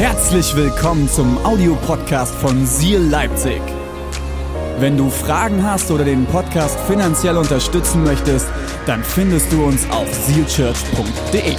Herzlich 0.00 0.56
willkommen 0.56 1.10
zum 1.10 1.36
Audiopodcast 1.44 2.34
von 2.36 2.66
Seal 2.66 3.02
Leipzig. 3.02 3.60
Wenn 4.78 4.96
du 4.96 5.10
Fragen 5.10 5.62
hast 5.62 5.90
oder 5.90 6.06
den 6.06 6.24
Podcast 6.24 6.80
finanziell 6.88 7.36
unterstützen 7.36 8.02
möchtest, 8.02 8.46
dann 8.86 9.04
findest 9.04 9.52
du 9.52 9.62
uns 9.62 9.86
auf 9.90 10.08
sealchurch.de. 10.10 11.54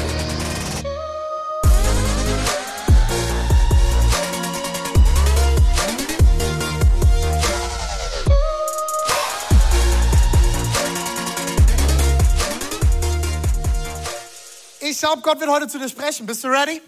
Ich 14.79 14.99
glaube, 14.99 15.21
Gott 15.21 15.39
wird 15.39 15.51
heute 15.51 15.67
zu 15.67 15.77
dir 15.77 15.89
sprechen. 15.89 16.25
Bist 16.25 16.43
du 16.43 16.47
ready? 16.47 16.81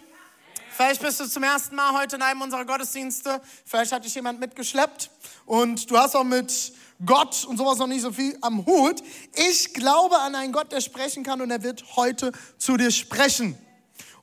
Vielleicht 0.76 1.04
bist 1.04 1.20
du 1.20 1.28
zum 1.30 1.44
ersten 1.44 1.76
Mal 1.76 1.94
heute 1.94 2.16
in 2.16 2.24
einem 2.24 2.42
unserer 2.42 2.66
Gottesdienste. 2.66 3.42
Vielleicht 3.64 3.92
hat 3.92 4.06
dich 4.06 4.16
jemand 4.16 4.40
mitgeschleppt 4.40 5.12
und 5.46 5.92
du 5.92 5.98
hast 5.98 6.16
auch 6.16 6.24
mit 6.24 6.74
Gott 7.06 7.46
und 7.46 7.58
sowas 7.58 7.78
noch 7.78 7.86
nicht 7.86 8.02
so 8.02 8.12
viel 8.12 8.36
am 8.42 8.66
Hut. 8.66 9.04
Ich 9.36 9.74
glaube 9.76 10.18
an 10.18 10.34
einen 10.34 10.52
Gott, 10.52 10.72
der 10.72 10.82
sprechen 10.82 11.24
kann 11.24 11.42
und 11.42 11.52
er 11.52 11.62
wird 11.62 11.96
heute 11.96 12.32
zu 12.58 12.76
dir 12.76 12.90
sprechen. 12.90 13.56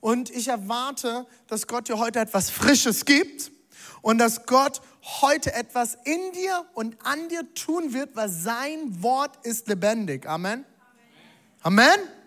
Und 0.00 0.30
ich 0.30 0.48
erwarte, 0.48 1.24
dass 1.46 1.68
Gott 1.68 1.88
dir 1.88 1.98
heute 1.98 2.18
etwas 2.18 2.50
Frisches 2.50 3.04
gibt 3.04 3.52
und 4.02 4.18
dass 4.18 4.46
Gott 4.46 4.80
heute 5.20 5.54
etwas 5.54 5.98
in 6.04 6.32
dir 6.32 6.64
und 6.74 6.96
an 7.04 7.28
dir 7.28 7.54
tun 7.54 7.92
wird, 7.92 8.16
weil 8.16 8.28
sein 8.28 9.02
Wort 9.02 9.46
ist 9.46 9.68
lebendig. 9.68 10.26
Amen. 10.26 10.64
Amen. 11.62 11.86
Amen. 11.96 12.19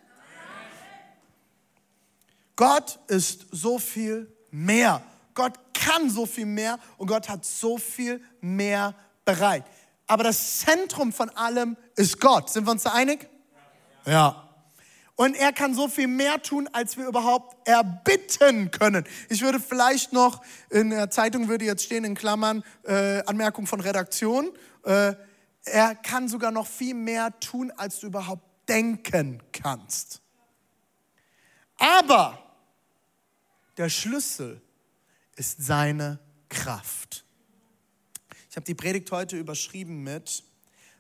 Gott 2.55 2.99
ist 3.07 3.47
so 3.51 3.79
viel 3.79 4.31
mehr. 4.51 5.01
Gott 5.33 5.53
kann 5.73 6.09
so 6.09 6.25
viel 6.25 6.45
mehr 6.45 6.79
und 6.97 7.07
Gott 7.07 7.29
hat 7.29 7.45
so 7.45 7.77
viel 7.77 8.21
mehr 8.41 8.93
bereit. 9.25 9.65
Aber 10.07 10.23
das 10.23 10.59
Zentrum 10.59 11.11
von 11.11 11.29
allem 11.31 11.75
ist 11.95 12.19
Gott. 12.19 12.49
Sind 12.49 12.65
wir 12.65 12.71
uns 12.71 12.83
da 12.83 12.93
einig? 12.93 13.27
Ja. 14.05 14.49
Und 15.15 15.35
er 15.35 15.53
kann 15.53 15.75
so 15.75 15.87
viel 15.87 16.07
mehr 16.07 16.41
tun, 16.41 16.67
als 16.73 16.97
wir 16.97 17.07
überhaupt 17.07 17.67
erbitten 17.67 18.71
können. 18.71 19.05
Ich 19.29 19.41
würde 19.41 19.59
vielleicht 19.59 20.11
noch, 20.11 20.41
in 20.69 20.89
der 20.89 21.11
Zeitung 21.11 21.47
würde 21.49 21.65
jetzt 21.65 21.83
stehen 21.83 22.03
in 22.03 22.15
Klammern, 22.15 22.63
äh, 22.83 23.23
Anmerkung 23.25 23.67
von 23.67 23.79
Redaktion, 23.79 24.51
äh, 24.83 25.13
er 25.65 25.95
kann 25.95 26.27
sogar 26.27 26.51
noch 26.51 26.67
viel 26.67 26.95
mehr 26.95 27.39
tun, 27.39 27.71
als 27.77 27.99
du 27.99 28.07
überhaupt 28.07 28.43
denken 28.67 29.41
kannst. 29.51 30.22
Aber 31.83 32.39
der 33.75 33.89
Schlüssel 33.89 34.61
ist 35.35 35.65
seine 35.65 36.17
Kraft. 36.47 37.25
Ich 38.49 38.55
habe 38.55 38.65
die 38.65 38.73
Predigt 38.73 39.11
heute 39.11 39.35
überschrieben 39.35 40.01
mit 40.01 40.45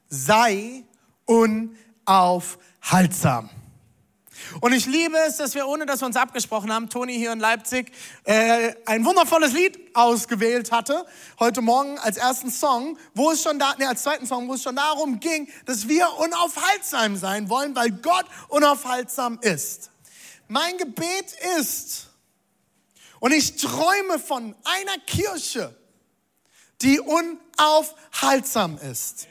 Sei 0.09 0.83
unaufhaltsam. 1.23 3.49
Und 4.59 4.73
ich 4.73 4.85
liebe 4.85 5.15
es, 5.25 5.37
dass 5.37 5.55
wir, 5.55 5.65
ohne 5.67 5.85
dass 5.85 6.01
wir 6.01 6.05
uns 6.05 6.17
abgesprochen 6.17 6.73
haben, 6.73 6.89
Toni 6.89 7.13
hier 7.13 7.31
in 7.31 7.39
Leipzig 7.39 7.93
äh, 8.25 8.73
ein 8.85 9.05
wundervolles 9.05 9.53
Lied 9.53 9.79
ausgewählt 9.93 10.73
hatte, 10.73 11.05
heute 11.39 11.61
Morgen 11.61 11.97
als 11.99 12.17
ersten 12.17 12.51
Song, 12.51 12.97
wo 13.13 13.31
es 13.31 13.41
schon 13.41 13.57
da, 13.57 13.73
nee, 13.79 13.85
als 13.85 14.03
zweiten 14.03 14.27
Song, 14.27 14.49
wo 14.49 14.55
es 14.55 14.63
schon 14.63 14.75
darum 14.75 15.21
ging, 15.21 15.47
dass 15.65 15.87
wir 15.87 16.09
unaufhaltsam 16.17 17.15
sein 17.15 17.47
wollen, 17.47 17.73
weil 17.73 17.91
Gott 17.91 18.25
unaufhaltsam 18.49 19.39
ist. 19.41 19.92
Mein 20.47 20.77
Gebet 20.77 21.33
ist, 21.57 22.09
und 23.23 23.31
ich 23.31 23.55
träume 23.55 24.19
von 24.19 24.53
einer 24.65 24.97
Kirche, 25.07 25.73
die 26.81 26.99
unaufhaltsam 26.99 28.77
ist. 28.79 29.27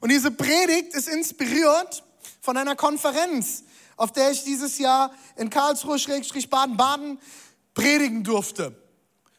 Und 0.00 0.10
diese 0.12 0.30
Predigt 0.30 0.92
ist 0.92 1.08
inspiriert 1.08 2.04
von 2.42 2.58
einer 2.58 2.76
Konferenz, 2.76 3.64
auf 3.96 4.12
der 4.12 4.30
ich 4.30 4.44
dieses 4.44 4.78
Jahr 4.78 5.10
in 5.36 5.48
Karlsruhe-Baden-Baden 5.48 7.18
predigen 7.72 8.22
durfte. 8.22 8.76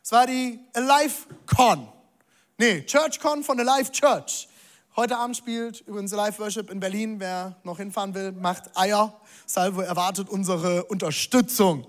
Es 0.04 0.12
war 0.12 0.26
die 0.26 0.60
Alive 0.74 1.28
Con. 1.46 1.88
Nee, 2.58 2.82
Church 2.88 3.20
Con 3.20 3.44
von 3.44 3.60
Alive 3.60 3.92
Church. 3.92 4.48
Heute 4.96 5.18
Abend 5.18 5.38
spielt 5.38 5.82
übrigens 5.82 6.12
Live 6.12 6.40
Worship 6.40 6.72
in 6.72 6.80
Berlin. 6.80 7.20
Wer 7.20 7.56
noch 7.64 7.78
hinfahren 7.78 8.16
will, 8.16 8.32
macht 8.32 8.76
Eier. 8.76 9.22
Salvo 9.46 9.82
erwartet 9.82 10.30
unsere 10.30 10.86
Unterstützung. 10.86 11.88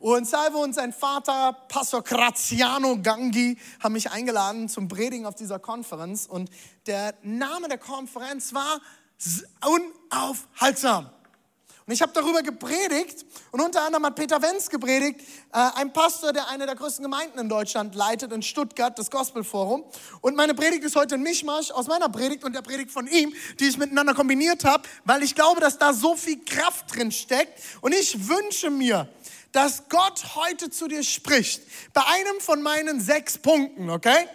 Und 0.00 0.28
Salvo 0.28 0.62
und 0.62 0.74
sein 0.74 0.92
Vater, 0.92 1.52
Pastor 1.68 2.02
Graziano 2.02 2.98
Gangi, 3.02 3.58
haben 3.82 3.94
mich 3.94 4.10
eingeladen 4.10 4.68
zum 4.68 4.86
Predigen 4.86 5.26
auf 5.26 5.34
dieser 5.34 5.58
Konferenz. 5.58 6.26
Und 6.26 6.50
der 6.86 7.14
Name 7.22 7.68
der 7.68 7.78
Konferenz 7.78 8.54
war 8.54 8.80
Unaufhaltsam. 10.10 11.10
Und 11.88 11.94
ich 11.94 12.02
habe 12.02 12.12
darüber 12.12 12.42
gepredigt 12.42 13.24
und 13.50 13.62
unter 13.62 13.80
anderem 13.80 14.04
hat 14.04 14.14
Peter 14.14 14.42
Wenz 14.42 14.68
gepredigt, 14.68 15.22
äh, 15.54 15.70
ein 15.76 15.90
Pastor, 15.90 16.34
der 16.34 16.46
eine 16.48 16.66
der 16.66 16.74
größten 16.74 17.02
Gemeinden 17.02 17.38
in 17.38 17.48
Deutschland 17.48 17.94
leitet, 17.94 18.30
in 18.30 18.42
Stuttgart, 18.42 18.98
das 18.98 19.10
Gospelforum. 19.10 19.84
Und 20.20 20.36
meine 20.36 20.52
Predigt 20.52 20.84
ist 20.84 20.96
heute 20.96 21.14
ein 21.14 21.22
Mischmasch 21.22 21.70
aus 21.70 21.86
meiner 21.86 22.10
Predigt 22.10 22.44
und 22.44 22.54
der 22.54 22.60
Predigt 22.60 22.90
von 22.90 23.06
ihm, 23.06 23.32
die 23.58 23.68
ich 23.68 23.78
miteinander 23.78 24.12
kombiniert 24.12 24.66
habe, 24.66 24.86
weil 25.06 25.22
ich 25.22 25.34
glaube, 25.34 25.62
dass 25.62 25.78
da 25.78 25.94
so 25.94 26.14
viel 26.14 26.44
Kraft 26.44 26.94
drin 26.94 27.10
steckt. 27.10 27.58
Und 27.80 27.94
ich 27.94 28.28
wünsche 28.28 28.68
mir, 28.68 29.08
dass 29.52 29.88
Gott 29.88 30.34
heute 30.34 30.68
zu 30.68 30.88
dir 30.88 31.02
spricht. 31.02 31.62
Bei 31.94 32.02
einem 32.04 32.38
von 32.40 32.60
meinen 32.60 33.00
sechs 33.00 33.38
Punkten, 33.38 33.88
okay? 33.88 34.28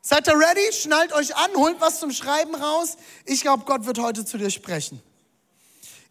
Seid 0.00 0.28
ihr 0.28 0.38
ready? 0.38 0.72
Schnallt 0.72 1.12
euch 1.12 1.36
an, 1.36 1.50
holt 1.56 1.78
was 1.78 2.00
zum 2.00 2.10
Schreiben 2.10 2.54
raus. 2.54 2.96
Ich 3.26 3.42
glaube, 3.42 3.64
Gott 3.66 3.84
wird 3.84 3.98
heute 3.98 4.24
zu 4.24 4.38
dir 4.38 4.48
sprechen. 4.48 5.02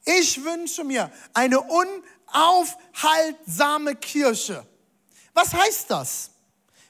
Ich 0.05 0.41
wünsche 0.43 0.83
mir 0.83 1.11
eine 1.33 1.59
unaufhaltsame 1.59 3.95
Kirche. 3.95 4.65
Was 5.33 5.51
heißt 5.53 5.89
das? 5.89 6.29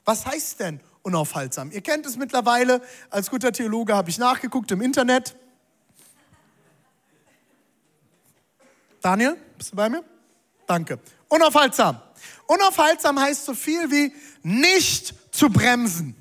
Was 0.03 0.25
heißt 0.25 0.59
denn 0.59 0.81
unaufhaltsam? 1.01 1.71
Ihr 1.71 1.79
kennt 1.81 2.05
es 2.05 2.17
mittlerweile. 2.17 2.81
Als 3.09 3.29
guter 3.29 3.53
Theologe 3.53 3.95
habe 3.95 4.09
ich 4.09 4.17
nachgeguckt 4.17 4.71
im 4.71 4.81
Internet. 4.81 5.35
Daniel, 9.01 9.37
bist 9.57 9.71
du 9.71 9.75
bei 9.75 9.87
mir? 9.87 10.03
Danke. 10.67 10.99
Unaufhaltsam. 11.29 12.01
Unaufhaltsam 12.47 13.19
heißt 13.19 13.45
so 13.45 13.53
viel 13.53 13.91
wie 13.91 14.13
nicht 14.43 15.13
zu 15.33 15.49
bremsen, 15.49 16.15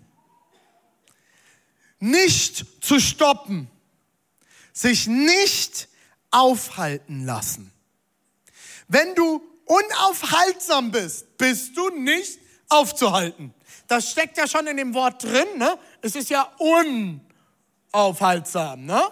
nicht 1.99 2.84
zu 2.84 3.00
stoppen, 3.00 3.71
sich 4.72 5.06
nicht 5.06 5.88
aufhalten 6.34 7.24
lassen. 7.24 7.72
Wenn 8.88 9.14
du 9.14 9.40
unaufhaltsam 9.66 10.90
bist, 10.90 11.38
bist 11.38 11.76
du 11.76 11.88
nicht 11.90 12.40
aufzuhalten. 12.68 13.54
Das 13.86 14.10
steckt 14.10 14.36
ja 14.36 14.48
schon 14.48 14.66
in 14.66 14.76
dem 14.76 14.92
Wort 14.94 15.22
drin, 15.22 15.46
ne? 15.56 15.78
Es 16.02 16.16
ist 16.16 16.30
ja 16.30 16.50
unaufhaltsam, 17.92 18.84
ne? 18.84 19.02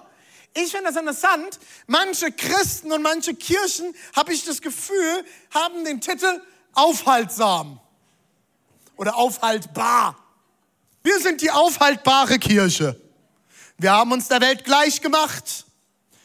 Ich 0.55 0.73
finde 0.73 0.87
das 0.89 0.97
interessant. 0.97 1.61
Manche 1.87 2.33
Christen 2.33 2.91
und 2.93 3.03
manche 3.03 3.35
Kirchen, 3.35 3.95
habe 4.15 4.35
ich 4.35 4.45
das 4.45 4.61
Gefühl, 4.61 5.25
haben 5.55 5.85
den 5.85 6.01
Titel 6.01 6.43
aufhaltsam 6.75 7.81
oder 8.97 9.17
aufhaltbar. 9.17 10.19
Wir 11.03 11.21
sind 11.21 11.41
die 11.41 11.51
aufhaltbare 11.51 12.39
Kirche. 12.39 13.01
Wir 13.79 13.93
haben 13.93 14.13
uns 14.13 14.29
der 14.29 14.41
Welt 14.41 14.65
gleich 14.65 15.01
gemacht. 15.01 15.67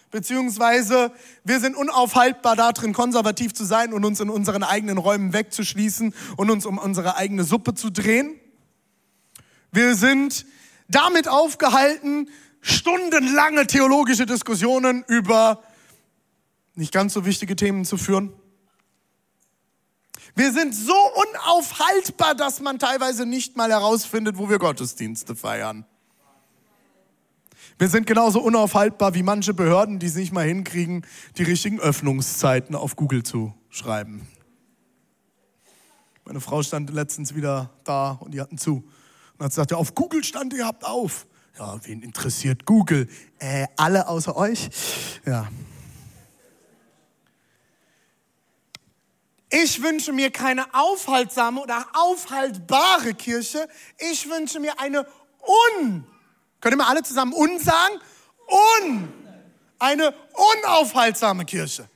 Beziehungsweise 0.10 1.12
wir 1.44 1.60
sind 1.60 1.76
unaufhaltbar 1.76 2.56
darin, 2.56 2.94
konservativ 2.94 3.54
zu 3.54 3.66
sein 3.66 3.94
und 3.94 4.06
uns 4.06 4.20
in 4.20 4.30
unseren 4.30 4.64
eigenen 4.64 4.98
Räumen 4.98 5.34
wegzuschließen 5.34 6.14
und 6.38 6.50
uns 6.50 6.66
um 6.66 6.78
unsere 6.78 7.18
eigene 7.18 7.44
Suppe 7.44 7.74
zu 7.74 7.90
drehen. 7.90 8.40
Wir 9.72 9.96
sind 9.96 10.46
damit 10.88 11.28
aufgehalten, 11.28 12.30
stundenlange 12.62 13.68
theologische 13.68 14.26
Diskussionen 14.26 15.04
über 15.08 15.62
nicht 16.76 16.94
ganz 16.94 17.14
so 17.14 17.26
wichtige 17.26 17.56
Themen 17.56 17.86
zu 17.86 17.98
führen. 17.98 18.32
Wir 20.36 20.54
sind 20.54 20.76
so 20.76 20.94
unaufhaltbar, 20.94 22.36
dass 22.36 22.62
man 22.62 22.78
teilweise 22.78 23.26
nicht 23.26 23.58
mal 23.58 23.72
herausfindet, 23.72 24.38
wo 24.38 24.50
wir 24.50 24.60
Gottesdienste 24.60 25.36
feiern. 25.36 25.86
Wir 27.80 27.90
sind 27.90 28.08
genauso 28.08 28.42
unaufhaltbar 28.42 29.14
wie 29.14 29.22
manche 29.22 29.54
Behörden, 29.54 30.00
die 30.00 30.08
es 30.08 30.16
nicht 30.16 30.34
mal 30.34 30.48
hinkriegen, 30.48 31.06
die 31.38 31.44
richtigen 31.44 31.80
Öffnungszeiten 31.80 32.76
auf 32.76 32.96
Google 32.96 33.22
zu 33.22 33.54
schreiben. 33.70 34.28
Meine 36.26 36.42
Frau 36.42 36.64
stand 36.64 36.90
letztens 36.90 37.36
wieder 37.36 37.70
da 37.84 38.18
und 38.20 38.34
die 38.34 38.42
hatten 38.42 38.58
zu. 38.58 38.84
Und 39.38 39.44
hat 39.44 39.52
gesagt, 39.52 39.72
ja, 39.72 39.78
auf 39.78 39.94
Google 39.94 40.24
stand, 40.24 40.54
ihr 40.54 40.66
habt 40.66 40.86
auf. 40.86 41.28
Ja, 41.60 41.80
wen 41.86 42.02
interessiert 42.02 42.66
Google? 42.66 43.08
Äh, 43.38 43.68
alle 43.76 44.08
außer 44.08 44.36
euch? 44.36 44.70
Ja. 45.26 45.48
Ich 49.50 49.84
wünsche 49.84 50.14
mir 50.14 50.32
keine 50.32 50.66
aufhaltsame 50.74 51.62
oder 51.62 51.86
aufhaltbare 51.94 53.14
Kirche. 53.14 53.68
Ich 54.12 54.28
wünsche 54.28 54.60
mir 54.60 54.80
eine 54.80 55.06
un, 55.80 56.06
ihr 56.66 56.78
mal 56.78 56.88
alle 56.88 57.04
zusammen 57.04 57.34
un 57.34 57.60
sagen? 57.60 57.96
Un, 58.84 59.14
eine 59.80 60.14
unaufhaltsame 60.64 61.46
Kirche. 61.46 61.90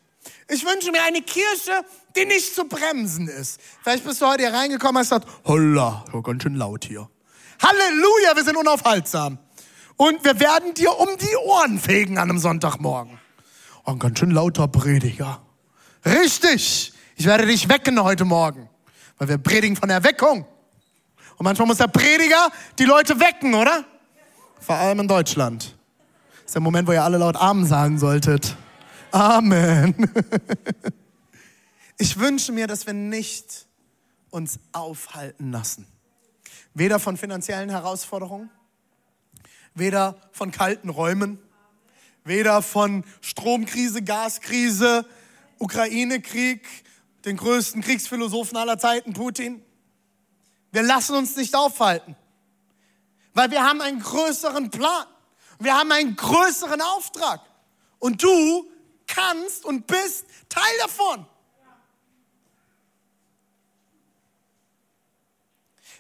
Ich 0.48 0.66
wünsche 0.66 0.92
mir 0.92 1.02
eine 1.04 1.22
Kirche, 1.22 1.86
die 2.16 2.25
nicht 2.25 2.54
zu 2.54 2.66
bremsen 2.66 3.28
ist. 3.28 3.60
Vielleicht 3.81 4.04
bist 4.04 4.22
du 4.22 4.28
heute 4.28 4.44
hier 4.44 4.54
reingekommen 4.54 4.98
und 4.98 5.00
hast 5.00 5.10
gesagt, 5.10 5.28
holla, 5.46 6.04
ganz 6.24 6.44
schön 6.44 6.56
laut 6.56 6.86
hier. 6.86 7.10
Halleluja, 7.62 8.36
wir 8.36 8.44
sind 8.44 8.58
unaufhaltsam. 8.58 9.38
Und 9.96 10.24
wir 10.24 10.40
werden 10.40 10.74
dir 10.74 10.98
um 10.98 11.10
die 11.18 11.36
Ohren 11.38 11.80
fegen 11.80 12.18
an 12.18 12.30
einem 12.30 12.40
Sonntagmorgen. 12.40 13.19
Oh, 13.86 13.92
ein 13.92 14.00
ganz 14.00 14.19
schön 14.19 14.31
lauter 14.31 14.68
Prediger. 14.68 15.42
Richtig. 16.06 16.94
Ich 17.16 17.25
werde 17.25 17.46
dich 17.46 17.69
wecken 17.69 18.04
heute 18.04 18.25
Morgen. 18.25 18.69
Weil 19.18 19.30
wir 19.30 19.38
predigen 19.38 19.75
von 19.75 19.90
Erweckung. 19.90 20.46
Und 21.38 21.44
manchmal 21.44 21.68
muss 21.68 21.78
der 21.78 21.88
Prediger 21.88 22.52
die 22.80 22.86
Leute 22.86 23.19
wecken, 23.19 23.54
oder? 23.54 23.86
Vor 24.62 24.75
allem 24.75 25.00
in 25.00 25.08
Deutschland. 25.08 25.75
Das 26.36 26.46
ist 26.46 26.56
der 26.56 26.62
Moment, 26.62 26.88
wo 26.88 26.92
ihr 26.92 27.04
alle 27.04 27.18
laut 27.18 27.36
Amen 27.36 27.66
sagen 27.66 27.98
solltet. 27.98 28.56
Amen. 29.12 29.96
Ich 31.98 32.18
wünsche 32.18 32.52
mir, 32.52 32.68
dass 32.68 32.86
wir 32.86 32.94
nicht 32.94 33.66
uns 34.30 34.60
aufhalten 34.72 35.52
lassen. 35.52 35.88
Weder 36.75 37.00
von 37.00 37.18
finanziellen 37.18 37.69
Herausforderungen, 37.69 38.50
weder 39.74 40.16
von 40.31 40.52
kalten 40.52 40.90
Räumen, 40.90 41.40
weder 42.24 42.62
von 42.62 43.04
Stromkrise, 43.22 44.04
Gaskrise, 44.04 45.06
Ukraine-Krieg, 45.57 46.68
den 47.25 47.38
größten 47.38 47.81
Kriegsphilosophen 47.81 48.57
aller 48.57 48.78
Zeiten, 48.78 49.14
Putin. 49.14 49.64
Wir 50.72 50.84
lassen 50.84 51.16
uns 51.16 51.36
nicht 51.36 51.56
aufhalten, 51.56 52.16
weil 53.33 53.51
wir 53.51 53.63
haben 53.63 53.81
einen 53.81 54.00
größeren 54.00 54.69
Plan. 54.69 55.06
Wir 55.60 55.75
haben 55.75 55.92
einen 55.92 56.16
größeren 56.16 56.81
Auftrag. 56.81 57.42
Und 58.00 58.24
du 58.24 58.69
kannst 59.07 59.66
und 59.66 59.88
bist 59.88 60.25
Teil 60.50 60.78
davon. 60.81 61.25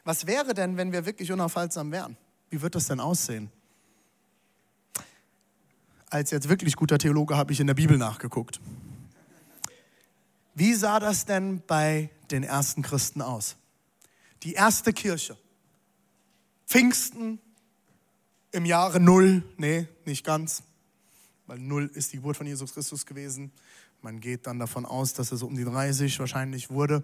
Was 0.03 0.25
wäre 0.25 0.53
denn, 0.53 0.77
wenn 0.77 0.91
wir 0.91 1.05
wirklich 1.05 1.31
unaufhaltsam 1.31 1.91
wären? 1.91 2.17
Wie 2.49 2.61
wird 2.61 2.75
das 2.75 2.87
denn 2.87 2.99
aussehen? 2.99 3.51
Als 6.09 6.31
jetzt 6.31 6.49
wirklich 6.49 6.75
guter 6.75 6.97
Theologe 6.97 7.37
habe 7.37 7.53
ich 7.53 7.59
in 7.59 7.67
der 7.67 7.75
Bibel 7.75 7.97
nachgeguckt. 7.97 8.59
Wie 10.55 10.73
sah 10.73 10.99
das 10.99 11.25
denn 11.25 11.61
bei 11.65 12.09
den 12.31 12.43
ersten 12.43 12.81
Christen 12.81 13.21
aus? 13.21 13.55
Die 14.43 14.53
erste 14.53 14.91
Kirche. 14.91 15.37
Pfingsten 16.71 17.37
im 18.53 18.63
Jahre 18.63 19.01
Null. 19.01 19.43
Nee, 19.57 19.89
nicht 20.05 20.25
ganz. 20.25 20.63
Weil 21.45 21.59
Null 21.59 21.91
ist 21.93 22.13
die 22.13 22.15
Geburt 22.15 22.37
von 22.37 22.47
Jesus 22.47 22.73
Christus 22.73 23.05
gewesen. 23.05 23.51
Man 24.01 24.21
geht 24.21 24.47
dann 24.47 24.57
davon 24.57 24.85
aus, 24.85 25.11
dass 25.13 25.31
er 25.31 25.37
so 25.37 25.47
um 25.47 25.55
die 25.57 25.65
30 25.65 26.17
wahrscheinlich 26.19 26.69
wurde. 26.69 27.03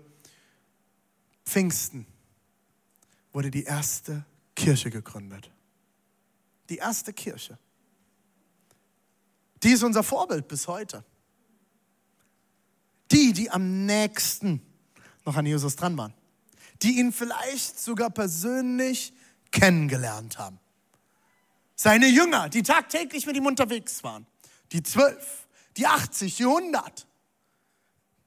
Pfingsten 1.45 2.05
wurde 3.33 3.51
die 3.51 3.65
erste 3.65 4.23
Kirche 4.55 4.89
gegründet. 4.89 5.51
Die 6.69 6.77
erste 6.77 7.11
Kirche. 7.11 7.59
Die 9.63 9.71
ist 9.71 9.83
unser 9.83 10.03
Vorbild 10.03 10.47
bis 10.47 10.69
heute. 10.69 11.03
Die, 13.11 13.33
die 13.33 13.51
am 13.51 13.85
nächsten 13.85 14.61
noch 15.25 15.35
an 15.35 15.45
Jesus 15.45 15.75
dran 15.75 15.97
waren. 15.97 16.13
Die 16.83 16.99
ihn 16.99 17.11
vielleicht 17.11 17.77
sogar 17.81 18.09
persönlich 18.09 19.11
kennengelernt 19.51 20.37
haben. 20.37 20.59
Seine 21.75 22.07
Jünger, 22.07 22.49
die 22.49 22.63
tagtäglich 22.63 23.25
mit 23.25 23.35
ihm 23.35 23.45
unterwegs 23.45 24.03
waren. 24.03 24.25
Die 24.71 24.83
zwölf, 24.83 25.47
die 25.77 25.85
80, 25.85 26.35
die 26.35 26.43
100. 26.43 27.07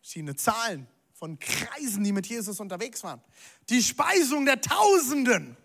Verschiedene 0.01 0.37
Zahlen 0.37 0.87
von 1.13 1.39
Kreisen, 1.39 2.05
die 2.05 2.13
mit 2.13 2.27
Jesus 2.27 2.61
unterwegs 2.61 3.03
waren. 3.03 3.21
Die 3.69 3.83
Speisung 3.83 4.47
der 4.47 4.61
Tausenden, 4.61 5.57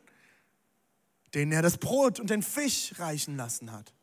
denen 1.33 1.51
er 1.51 1.61
das 1.61 1.77
Brot 1.77 2.19
und 2.19 2.29
den 2.29 2.43
Fisch 2.43 2.93
reichen 2.97 3.37
lassen 3.37 3.71
hat. 3.71 3.93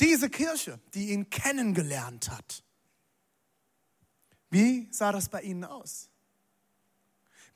Diese 0.00 0.28
Kirche, 0.28 0.80
die 0.94 1.10
ihn 1.10 1.30
kennengelernt 1.30 2.30
hat. 2.30 2.64
Wie 4.50 4.88
sah 4.90 5.12
das 5.12 5.28
bei 5.28 5.42
ihnen 5.42 5.64
aus? 5.64 6.08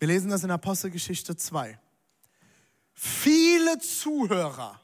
Wir 0.01 0.09
lesen 0.09 0.31
das 0.31 0.43
in 0.43 0.51
Apostelgeschichte 0.51 1.37
2. 1.37 1.79
Viele 2.95 3.79
Zuhörer 3.79 4.81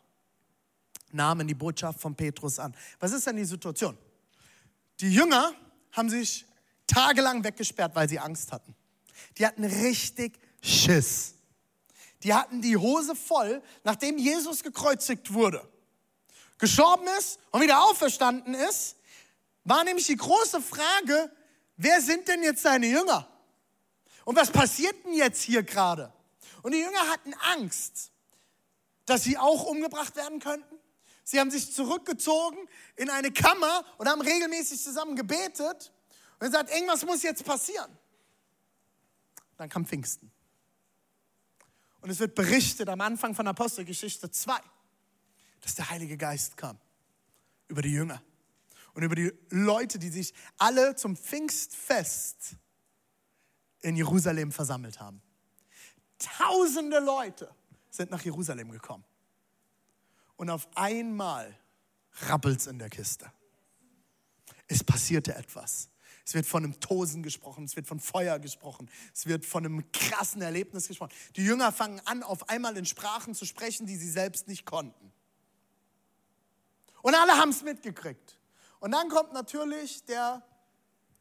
nahmen 1.10 1.48
die 1.48 1.54
Botschaft 1.54 1.98
von 1.98 2.14
Petrus 2.14 2.58
an. 2.58 2.76
Was 3.00 3.12
ist 3.12 3.26
denn 3.26 3.36
die 3.36 3.46
Situation? 3.46 3.96
Die 5.00 5.10
Jünger 5.10 5.54
haben 5.92 6.10
sich 6.10 6.44
tagelang 6.86 7.42
weggesperrt, 7.42 7.94
weil 7.94 8.10
sie 8.10 8.18
Angst 8.18 8.52
hatten. 8.52 8.74
Die 9.38 9.46
hatten 9.46 9.64
richtig 9.64 10.38
Schiss. 10.62 11.34
Die 12.22 12.34
hatten 12.34 12.60
die 12.60 12.76
Hose 12.76 13.16
voll, 13.16 13.62
nachdem 13.84 14.18
Jesus 14.18 14.62
gekreuzigt 14.62 15.32
wurde. 15.32 15.66
Gestorben 16.58 17.06
ist 17.18 17.38
und 17.52 17.62
wieder 17.62 17.82
auferstanden 17.84 18.52
ist, 18.52 18.96
war 19.64 19.82
nämlich 19.82 20.06
die 20.06 20.16
große 20.16 20.60
Frage, 20.60 21.30
wer 21.78 22.02
sind 22.02 22.28
denn 22.28 22.42
jetzt 22.42 22.62
seine 22.62 22.86
Jünger? 22.86 23.26
Und 24.26 24.34
was 24.34 24.50
passiert 24.50 25.04
denn 25.04 25.14
jetzt 25.14 25.40
hier 25.40 25.62
gerade? 25.62 26.12
Und 26.62 26.72
die 26.72 26.80
Jünger 26.80 27.08
hatten 27.10 27.32
Angst, 27.34 28.10
dass 29.04 29.22
sie 29.22 29.38
auch 29.38 29.66
umgebracht 29.66 30.16
werden 30.16 30.40
könnten. 30.40 30.80
Sie 31.22 31.38
haben 31.38 31.52
sich 31.52 31.72
zurückgezogen 31.72 32.58
in 32.96 33.08
eine 33.08 33.30
Kammer 33.30 33.84
und 33.98 34.08
haben 34.08 34.20
regelmäßig 34.20 34.82
zusammen 34.82 35.14
gebetet 35.14 35.92
und 36.40 36.46
gesagt, 36.48 36.70
irgendwas 36.74 37.06
muss 37.06 37.22
jetzt 37.22 37.44
passieren. 37.44 37.96
Dann 39.58 39.68
kam 39.68 39.86
Pfingsten. 39.86 40.32
Und 42.00 42.10
es 42.10 42.18
wird 42.18 42.34
berichtet 42.34 42.88
am 42.88 43.00
Anfang 43.02 43.32
von 43.32 43.46
Apostelgeschichte 43.46 44.32
2, 44.32 44.58
dass 45.60 45.76
der 45.76 45.88
Heilige 45.88 46.16
Geist 46.16 46.56
kam 46.56 46.80
über 47.68 47.80
die 47.80 47.92
Jünger 47.92 48.20
und 48.94 49.04
über 49.04 49.14
die 49.14 49.32
Leute, 49.50 50.00
die 50.00 50.10
sich 50.10 50.34
alle 50.58 50.96
zum 50.96 51.16
Pfingstfest 51.16 52.56
in 53.86 53.94
Jerusalem 53.94 54.50
versammelt 54.50 54.98
haben. 54.98 55.22
Tausende 56.18 56.98
Leute 56.98 57.48
sind 57.88 58.10
nach 58.10 58.22
Jerusalem 58.22 58.72
gekommen 58.72 59.04
und 60.36 60.50
auf 60.50 60.66
einmal 60.74 61.56
rappelt 62.26 62.58
es 62.58 62.66
in 62.66 62.80
der 62.80 62.90
Kiste. 62.90 63.30
Es 64.66 64.82
passierte 64.82 65.36
etwas. 65.36 65.88
Es 66.24 66.34
wird 66.34 66.46
von 66.46 66.64
einem 66.64 66.80
Tosen 66.80 67.22
gesprochen, 67.22 67.64
es 67.64 67.76
wird 67.76 67.86
von 67.86 68.00
Feuer 68.00 68.40
gesprochen, 68.40 68.90
es 69.14 69.26
wird 69.26 69.44
von 69.44 69.64
einem 69.64 69.92
krassen 69.92 70.42
Erlebnis 70.42 70.88
gesprochen. 70.88 71.12
Die 71.36 71.44
Jünger 71.44 71.70
fangen 71.70 72.00
an, 72.06 72.24
auf 72.24 72.48
einmal 72.48 72.76
in 72.76 72.86
Sprachen 72.86 73.36
zu 73.36 73.44
sprechen, 73.44 73.86
die 73.86 73.94
sie 73.94 74.10
selbst 74.10 74.48
nicht 74.48 74.66
konnten. 74.66 75.12
Und 77.02 77.14
alle 77.14 77.34
haben 77.34 77.50
es 77.50 77.62
mitgekriegt. 77.62 78.36
Und 78.80 78.90
dann 78.90 79.08
kommt 79.10 79.32
natürlich 79.32 80.04
der 80.06 80.42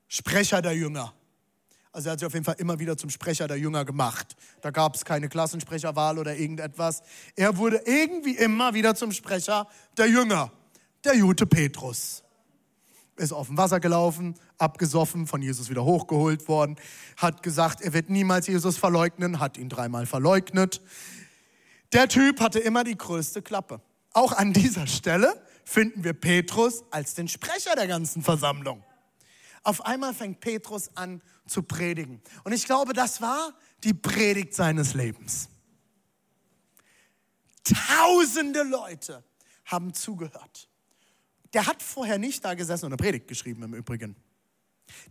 Sprecher 0.08 0.63
der 0.63 0.75
Jünger. 0.75 1.13
Also 1.96 2.10
er 2.10 2.12
hat 2.12 2.20
sich 2.20 2.25
auf 2.25 2.34
jeden 2.34 2.44
Fall 2.44 2.58
immer 2.58 2.78
wieder 2.78 2.98
zum 2.98 3.10
Sprecher 3.10 3.48
der 3.48 3.58
Jünger 3.58 3.86
gemacht. 3.86 4.36
Da 4.60 4.70
gab 4.70 4.96
es 4.96 5.06
keine 5.06 5.30
Klassensprecherwahl 5.30 6.20
oder 6.20 6.36
irgendetwas. 6.36 7.02
Er 7.38 7.56
wurde 7.56 7.82
irgendwie 7.86 8.36
immer 8.36 8.74
wieder 8.74 8.96
zum 8.96 9.14
Sprecher 9.14 9.66
der 9.96 10.10
Jünger. 10.10 10.52
Der 11.06 11.16
Jute 11.16 11.46
Petrus. 11.46 12.22
Ist 13.16 13.32
auf 13.32 13.48
dem 13.48 13.58
Wasser 13.58 13.80
gelaufen, 13.80 14.36
abgesoffen, 14.58 15.25
von 15.25 15.42
Jesus 15.42 15.70
wieder 15.70 15.86
hochgeholt 15.86 16.50
worden, 16.50 16.75
hat 17.16 17.42
gesagt, 17.44 17.80
er 17.80 17.94
wird 17.94 18.10
niemals 18.10 18.48
Jesus 18.48 18.75
verleugnen, 18.75 19.40
hat 19.40 19.58
ihn 19.58 19.70
dreimal 19.70 20.06
verleugnet. 20.06 20.82
Der 21.94 22.10
Typ 22.10 22.42
hatte 22.42 22.60
immer 22.60 22.84
die 22.84 22.98
größte 22.98 23.42
Klappe. 23.42 23.80
Auch 24.12 24.34
an 24.34 24.52
dieser 24.52 24.86
Stelle 24.88 25.42
finden 25.64 26.04
wir 26.04 26.12
Petrus 26.12 26.84
als 26.92 27.14
den 27.14 27.30
Sprecher 27.30 27.74
der 27.78 27.88
ganzen 27.88 28.22
Versammlung. 28.22 28.84
Auf 29.64 29.84
einmal 29.84 30.14
fängt 30.14 30.42
Petrus 30.42 30.92
an 30.96 31.22
zu 31.48 31.64
predigen. 31.64 32.22
Und 32.44 32.54
ich 32.54 32.66
glaube, 32.66 32.94
das 32.94 33.22
war 33.22 33.54
die 33.84 33.94
Predigt 33.94 34.54
seines 34.54 34.94
Lebens. 34.94 35.50
Tausende 37.64 38.64
Leute 38.64 39.24
haben 39.66 39.94
zugehört. 39.94 40.70
Der 41.54 41.66
hat 41.66 41.82
vorher 41.82 42.18
nicht 42.18 42.44
da 42.44 42.54
gesessen 42.54 42.86
und 42.86 42.94
eine 42.94 42.98
Predigt 42.98 43.28
geschrieben 43.28 43.64
im 43.64 43.74
Übrigen. 43.74 44.16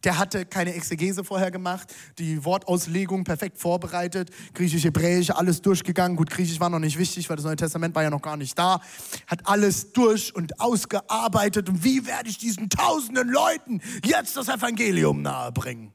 Der 0.05 0.19
hatte 0.19 0.47
keine 0.47 0.75
Exegese 0.75 1.25
vorher 1.25 1.51
gemacht, 1.51 1.93
die 2.19 2.45
Wortauslegung 2.45 3.25
perfekt 3.25 3.59
vorbereitet, 3.59 4.31
Griechisch, 4.53 4.85
Hebräisch, 4.85 5.31
alles 5.31 5.63
durchgegangen. 5.63 6.17
Gut, 6.17 6.31
Griechisch 6.31 6.61
war 6.61 6.71
noch 6.71 6.79
nicht 6.79 6.99
wichtig, 6.99 7.29
weil 7.29 7.37
das 7.37 7.45
Neue 7.45 7.57
Testament 7.57 7.95
war 7.95 8.03
ja 8.03 8.11
noch 8.11 8.23
gar 8.23 8.37
nicht 8.37 8.59
da. 8.59 8.81
Hat 9.27 9.47
alles 9.47 9.93
durch 9.93 10.35
und 10.35 10.61
ausgearbeitet. 10.61 11.69
Und 11.69 11.83
wie 11.83 12.07
werde 12.07 12.29
ich 12.29 12.39
diesen 12.39 12.69
tausenden 12.69 13.29
Leuten 13.29 13.81
jetzt 14.05 14.37
das 14.37 14.49
Evangelium 14.49 15.23
nahebringen? 15.23 15.93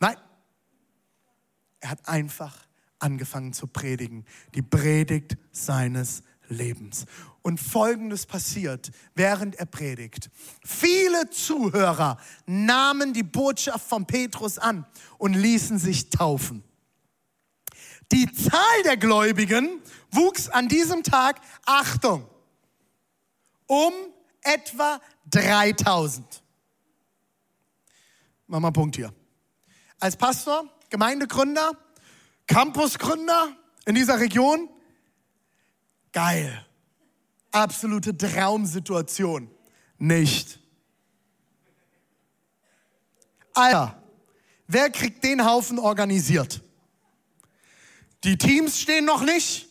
Nein, 0.00 0.16
er 1.80 1.90
hat 1.90 2.08
einfach 2.08 2.66
angefangen 2.98 3.52
zu 3.52 3.66
predigen. 3.66 4.24
Die 4.54 4.62
Predigt 4.62 5.36
seines 5.52 6.22
Lebens. 6.48 7.06
Und 7.42 7.60
Folgendes 7.60 8.26
passiert, 8.26 8.90
während 9.14 9.56
er 9.56 9.66
predigt. 9.66 10.30
Viele 10.64 11.30
Zuhörer 11.30 12.18
nahmen 12.46 13.12
die 13.12 13.22
Botschaft 13.22 13.88
von 13.88 14.06
Petrus 14.06 14.58
an 14.58 14.86
und 15.18 15.34
ließen 15.34 15.78
sich 15.78 16.10
taufen. 16.10 16.62
Die 18.12 18.30
Zahl 18.32 18.82
der 18.84 18.96
Gläubigen 18.96 19.82
wuchs 20.10 20.48
an 20.48 20.68
diesem 20.68 21.02
Tag, 21.02 21.40
Achtung, 21.66 22.26
um 23.66 23.92
etwa 24.42 25.00
3000. 25.30 26.42
Mach 28.46 28.60
mal 28.60 28.68
einen 28.68 28.72
Punkt 28.72 28.96
hier. 28.96 29.12
Als 30.00 30.16
Pastor, 30.16 30.64
Gemeindegründer, 30.90 31.72
Campusgründer 32.46 33.56
in 33.84 33.94
dieser 33.94 34.20
Region, 34.20 34.68
geil 36.12 36.64
absolute 37.50 38.16
Traumsituation. 38.16 39.50
Nicht. 39.98 40.60
Alter, 43.54 44.00
wer 44.66 44.90
kriegt 44.90 45.24
den 45.24 45.44
Haufen 45.44 45.78
organisiert? 45.78 46.62
Die 48.24 48.38
Teams 48.38 48.80
stehen 48.80 49.04
noch 49.04 49.22
nicht. 49.22 49.68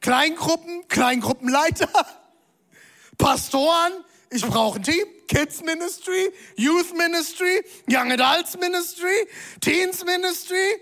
Kleingruppen, 0.00 0.88
Kleingruppenleiter, 0.88 1.88
Pastoren. 3.18 3.92
Ich 4.30 4.46
brauche 4.46 4.78
ein 4.78 4.82
Team. 4.82 5.04
Kids 5.26 5.62
Ministry, 5.62 6.32
Youth 6.56 6.96
Ministry, 6.96 7.64
Young 7.88 8.10
Adults 8.12 8.56
Ministry, 8.58 9.28
Teens 9.60 10.04
Ministry. 10.04 10.80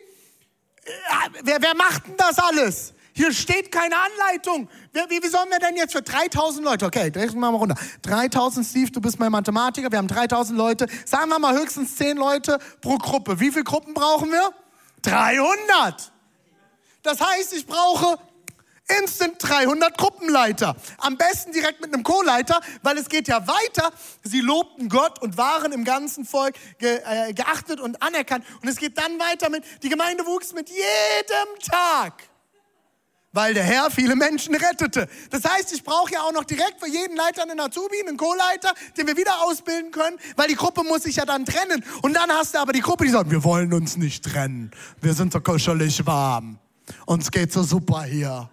Wer, 1.43 1.61
wer 1.61 1.75
macht 1.75 2.07
denn 2.07 2.17
das 2.17 2.39
alles? 2.39 2.95
Hier 3.13 3.33
steht 3.33 3.73
keine 3.73 3.97
Anleitung. 3.97 4.69
Wie, 4.93 5.23
wie 5.23 5.29
sollen 5.29 5.51
wir 5.51 5.59
denn 5.59 5.77
jetzt 5.77 5.93
für 5.93 6.03
3000 6.03 6.65
Leute, 6.65 6.87
okay, 6.87 7.11
rechnen 7.15 7.41
wir 7.41 7.51
mal 7.51 7.59
runter. 7.59 7.75
3000, 8.03 8.65
Steve, 8.65 8.91
du 8.91 9.01
bist 9.01 9.19
mein 9.19 9.33
Mathematiker, 9.33 9.91
wir 9.91 9.99
haben 9.99 10.09
3000 10.09 10.57
Leute. 10.57 10.87
Sagen 11.05 11.29
wir 11.29 11.39
mal 11.39 11.59
höchstens 11.59 11.97
10 11.97 12.17
Leute 12.17 12.59
pro 12.81 12.97
Gruppe. 12.97 13.41
Wie 13.41 13.51
viele 13.51 13.65
Gruppen 13.65 13.93
brauchen 13.93 14.31
wir? 14.31 14.53
300. 15.03 16.13
Das 17.03 17.21
heißt, 17.21 17.55
ich 17.55 17.67
brauche 17.67 18.19
instant 19.01 19.37
300 19.39 19.97
Gruppenleiter. 19.97 20.77
Am 20.99 21.17
besten 21.17 21.53
direkt 21.53 21.81
mit 21.81 21.93
einem 21.93 22.03
Co-Leiter, 22.03 22.61
weil 22.83 22.99
es 22.99 23.09
geht 23.09 23.29
ja 23.29 23.47
weiter. 23.47 23.93
Sie 24.23 24.41
lobten 24.41 24.89
Gott 24.89 25.21
und 25.21 25.37
waren 25.37 25.73
im 25.73 25.85
ganzen 25.85 26.25
Volk 26.25 26.55
ge, 26.79 27.01
äh, 27.05 27.33
geachtet 27.33 27.81
und 27.81 28.03
anerkannt. 28.03 28.45
Und 28.63 28.69
es 28.69 28.77
geht 28.77 28.99
dann 28.99 29.19
weiter 29.19 29.51
mit, 29.51 29.65
die 29.83 29.89
Gemeinde 29.89 30.27
wuchs 30.27 30.53
mit 30.53 30.69
jedem 30.69 31.59
Tag 31.71 32.15
weil 33.33 33.55
der 33.55 33.63
Herr 33.63 33.91
viele 33.91 34.17
Menschen 34.17 34.55
rettete. 34.55 35.09
Das 35.31 35.45
heißt, 35.45 35.73
ich 35.73 35.85
brauche 35.85 36.13
ja 36.13 36.23
auch 36.23 36.33
noch 36.33 36.45
direkt 36.45 36.81
für 36.81 36.89
jeden 36.89 37.17
Leiter 37.17 37.43
einen 37.43 37.61
Azubi, 37.61 38.01
einen 38.01 38.17
Co-Leiter, 38.17 38.73
den 38.97 39.07
wir 39.07 39.17
wieder 39.17 39.43
ausbilden 39.45 39.93
können, 39.93 40.19
weil 40.35 40.49
die 40.49 40.57
Gruppe 40.57 40.83
muss 40.83 41.03
sich 41.03 41.17
ja 41.17 41.25
dann 41.25 41.45
trennen. 41.45 41.85
Und 42.03 42.15
dann 42.15 42.31
hast 42.31 42.55
du 42.55 42.59
aber 42.59 42.73
die 42.73 42.81
Gruppe, 42.81 43.05
die 43.05 43.11
sagt, 43.11 43.31
wir 43.31 43.45
wollen 43.45 43.73
uns 43.73 43.97
nicht 43.97 44.25
trennen. 44.25 44.73
Wir 45.01 45.15
sind 45.15 45.33
so 45.33 45.41
kuschelig 45.41 46.05
warm. 46.05 46.59
Uns 47.07 47.31
geht 47.31 47.53
so 47.53 47.63
super 47.63 48.03
hier. 48.03 48.51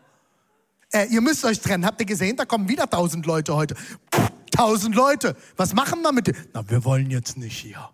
Äh, 0.96 1.08
ihr 1.08 1.20
müsst 1.20 1.44
euch 1.44 1.60
trennen. 1.60 1.86
Habt 1.86 2.00
ihr 2.00 2.06
gesehen? 2.06 2.38
Da 2.38 2.46
kommen 2.46 2.70
wieder 2.70 2.90
tausend 2.90 3.26
Leute 3.26 3.54
heute. 3.54 3.76
tausend 4.52 4.96
Leute. 4.96 5.36
Was 5.58 5.74
machen 5.74 6.02
wir 6.02 6.14
mit 6.14 6.28
denen? 6.28 6.48
Na, 6.54 6.68
wir 6.70 6.86
wollen 6.86 7.12
jetzt 7.12 7.36
nicht 7.36 7.58
hier. 7.58 7.90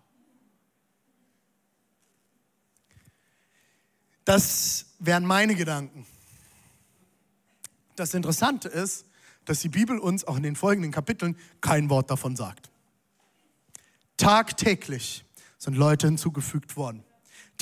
Das 4.24 4.86
wären 5.00 5.26
meine 5.26 5.56
Gedanken. 5.56 6.06
Das 7.96 8.14
Interessante 8.14 8.68
ist, 8.68 9.04
dass 9.46 9.58
die 9.58 9.68
Bibel 9.68 9.98
uns 9.98 10.24
auch 10.24 10.36
in 10.36 10.44
den 10.44 10.54
folgenden 10.54 10.92
Kapiteln 10.92 11.36
kein 11.60 11.90
Wort 11.90 12.08
davon 12.08 12.36
sagt. 12.36 12.70
Tagtäglich 14.16 15.24
sind 15.58 15.74
Leute 15.76 16.06
hinzugefügt 16.06 16.76
worden. 16.76 17.02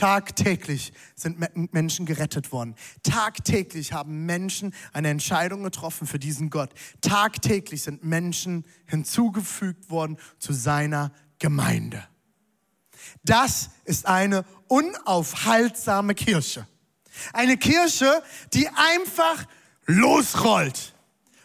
Tagtäglich 0.00 0.95
sind 1.14 1.37
Menschen 1.75 2.07
gerettet 2.07 2.52
worden. 2.52 2.75
Tagtäglich 3.02 3.92
haben 3.92 4.25
Menschen 4.25 4.73
eine 4.95 5.11
Entscheidung 5.11 5.62
getroffen 5.62 6.07
für 6.07 6.19
diesen 6.19 6.49
Gott. 6.49 6.71
Tagtäglich 7.02 7.83
sind 7.83 8.02
Menschen 8.02 8.64
hinzugefügt 8.87 9.90
worden 9.90 10.16
zu 10.38 10.54
seiner 10.54 11.12
Gemeinde. 11.38 12.02
Das 13.25 13.69
ist 13.85 14.07
eine 14.07 14.47
unaufhaltsame 14.69 16.14
Kirche. 16.14 16.66
Eine 17.35 17.59
Kirche, 17.59 18.23
die 18.54 18.69
einfach 18.69 19.45
losrollt. 19.85 20.95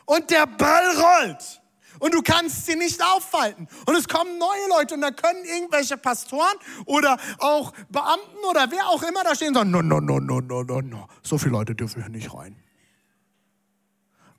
Und 0.06 0.32
der 0.32 0.48
Ball 0.48 0.96
rollt. 0.96 1.62
Und 2.00 2.14
du 2.14 2.22
kannst 2.22 2.66
sie 2.66 2.76
nicht 2.76 3.02
aufhalten. 3.04 3.68
Und 3.86 3.96
es 3.96 4.08
kommen 4.08 4.38
neue 4.38 4.70
Leute 4.70 4.96
und 4.96 5.02
da 5.02 5.12
können 5.12 5.44
irgendwelche 5.46 5.98
Pastoren 5.98 6.58
oder 6.86 7.18
auch 7.40 7.72
Beamten 7.90 8.38
oder 8.50 8.70
wer 8.72 8.88
auch 8.88 9.04
immer 9.04 9.24
da 9.24 9.36
stehen 9.36 9.50
und 9.50 9.56
sagen, 9.56 9.72
no, 9.72 9.82
no, 9.82 10.00
no, 10.00 10.20
no, 10.20 10.42
no, 10.42 10.64
no, 10.64 10.82
no. 10.82 11.08
So 11.24 11.38
viele 11.38 11.52
Leute 11.52 11.76
dürfen 11.76 12.02
hier 12.02 12.12
nicht 12.12 12.34
rein. 12.34 12.56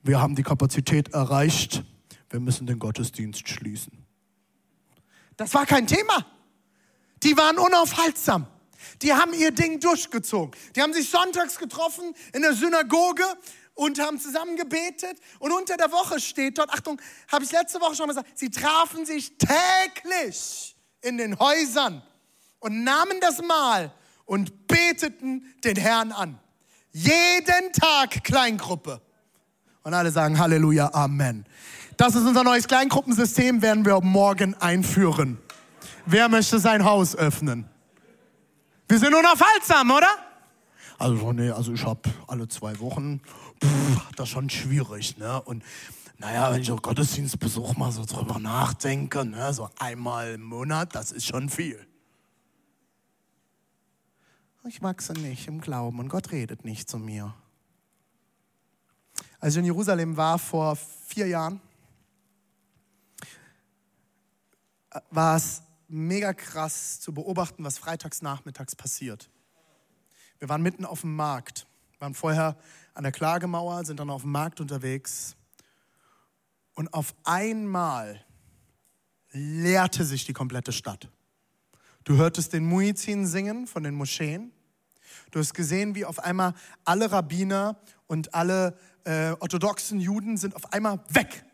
Wir 0.02 0.20
haben 0.20 0.36
die 0.36 0.42
Kapazität 0.42 1.12
erreicht. 1.14 1.82
Wir 2.30 2.40
müssen 2.40 2.66
den 2.66 2.78
Gottesdienst 2.78 3.48
schließen. 3.48 4.04
Das 5.36 5.52
war 5.54 5.66
kein 5.66 5.86
Thema. 5.86 6.24
Die 7.22 7.36
waren 7.36 7.58
unaufhaltsam. 7.58 8.46
Die 9.02 9.12
haben 9.12 9.32
ihr 9.34 9.50
Ding 9.50 9.80
durchgezogen. 9.80 10.52
Die 10.74 10.82
haben 10.82 10.92
sich 10.92 11.10
sonntags 11.10 11.58
getroffen 11.58 12.14
in 12.32 12.42
der 12.42 12.54
Synagoge 12.54 13.24
und 13.76 14.00
haben 14.00 14.18
zusammen 14.18 14.56
gebetet. 14.56 15.20
Und 15.38 15.52
unter 15.52 15.76
der 15.76 15.92
Woche 15.92 16.18
steht 16.18 16.58
dort, 16.58 16.70
Achtung, 16.70 17.00
habe 17.30 17.44
ich 17.44 17.52
letzte 17.52 17.80
Woche 17.80 17.94
schon 17.94 18.08
gesagt, 18.08 18.36
sie 18.36 18.50
trafen 18.50 19.06
sich 19.06 19.38
täglich 19.38 20.74
in 21.02 21.18
den 21.18 21.38
Häusern 21.38 22.02
und 22.58 22.82
nahmen 22.82 23.20
das 23.20 23.40
Mahl 23.42 23.92
und 24.24 24.66
beteten 24.66 25.54
den 25.62 25.76
Herrn 25.76 26.10
an. 26.10 26.40
Jeden 26.90 27.72
Tag 27.72 28.24
Kleingruppe. 28.24 29.00
Und 29.82 29.94
alle 29.94 30.10
sagen 30.10 30.38
Halleluja, 30.38 30.92
Amen. 30.92 31.46
Das 31.96 32.14
ist 32.14 32.26
unser 32.26 32.42
neues 32.42 32.66
Kleingruppensystem, 32.66 33.62
werden 33.62 33.84
wir 33.84 34.00
morgen 34.00 34.54
einführen. 34.54 35.38
Wer 36.06 36.28
möchte 36.28 36.58
sein 36.58 36.84
Haus 36.84 37.14
öffnen? 37.14 37.68
Wir 38.88 38.98
sind 38.98 39.14
unaufhaltsam, 39.14 39.90
oder? 39.90 40.08
Also, 40.98 41.32
nee, 41.32 41.50
also 41.50 41.72
ich 41.72 41.84
habe 41.84 42.00
alle 42.26 42.48
zwei 42.48 42.78
Wochen 42.80 43.20
pff, 43.62 44.14
das 44.16 44.28
schon 44.28 44.50
schwierig. 44.50 45.16
Ne? 45.18 45.40
Und 45.42 45.62
naja, 46.18 46.52
wenn 46.52 46.62
ich 46.62 46.70
auch 46.72 46.80
Gottesdienstbesuch 46.80 47.76
mal 47.76 47.92
so 47.92 48.04
drüber 48.04 48.38
nachdenke, 48.38 49.24
ne, 49.24 49.52
so 49.52 49.68
einmal 49.78 50.34
im 50.34 50.42
Monat, 50.42 50.94
das 50.94 51.12
ist 51.12 51.26
schon 51.26 51.50
viel. 51.50 51.86
Ich 54.68 54.80
es 54.82 55.08
nicht 55.10 55.46
im 55.46 55.60
Glauben 55.60 56.00
und 56.00 56.08
Gott 56.08 56.32
redet 56.32 56.64
nicht 56.64 56.88
zu 56.88 56.98
mir. 56.98 57.34
Als 59.38 59.54
ich 59.54 59.60
in 59.60 59.66
Jerusalem 59.66 60.16
war 60.16 60.40
vor 60.40 60.74
vier 60.74 61.28
Jahren, 61.28 61.60
war 65.10 65.36
es 65.36 65.62
mega 65.86 66.32
krass 66.32 66.98
zu 67.00 67.12
beobachten, 67.12 67.62
was 67.62 67.78
freitags 67.78 68.22
nachmittags 68.22 68.74
passiert. 68.74 69.30
Wir 70.38 70.48
waren 70.48 70.62
mitten 70.62 70.84
auf 70.84 71.02
dem 71.02 71.14
Markt, 71.14 71.66
waren 72.00 72.14
vorher 72.14 72.56
an 72.96 73.02
der 73.02 73.12
Klagemauer, 73.12 73.84
sind 73.84 74.00
dann 74.00 74.10
auf 74.10 74.22
dem 74.22 74.32
Markt 74.32 74.60
unterwegs. 74.60 75.36
Und 76.74 76.92
auf 76.94 77.14
einmal 77.24 78.24
leerte 79.32 80.04
sich 80.04 80.24
die 80.24 80.32
komplette 80.32 80.72
Stadt. 80.72 81.08
Du 82.04 82.16
hörtest 82.16 82.52
den 82.52 82.64
Muizin 82.64 83.26
singen 83.26 83.66
von 83.66 83.82
den 83.82 83.94
Moscheen. 83.94 84.50
Du 85.30 85.40
hast 85.40 85.52
gesehen, 85.54 85.94
wie 85.94 86.04
auf 86.04 86.20
einmal 86.20 86.54
alle 86.84 87.10
Rabbiner 87.10 87.78
und 88.06 88.34
alle 88.34 88.78
äh, 89.04 89.32
orthodoxen 89.40 90.00
Juden 90.00 90.36
sind 90.36 90.56
auf 90.56 90.72
einmal 90.72 91.00
weg. 91.10 91.44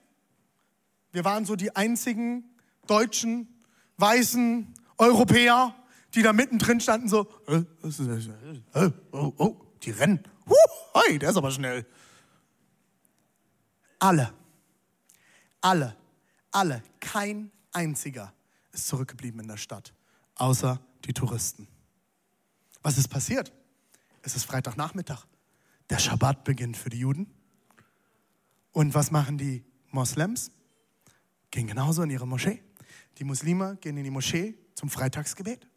Wir 1.10 1.24
waren 1.24 1.44
so 1.44 1.56
die 1.56 1.74
einzigen 1.74 2.44
deutschen, 2.86 3.48
weißen 3.96 4.74
Europäer, 4.98 5.74
die 6.14 6.22
da 6.22 6.32
mittendrin 6.32 6.80
standen, 6.80 7.08
so, 7.08 7.28
äh, 7.48 7.62
äh, 8.74 8.90
oh, 9.12 9.32
oh, 9.38 9.56
die 9.82 9.90
rennen. 9.90 10.22
Huh, 10.48 10.54
hey, 10.94 11.18
der 11.18 11.30
ist 11.30 11.36
aber 11.36 11.50
schnell. 11.50 11.86
Alle, 13.98 14.32
alle, 15.60 15.96
alle, 16.50 16.82
kein 17.00 17.50
einziger 17.72 18.32
ist 18.72 18.88
zurückgeblieben 18.88 19.40
in 19.40 19.48
der 19.48 19.56
Stadt. 19.56 19.92
außer 20.34 20.80
die 21.04 21.12
Touristen. 21.12 21.68
Was 22.82 22.98
ist 22.98 23.08
passiert? 23.08 23.52
Es 24.22 24.34
ist 24.34 24.44
Freitagnachmittag. 24.44 25.24
Der 25.90 25.98
Schabbat 25.98 26.44
beginnt 26.44 26.76
für 26.76 26.90
die 26.90 26.98
Juden. 26.98 27.32
Und 28.72 28.94
was 28.94 29.10
machen 29.10 29.38
die 29.38 29.64
Moslems? 29.90 30.50
Gehen 31.50 31.66
genauso 31.66 32.02
in 32.02 32.10
ihre 32.10 32.26
Moschee. 32.26 32.62
Die 33.18 33.24
Muslime 33.24 33.76
gehen 33.80 33.96
in 33.96 34.04
die 34.04 34.10
Moschee 34.10 34.56
zum 34.74 34.88
Freitagsgebet. 34.88 35.68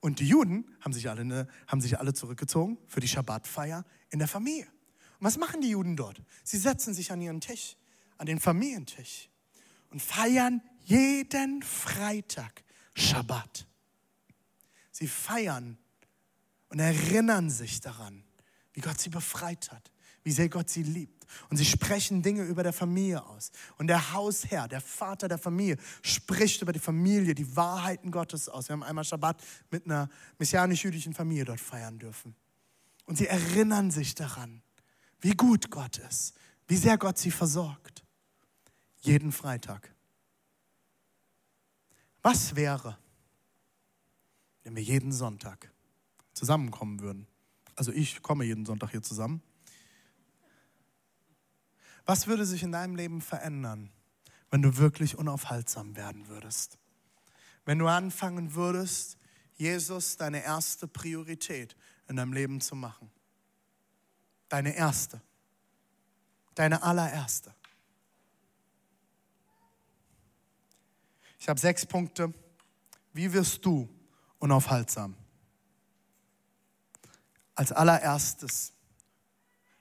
Und 0.00 0.20
die 0.20 0.28
Juden 0.28 0.64
haben 0.80 0.92
sich 0.92 1.08
alle, 1.08 1.24
ne, 1.24 1.48
haben 1.66 1.80
sich 1.80 1.98
alle 1.98 2.14
zurückgezogen 2.14 2.78
für 2.86 3.00
die 3.00 3.08
Schabbatfeier 3.08 3.84
in 4.10 4.18
der 4.18 4.28
Familie. 4.28 4.66
Und 5.18 5.26
was 5.26 5.38
machen 5.38 5.60
die 5.60 5.70
Juden 5.70 5.96
dort? 5.96 6.22
Sie 6.44 6.58
setzen 6.58 6.94
sich 6.94 7.10
an 7.10 7.20
ihren 7.20 7.40
Tisch, 7.40 7.76
an 8.18 8.26
den 8.26 8.38
Familientisch 8.38 9.30
und 9.90 10.00
feiern 10.00 10.62
jeden 10.84 11.62
Freitag 11.62 12.62
Schabbat. 12.94 13.66
Sie 14.92 15.08
feiern 15.08 15.78
und 16.68 16.78
erinnern 16.78 17.50
sich 17.50 17.80
daran, 17.80 18.24
wie 18.72 18.80
Gott 18.80 19.00
sie 19.00 19.10
befreit 19.10 19.70
hat, 19.72 19.90
wie 20.22 20.32
sehr 20.32 20.48
Gott 20.48 20.70
sie 20.70 20.82
liebt. 20.82 21.15
Und 21.50 21.56
sie 21.56 21.64
sprechen 21.64 22.22
Dinge 22.22 22.42
über 22.44 22.62
der 22.62 22.72
Familie 22.72 23.24
aus. 23.24 23.50
Und 23.78 23.86
der 23.86 24.12
Hausherr, 24.12 24.68
der 24.68 24.80
Vater 24.80 25.28
der 25.28 25.38
Familie, 25.38 25.76
spricht 26.02 26.62
über 26.62 26.72
die 26.72 26.78
Familie, 26.78 27.34
die 27.34 27.56
Wahrheiten 27.56 28.10
Gottes 28.10 28.48
aus. 28.48 28.68
Wir 28.68 28.74
haben 28.74 28.82
einmal 28.82 29.04
Schabbat 29.04 29.42
mit 29.70 29.86
einer 29.86 30.08
messianisch-jüdischen 30.38 31.14
Familie 31.14 31.44
dort 31.44 31.60
feiern 31.60 31.98
dürfen. 31.98 32.34
Und 33.06 33.16
sie 33.16 33.26
erinnern 33.26 33.90
sich 33.90 34.14
daran, 34.14 34.62
wie 35.20 35.32
gut 35.32 35.70
Gott 35.70 35.98
ist, 35.98 36.34
wie 36.66 36.76
sehr 36.76 36.98
Gott 36.98 37.18
sie 37.18 37.30
versorgt. 37.30 38.04
Jeden 39.00 39.32
Freitag. 39.32 39.94
Was 42.22 42.56
wäre, 42.56 42.98
wenn 44.64 44.74
wir 44.74 44.82
jeden 44.82 45.12
Sonntag 45.12 45.72
zusammenkommen 46.34 47.00
würden? 47.00 47.28
Also 47.76 47.92
ich 47.92 48.22
komme 48.22 48.44
jeden 48.44 48.66
Sonntag 48.66 48.90
hier 48.90 49.02
zusammen. 49.02 49.42
Was 52.06 52.28
würde 52.28 52.46
sich 52.46 52.62
in 52.62 52.70
deinem 52.70 52.94
Leben 52.94 53.20
verändern, 53.20 53.90
wenn 54.50 54.62
du 54.62 54.76
wirklich 54.76 55.18
unaufhaltsam 55.18 55.96
werden 55.96 56.28
würdest? 56.28 56.78
Wenn 57.64 57.80
du 57.80 57.88
anfangen 57.88 58.54
würdest, 58.54 59.18
Jesus 59.56 60.16
deine 60.16 60.44
erste 60.44 60.86
Priorität 60.86 61.76
in 62.06 62.16
deinem 62.16 62.32
Leben 62.32 62.60
zu 62.60 62.76
machen. 62.76 63.10
Deine 64.48 64.76
erste. 64.76 65.20
Deine 66.54 66.82
allererste. 66.84 67.52
Ich 71.40 71.48
habe 71.48 71.58
sechs 71.58 71.84
Punkte. 71.84 72.32
Wie 73.12 73.32
wirst 73.32 73.64
du 73.64 73.88
unaufhaltsam? 74.38 75.16
Als 77.56 77.72
allererstes, 77.72 78.72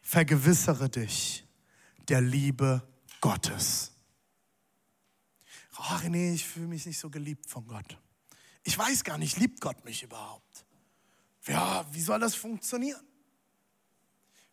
vergewissere 0.02 0.90
dich 0.90 1.45
der 2.10 2.22
Liebe 2.22 2.88
Gottes. 3.22 3.92
Oh, 5.78 5.96
René, 5.98 6.34
ich 6.34 6.46
fühle 6.46 6.68
mich 6.68 6.86
nicht 6.86 7.00
so 7.00 7.10
geliebt 7.10 7.50
von 7.50 7.68
Gott. 7.68 7.98
Ich 8.64 8.78
weiß 8.78 9.04
gar 9.04 9.18
nicht, 9.18 9.38
liebt 9.38 9.62
Gott 9.62 9.84
mich 9.86 10.04
überhaupt? 10.04 10.66
Ja, 11.48 11.86
wie 11.92 12.02
soll 12.02 12.20
das 12.20 12.36
funktionieren? 12.36 13.06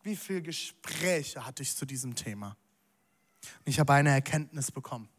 Wie 0.03 0.15
viele 0.15 0.41
Gespräche 0.41 1.45
hatte 1.45 1.63
ich 1.63 1.75
zu 1.75 1.85
diesem 1.85 2.13
Thema? 2.13 2.57
Und 3.59 3.67
ich 3.67 3.79
habe 3.79 3.93
eine 3.93 4.09
Erkenntnis 4.09 4.71
bekommen. 4.71 5.09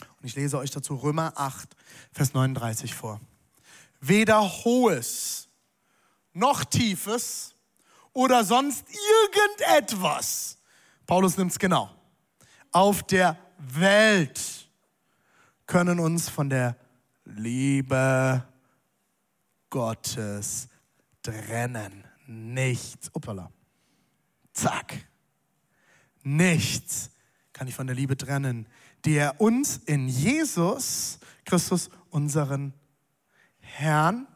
Und 0.00 0.26
ich 0.26 0.34
lese 0.36 0.58
euch 0.58 0.70
dazu 0.70 0.94
Römer 0.96 1.32
8, 1.36 1.74
Vers 2.12 2.34
39 2.34 2.94
vor. 2.94 3.20
Weder 4.00 4.42
hohes 4.42 5.48
noch 6.32 6.64
tiefes 6.64 7.54
oder 8.12 8.44
sonst 8.44 8.84
irgendetwas, 8.88 10.58
Paulus 11.06 11.36
nimmt 11.36 11.52
es 11.52 11.58
genau, 11.58 11.90
auf 12.70 13.02
der 13.02 13.36
Welt 13.58 14.68
können 15.66 16.00
uns 16.00 16.28
von 16.28 16.50
der 16.50 16.76
Liebe 17.24 18.46
Gottes 19.70 20.68
trennen. 21.22 22.04
Nichts. 22.26 23.10
Uppala. 23.14 23.50
Zack. 24.52 25.06
Nichts 26.22 27.10
kann 27.52 27.68
ich 27.68 27.74
von 27.74 27.86
der 27.86 27.96
Liebe 27.96 28.16
trennen, 28.16 28.66
die 29.04 29.14
er 29.14 29.40
uns 29.40 29.78
in 29.78 30.08
Jesus 30.08 31.18
Christus, 31.44 31.90
unseren 32.10 32.72
Herrn, 33.58 34.26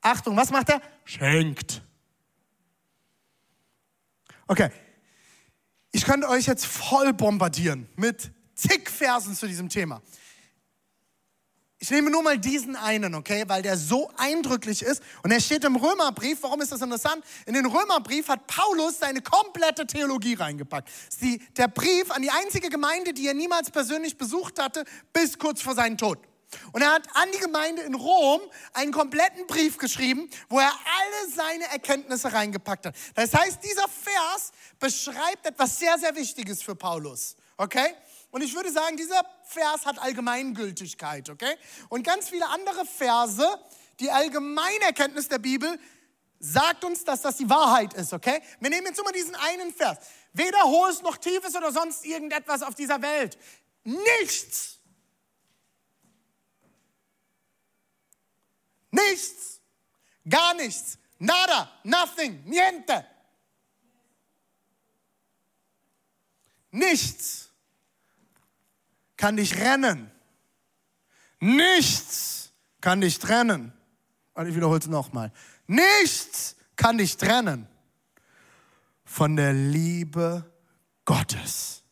Achtung, 0.00 0.36
was 0.36 0.50
macht 0.50 0.68
er? 0.68 0.82
Schenkt. 1.04 1.82
Okay, 4.48 4.70
ich 5.92 6.04
könnte 6.04 6.28
euch 6.28 6.46
jetzt 6.46 6.66
voll 6.66 7.12
bombardieren 7.12 7.88
mit 7.96 8.32
zig 8.54 8.90
Versen 8.90 9.34
zu 9.34 9.46
diesem 9.46 9.68
Thema. 9.68 10.02
Ich 11.82 11.90
nehme 11.90 12.10
nur 12.10 12.22
mal 12.22 12.38
diesen 12.38 12.76
einen, 12.76 13.16
okay, 13.16 13.42
weil 13.48 13.60
der 13.60 13.76
so 13.76 14.08
eindrücklich 14.16 14.82
ist. 14.82 15.02
Und 15.24 15.32
er 15.32 15.40
steht 15.40 15.64
im 15.64 15.74
Römerbrief. 15.74 16.38
Warum 16.42 16.60
ist 16.60 16.70
das 16.70 16.80
interessant? 16.80 17.24
In 17.44 17.54
den 17.54 17.66
Römerbrief 17.66 18.28
hat 18.28 18.46
Paulus 18.46 19.00
seine 19.00 19.20
komplette 19.20 19.84
Theologie 19.84 20.34
reingepackt. 20.34 20.88
Die, 21.20 21.38
der 21.56 21.66
Brief 21.66 22.12
an 22.12 22.22
die 22.22 22.30
einzige 22.30 22.68
Gemeinde, 22.68 23.12
die 23.12 23.26
er 23.26 23.34
niemals 23.34 23.72
persönlich 23.72 24.16
besucht 24.16 24.60
hatte, 24.60 24.84
bis 25.12 25.40
kurz 25.40 25.60
vor 25.60 25.74
seinem 25.74 25.98
Tod. 25.98 26.20
Und 26.72 26.82
er 26.82 26.92
hat 26.92 27.08
an 27.14 27.28
die 27.32 27.38
Gemeinde 27.38 27.82
in 27.82 27.94
Rom 27.94 28.40
einen 28.72 28.92
kompletten 28.92 29.46
Brief 29.46 29.78
geschrieben, 29.78 30.28
wo 30.48 30.58
er 30.58 30.70
alle 30.70 31.30
seine 31.34 31.64
Erkenntnisse 31.64 32.32
reingepackt 32.32 32.86
hat. 32.86 32.96
Das 33.14 33.32
heißt, 33.34 33.62
dieser 33.62 33.88
Vers 33.88 34.52
beschreibt 34.78 35.46
etwas 35.46 35.78
sehr, 35.78 35.98
sehr 35.98 36.14
Wichtiges 36.14 36.62
für 36.62 36.74
Paulus. 36.74 37.36
Okay? 37.56 37.94
Und 38.30 38.42
ich 38.42 38.54
würde 38.54 38.72
sagen, 38.72 38.96
dieser 38.96 39.22
Vers 39.44 39.84
hat 39.84 39.98
Allgemeingültigkeit, 39.98 41.28
okay? 41.28 41.54
Und 41.90 42.02
ganz 42.02 42.30
viele 42.30 42.48
andere 42.48 42.86
Verse, 42.86 43.46
die 44.00 44.10
Allgemeinerkenntnis 44.10 45.28
der 45.28 45.38
Bibel, 45.38 45.78
sagt 46.38 46.82
uns, 46.84 47.04
dass 47.04 47.20
das 47.20 47.36
die 47.36 47.48
Wahrheit 47.48 47.92
ist, 47.94 48.12
okay? 48.12 48.42
Wir 48.58 48.70
nehmen 48.70 48.86
jetzt 48.86 48.98
immer 48.98 49.12
diesen 49.12 49.34
einen 49.34 49.72
Vers. 49.72 49.98
Weder 50.32 50.62
hohes 50.64 51.02
noch 51.02 51.18
tiefes 51.18 51.54
oder 51.54 51.72
sonst 51.72 52.04
irgendetwas 52.06 52.62
auf 52.62 52.74
dieser 52.74 53.02
Welt. 53.02 53.36
Nichts. 53.84 54.78
Nichts. 59.12 59.60
Gar 60.28 60.54
nichts. 60.54 60.98
Nada. 61.18 61.70
Nothing. 61.84 62.42
Niente. 62.44 63.04
Nichts 66.70 67.50
kann 69.16 69.36
dich 69.36 69.56
rennen. 69.56 70.10
Nichts 71.40 72.52
kann 72.80 73.00
dich 73.00 73.18
trennen. 73.18 73.72
Und 74.34 74.48
ich 74.48 74.56
wiederhole 74.56 74.78
es 74.78 74.86
nochmal. 74.86 75.30
Nichts 75.66 76.56
kann 76.76 76.98
dich 76.98 77.16
trennen 77.16 77.68
von 79.04 79.36
der 79.36 79.52
Liebe 79.52 80.50
Gottes, 81.04 81.82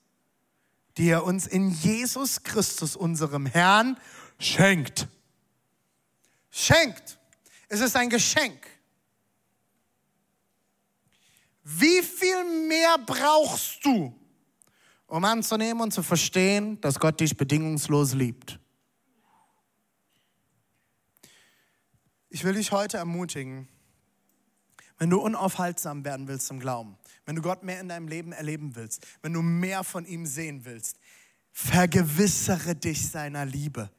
die 0.96 1.10
er 1.10 1.24
uns 1.24 1.46
in 1.46 1.70
Jesus 1.70 2.42
Christus, 2.42 2.96
unserem 2.96 3.44
Herrn, 3.44 3.98
schenkt. 4.38 5.08
Schenkt. 6.50 7.18
Es 7.68 7.80
ist 7.80 7.94
ein 7.96 8.10
Geschenk. 8.10 8.66
Wie 11.62 12.02
viel 12.02 12.66
mehr 12.66 12.98
brauchst 12.98 13.84
du, 13.84 14.14
um 15.06 15.24
anzunehmen 15.24 15.82
und 15.82 15.92
zu 15.92 16.02
verstehen, 16.02 16.80
dass 16.80 16.98
Gott 16.98 17.20
dich 17.20 17.36
bedingungslos 17.36 18.14
liebt. 18.14 18.58
Ich 22.28 22.44
will 22.44 22.54
dich 22.54 22.72
heute 22.72 22.96
ermutigen, 22.96 23.68
wenn 24.98 25.10
du 25.10 25.20
unaufhaltsam 25.20 26.04
werden 26.04 26.28
willst 26.28 26.50
im 26.50 26.60
Glauben, 26.60 26.96
wenn 27.24 27.36
du 27.36 27.42
Gott 27.42 27.62
mehr 27.62 27.80
in 27.80 27.88
deinem 27.88 28.06
Leben 28.06 28.32
erleben 28.32 28.76
willst, 28.76 29.06
wenn 29.22 29.32
du 29.32 29.42
mehr 29.42 29.82
von 29.82 30.06
ihm 30.06 30.26
sehen 30.26 30.64
willst, 30.64 30.98
vergewissere 31.52 32.74
dich 32.76 33.10
seiner 33.10 33.44
Liebe. 33.44 33.90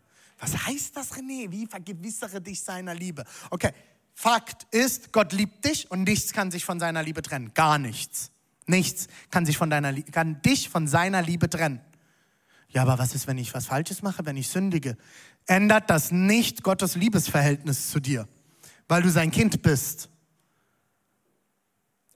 Was 0.41 0.65
heißt 0.65 0.97
das, 0.97 1.13
René? 1.13 1.51
Wie 1.51 1.67
vergewissere 1.67 2.41
dich 2.41 2.61
seiner 2.61 2.95
Liebe? 2.95 3.23
Okay, 3.51 3.71
Fakt 4.15 4.67
ist, 4.73 5.13
Gott 5.13 5.33
liebt 5.33 5.63
dich 5.63 5.89
und 5.89 6.03
nichts 6.03 6.33
kann 6.33 6.49
sich 6.49 6.65
von 6.65 6.79
seiner 6.79 7.03
Liebe 7.03 7.21
trennen. 7.21 7.53
Gar 7.53 7.77
nichts. 7.77 8.31
Nichts 8.65 9.07
kann, 9.29 9.45
sich 9.45 9.57
von 9.57 9.69
deiner, 9.69 9.93
kann 10.01 10.41
dich 10.41 10.69
von 10.69 10.87
seiner 10.87 11.21
Liebe 11.21 11.49
trennen. 11.49 11.79
Ja, 12.69 12.81
aber 12.81 12.97
was 12.97 13.13
ist, 13.13 13.27
wenn 13.27 13.37
ich 13.37 13.53
was 13.53 13.67
Falsches 13.67 14.01
mache, 14.01 14.25
wenn 14.25 14.35
ich 14.35 14.47
sündige? 14.47 14.97
Ändert 15.45 15.89
das 15.89 16.11
nicht 16.11 16.63
Gottes 16.63 16.95
Liebesverhältnis 16.95 17.91
zu 17.91 17.99
dir, 17.99 18.27
weil 18.87 19.03
du 19.03 19.09
sein 19.09 19.29
Kind 19.29 19.61
bist. 19.61 20.09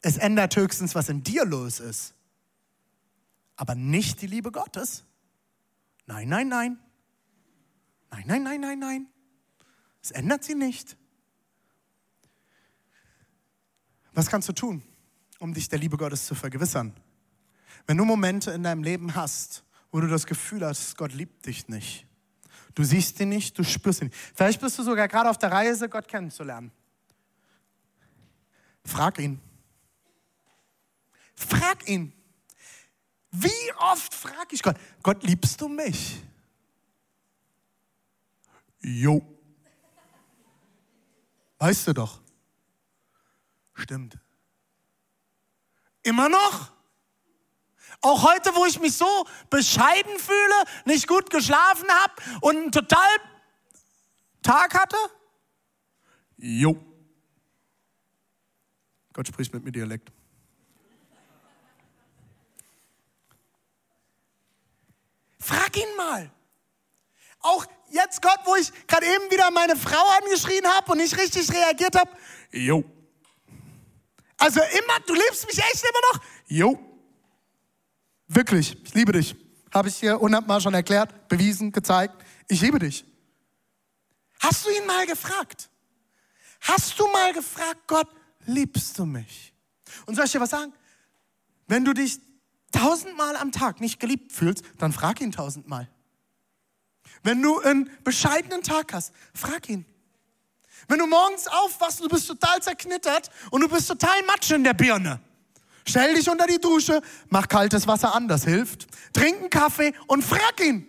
Es 0.01 0.17
ändert 0.17 0.55
höchstens, 0.55 0.95
was 0.95 1.09
in 1.09 1.23
dir 1.23 1.45
los 1.45 1.79
ist. 1.79 2.15
Aber 3.55 3.75
nicht 3.75 4.21
die 4.21 4.27
Liebe 4.27 4.51
Gottes. 4.51 5.03
Nein, 6.07 6.29
nein, 6.29 6.47
nein. 6.47 6.79
Nein, 8.15 8.23
nein, 8.27 8.43
nein, 8.43 8.61
nein, 8.61 8.79
nein. 8.79 9.07
Es 10.01 10.11
ändert 10.11 10.43
sie 10.43 10.55
nicht. 10.55 10.95
Was 14.13 14.27
kannst 14.27 14.47
du 14.47 14.53
tun, 14.53 14.81
um 15.39 15.53
dich 15.53 15.67
der 15.67 15.79
Liebe 15.79 15.97
Gottes 15.97 16.25
zu 16.25 16.35
vergewissern? 16.35 16.93
Wenn 17.87 17.97
du 17.97 18.05
Momente 18.05 18.51
in 18.51 18.63
deinem 18.63 18.83
Leben 18.83 19.15
hast, 19.15 19.63
wo 19.91 19.99
du 19.99 20.07
das 20.07 20.25
Gefühl 20.25 20.65
hast, 20.65 20.97
Gott 20.97 21.13
liebt 21.13 21.45
dich 21.45 21.67
nicht. 21.67 22.07
Du 22.73 22.83
siehst 22.83 23.19
ihn 23.19 23.29
nicht, 23.29 23.57
du 23.57 23.63
spürst 23.63 24.01
ihn 24.01 24.07
nicht. 24.07 24.17
Vielleicht 24.33 24.61
bist 24.61 24.79
du 24.79 24.83
sogar 24.83 25.07
gerade 25.07 25.29
auf 25.29 25.37
der 25.37 25.51
Reise, 25.51 25.89
Gott 25.89 26.07
kennenzulernen. 26.07 26.71
Frag 28.85 29.19
ihn. 29.19 29.41
Frag 31.35 31.87
ihn. 31.89 32.13
Wie 33.31 33.73
oft 33.77 34.13
frage 34.13 34.47
ich 34.51 34.63
Gott, 34.63 34.77
Gott, 35.03 35.23
liebst 35.23 35.59
du 35.59 35.67
mich? 35.67 36.23
Jo. 38.85 39.19
Weißt 41.57 41.87
du 41.87 41.93
doch. 41.93 42.21
Stimmt. 43.73 44.19
Immer 46.03 46.29
noch? 46.29 46.71
Auch 48.01 48.21
heute, 48.21 48.53
wo 48.53 48.63
ich 48.65 48.79
mich 48.79 48.95
so 48.95 49.25
bescheiden 49.49 50.19
fühle, 50.19 50.65
nicht 50.85 51.07
gut 51.07 51.31
geschlafen 51.31 51.89
habe 51.89 52.13
und 52.41 52.55
einen 52.57 52.71
total 52.71 53.09
Tag 54.43 54.79
hatte? 54.79 54.97
Jo. 56.37 56.79
Gott 59.13 59.27
spricht 59.27 59.51
mit 59.51 59.63
mir 59.63 59.71
Dialekt. 59.71 60.11
Frag 65.39 65.75
ihn 65.75 65.95
mal. 65.97 66.31
Auch 67.45 67.63
jetzt, 67.91 68.23
Gott, 68.23 68.39
wo 68.45 68.55
ich 68.55 68.71
gerade 68.87 69.05
eben 69.05 69.29
wieder 69.29 69.51
meine 69.51 69.75
Frau 69.75 70.03
angeschrien 70.19 70.65
habe 70.65 70.91
und 70.91 70.97
nicht 70.97 71.15
richtig 71.15 71.51
reagiert 71.53 71.95
habe. 71.95 72.09
Jo. 72.51 72.83
Also 74.37 74.61
immer, 74.61 74.99
du 75.05 75.13
liebst 75.13 75.45
mich 75.45 75.59
echt 75.59 75.83
immer 75.83 75.99
noch? 76.11 76.23
Jo. 76.47 76.79
Wirklich, 78.27 78.83
ich 78.83 78.93
liebe 78.95 79.11
dich. 79.11 79.35
Habe 79.71 79.89
ich 79.89 79.97
hier 79.97 80.19
hundertmal 80.19 80.59
schon 80.59 80.73
erklärt, 80.73 81.27
bewiesen, 81.27 81.71
gezeigt. 81.71 82.15
Ich 82.47 82.61
liebe 82.61 82.79
dich. 82.79 83.05
Hast 84.39 84.65
du 84.65 84.71
ihn 84.71 84.85
mal 84.87 85.05
gefragt? 85.05 85.69
Hast 86.61 86.99
du 86.99 87.07
mal 87.07 87.31
gefragt, 87.31 87.81
Gott, 87.85 88.07
liebst 88.47 88.97
du 88.97 89.05
mich? 89.05 89.53
Und 90.07 90.15
soll 90.15 90.25
ich 90.25 90.31
dir 90.31 90.41
was 90.41 90.49
sagen? 90.49 90.73
Wenn 91.67 91.85
du 91.85 91.93
dich 91.93 92.19
tausendmal 92.71 93.35
am 93.35 93.51
Tag 93.51 93.81
nicht 93.81 93.99
geliebt 93.99 94.31
fühlst, 94.31 94.63
dann 94.79 94.91
frag 94.91 95.21
ihn 95.21 95.31
tausendmal. 95.31 95.89
Wenn 97.25 97.41
du 97.41 97.59
einen 97.59 97.89
bescheidenen 98.03 98.61
Tag 98.61 98.93
hast, 98.93 99.11
frag 99.33 99.67
ihn. 99.67 99.83
Wenn 100.87 100.99
du 100.99 101.07
morgens 101.07 101.47
aufwachst 101.47 101.99
und 101.99 102.11
du 102.11 102.15
bist 102.15 102.27
total 102.27 102.61
zerknittert 102.61 103.31
und 103.49 103.61
du 103.61 103.67
bist 103.67 103.87
total 103.87 104.21
matsch 104.27 104.51
in 104.51 104.63
der 104.63 104.75
Birne, 104.75 105.19
stell 105.87 106.13
dich 106.13 106.29
unter 106.29 106.45
die 106.45 106.59
Dusche, 106.59 107.01
mach 107.29 107.47
kaltes 107.47 107.87
Wasser 107.87 108.13
an, 108.13 108.27
das 108.27 108.43
hilft. 108.43 108.85
Trink 109.11 109.39
einen 109.39 109.49
Kaffee 109.49 109.95
und 110.05 110.23
frag 110.23 110.63
ihn 110.63 110.87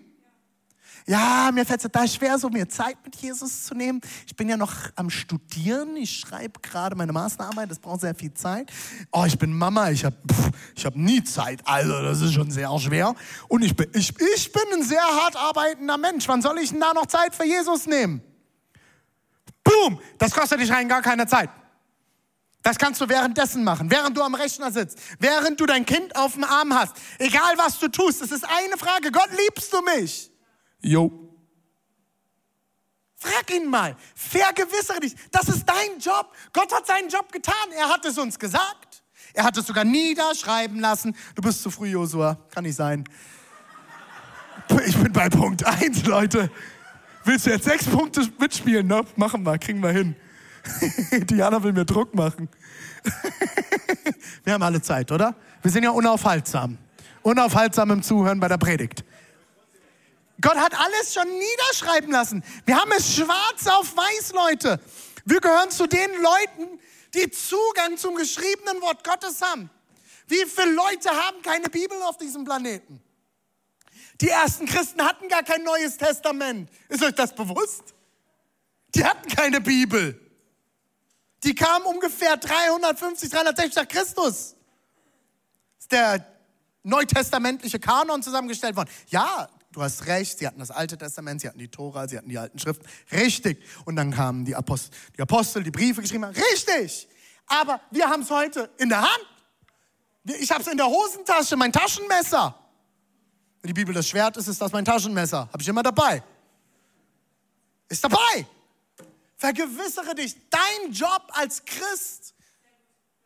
ja, 1.08 1.50
mir 1.52 1.64
fällt 1.64 1.78
es 1.78 1.84
total 1.84 2.08
schwer, 2.08 2.36
so 2.36 2.48
mir 2.48 2.68
Zeit 2.68 2.96
mit 3.04 3.14
Jesus 3.16 3.64
zu 3.64 3.74
nehmen. 3.74 4.00
Ich 4.26 4.34
bin 4.34 4.48
ja 4.48 4.56
noch 4.56 4.72
am 4.96 5.08
Studieren, 5.08 5.96
ich 5.96 6.18
schreibe 6.18 6.58
gerade 6.60 6.96
meine 6.96 7.12
Masterarbeit, 7.12 7.70
das 7.70 7.78
braucht 7.78 8.00
sehr 8.00 8.14
viel 8.14 8.34
Zeit. 8.34 8.72
Oh, 9.12 9.24
ich 9.24 9.38
bin 9.38 9.56
Mama, 9.56 9.90
ich 9.90 10.04
habe 10.04 10.16
ich 10.74 10.84
hab 10.84 10.96
nie 10.96 11.22
Zeit, 11.22 11.60
also 11.64 12.02
das 12.02 12.20
ist 12.20 12.32
schon 12.32 12.50
sehr 12.50 12.76
schwer. 12.80 13.14
Und 13.46 13.62
ich 13.62 13.76
bin, 13.76 13.88
ich, 13.94 14.12
ich 14.34 14.52
bin 14.52 14.62
ein 14.74 14.82
sehr 14.82 15.02
hart 15.02 15.36
arbeitender 15.36 15.96
Mensch, 15.96 16.26
wann 16.26 16.42
soll 16.42 16.58
ich 16.58 16.70
denn 16.70 16.80
da 16.80 16.92
noch 16.92 17.06
Zeit 17.06 17.36
für 17.36 17.44
Jesus 17.44 17.86
nehmen? 17.86 18.20
Boom, 19.62 20.00
das 20.18 20.32
kostet 20.32 20.60
dich 20.60 20.72
rein 20.72 20.88
gar 20.88 21.02
keine 21.02 21.28
Zeit. 21.28 21.50
Das 22.64 22.78
kannst 22.78 23.00
du 23.00 23.08
währenddessen 23.08 23.62
machen, 23.62 23.92
während 23.92 24.16
du 24.16 24.22
am 24.22 24.34
Rechner 24.34 24.72
sitzt, 24.72 24.98
während 25.20 25.60
du 25.60 25.66
dein 25.66 25.86
Kind 25.86 26.16
auf 26.16 26.32
dem 26.32 26.42
Arm 26.42 26.74
hast. 26.74 26.96
Egal 27.18 27.56
was 27.58 27.78
du 27.78 27.86
tust, 27.86 28.22
es 28.22 28.32
ist 28.32 28.44
eine 28.44 28.76
Frage, 28.76 29.12
Gott 29.12 29.28
liebst 29.30 29.72
du 29.72 29.80
mich? 29.82 30.32
Jo. 30.87 31.11
Frag 33.16 33.51
ihn 33.51 33.68
mal, 33.68 33.96
vergewissere 34.14 35.01
dich. 35.01 35.16
Das 35.33 35.49
ist 35.49 35.64
dein 35.66 35.99
Job. 35.99 36.33
Gott 36.53 36.72
hat 36.72 36.87
seinen 36.87 37.09
Job 37.09 37.33
getan. 37.33 37.55
Er 37.77 37.88
hat 37.88 38.05
es 38.05 38.16
uns 38.18 38.38
gesagt. 38.38 39.03
Er 39.35 39.44
hat 39.44 39.57
es 39.57 39.66
sogar 39.66 39.85
niederschreiben 39.85 40.79
lassen. 40.79 41.16
Du 41.35 41.42
bist 41.42 41.62
zu 41.62 41.70
früh, 41.70 41.88
Josua. 41.88 42.38
Kann 42.55 42.64
nicht 42.64 42.77
sein. 42.77 43.05
Ich 44.87 44.96
bin 44.96 45.12
bei 45.12 45.29
Punkt 45.29 45.64
1, 45.66 46.05
Leute. 46.07 46.51
Willst 47.25 47.46
du 47.46 47.51
jetzt 47.51 47.64
sechs 47.64 47.87
Punkte 47.87 48.29
mitspielen? 48.38 48.87
Ne? 48.87 49.05
Machen 49.16 49.44
wir, 49.44 49.59
kriegen 49.59 49.83
wir 49.83 49.90
hin. 49.90 50.14
Diana 51.27 51.62
will 51.62 51.72
mir 51.72 51.85
Druck 51.85 52.14
machen. 52.14 52.49
wir 54.44 54.53
haben 54.53 54.62
alle 54.62 54.81
Zeit, 54.81 55.11
oder? 55.11 55.35
Wir 55.62 55.70
sind 55.70 55.83
ja 55.83 55.90
unaufhaltsam. 55.90 56.79
Unaufhaltsam 57.22 57.90
im 57.90 58.03
Zuhören 58.03 58.38
bei 58.38 58.49
der 58.49 58.59
Predigt. 58.59 59.05
Gott 60.40 60.57
hat 60.57 60.79
alles 60.79 61.14
schon 61.14 61.29
niederschreiben 61.29 62.11
lassen. 62.11 62.44
Wir 62.64 62.77
haben 62.77 62.92
es 62.92 63.14
schwarz 63.14 63.66
auf 63.66 63.96
weiß, 63.96 64.33
Leute. 64.33 64.81
Wir 65.25 65.40
gehören 65.40 65.70
zu 65.70 65.87
den 65.87 66.11
Leuten, 66.20 66.79
die 67.14 67.31
Zugang 67.31 67.96
zum 67.96 68.14
geschriebenen 68.14 68.81
Wort 68.83 69.03
Gottes 69.03 69.40
haben. 69.40 69.70
Wie 70.29 70.44
viele 70.44 70.72
Leute 70.72 71.11
haben 71.11 71.40
keine 71.42 71.68
Bibel 71.68 72.01
auf 72.03 72.18
diesem 72.18 72.44
Planeten? 72.44 73.03
Die 74.20 74.29
ersten 74.29 74.66
Christen 74.66 75.03
hatten 75.03 75.29
gar 75.29 75.42
kein 75.42 75.62
neues 75.62 75.96
Testament. 75.96 76.70
Ist 76.88 77.03
euch 77.03 77.14
das 77.14 77.35
bewusst? 77.35 77.94
Die 78.94 79.05
hatten 79.05 79.29
keine 79.29 79.61
Bibel. 79.61 80.20
Die 81.44 81.55
kamen 81.55 81.85
ungefähr 81.85 82.37
350, 82.37 83.31
360 83.31 83.77
nach 83.77 83.88
Christus. 83.88 84.57
Ist 85.79 85.92
der 85.92 86.27
neutestamentliche 86.83 87.79
Kanon 87.79 88.22
zusammengestellt 88.22 88.77
worden. 88.77 88.90
Ja, 89.09 89.49
Du 89.76 89.82
hast 89.82 90.06
recht, 90.06 90.38
sie 90.38 90.46
hatten 90.46 90.58
das 90.58 90.70
Alte 90.70 90.96
Testament, 90.96 91.42
sie 91.42 91.48
hatten 91.48 91.58
die 91.58 91.68
Tora, 91.68 92.08
sie 92.08 92.16
hatten 92.16 92.30
die 92.30 92.38
alten 92.38 92.58
Schriften. 92.58 92.86
Richtig. 93.12 93.62
Und 93.84 93.96
dann 93.96 94.10
kamen 94.10 94.46
die 94.46 94.56
Apostel, 94.56 94.90
die, 95.14 95.20
Apostel, 95.20 95.62
die 95.62 95.70
Briefe 95.70 96.00
geschrieben 96.00 96.24
haben. 96.24 96.34
Richtig. 96.34 97.06
Aber 97.44 97.82
wir 97.90 98.08
haben 98.08 98.22
es 98.22 98.30
heute 98.30 98.70
in 98.78 98.88
der 98.88 99.02
Hand. 99.02 99.26
Ich 100.40 100.50
habe 100.50 100.62
es 100.62 100.68
in 100.68 100.78
der 100.78 100.86
Hosentasche, 100.86 101.56
mein 101.56 101.74
Taschenmesser. 101.74 102.58
Wenn 103.60 103.68
die 103.68 103.74
Bibel 103.74 103.94
das 103.94 104.08
Schwert 104.08 104.38
ist, 104.38 104.48
ist 104.48 104.58
das 104.62 104.72
mein 104.72 104.86
Taschenmesser. 104.86 105.40
Habe 105.40 105.60
ich 105.60 105.68
immer 105.68 105.82
dabei. 105.82 106.22
Ist 107.90 108.02
dabei. 108.02 108.46
Vergewissere 109.36 110.14
dich. 110.14 110.36
Dein 110.48 110.90
Job 110.90 111.30
als 111.34 111.62
Christ 111.66 112.34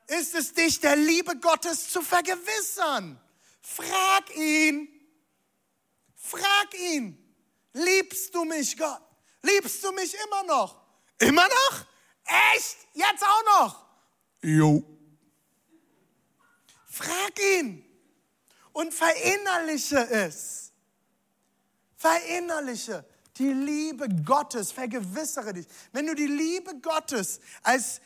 ist 0.08 0.34
es, 0.34 0.52
dich 0.52 0.80
der 0.80 0.96
Liebe 0.96 1.36
Gottes 1.36 1.90
zu 1.90 2.02
vergewissern. 2.02 3.20
Frag 3.62 4.36
ihn. 4.36 4.99
Frag 6.22 6.74
ihn, 6.78 7.16
liebst 7.72 8.35
du 8.35 8.44
mich, 8.44 8.76
Gott? 8.76 9.00
Liebst 9.42 9.83
du 9.83 9.90
mich 9.92 10.14
immer 10.24 10.44
noch? 10.44 10.80
Immer 11.18 11.48
noch? 11.48 11.87
Echt? 12.54 12.76
Jetzt 12.92 13.24
auch 13.24 13.44
noch? 13.61 13.87
Jo. 14.42 14.85
Frag 16.87 17.40
ihn 17.59 17.85
und 18.72 18.92
verinnerliche 18.92 19.98
es. 20.11 20.72
Verinnerliche 21.96 23.04
die 23.40 23.52
Liebe 23.52 24.06
Gottes, 24.24 24.70
vergewissere 24.70 25.54
dich. 25.54 25.66
Wenn 25.92 26.06
du 26.06 26.14
die 26.14 26.26
Liebe 26.26 26.78
Gottes 26.80 27.40
als 27.62 28.00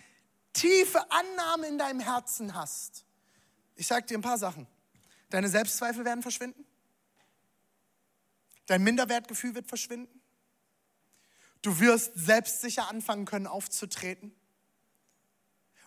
tiefe 0.53 1.00
Annahme 1.11 1.66
in 1.66 1.77
deinem 1.77 2.00
Herzen 2.00 2.55
hast, 2.55 3.05
ich 3.74 3.87
sage 3.87 4.07
dir 4.07 4.18
ein 4.18 4.22
paar 4.22 4.38
Sachen. 4.38 4.66
Deine 5.31 5.48
Selbstzweifel 5.48 6.05
werden 6.05 6.22
verschwinden. 6.22 6.64
Dein 8.66 8.83
Minderwertgefühl 8.83 9.55
wird 9.55 9.66
verschwinden. 9.66 10.20
Du 11.62 11.79
wirst 11.81 12.12
selbstsicher 12.14 12.88
anfangen 12.88 13.24
können 13.24 13.46
aufzutreten. 13.46 14.35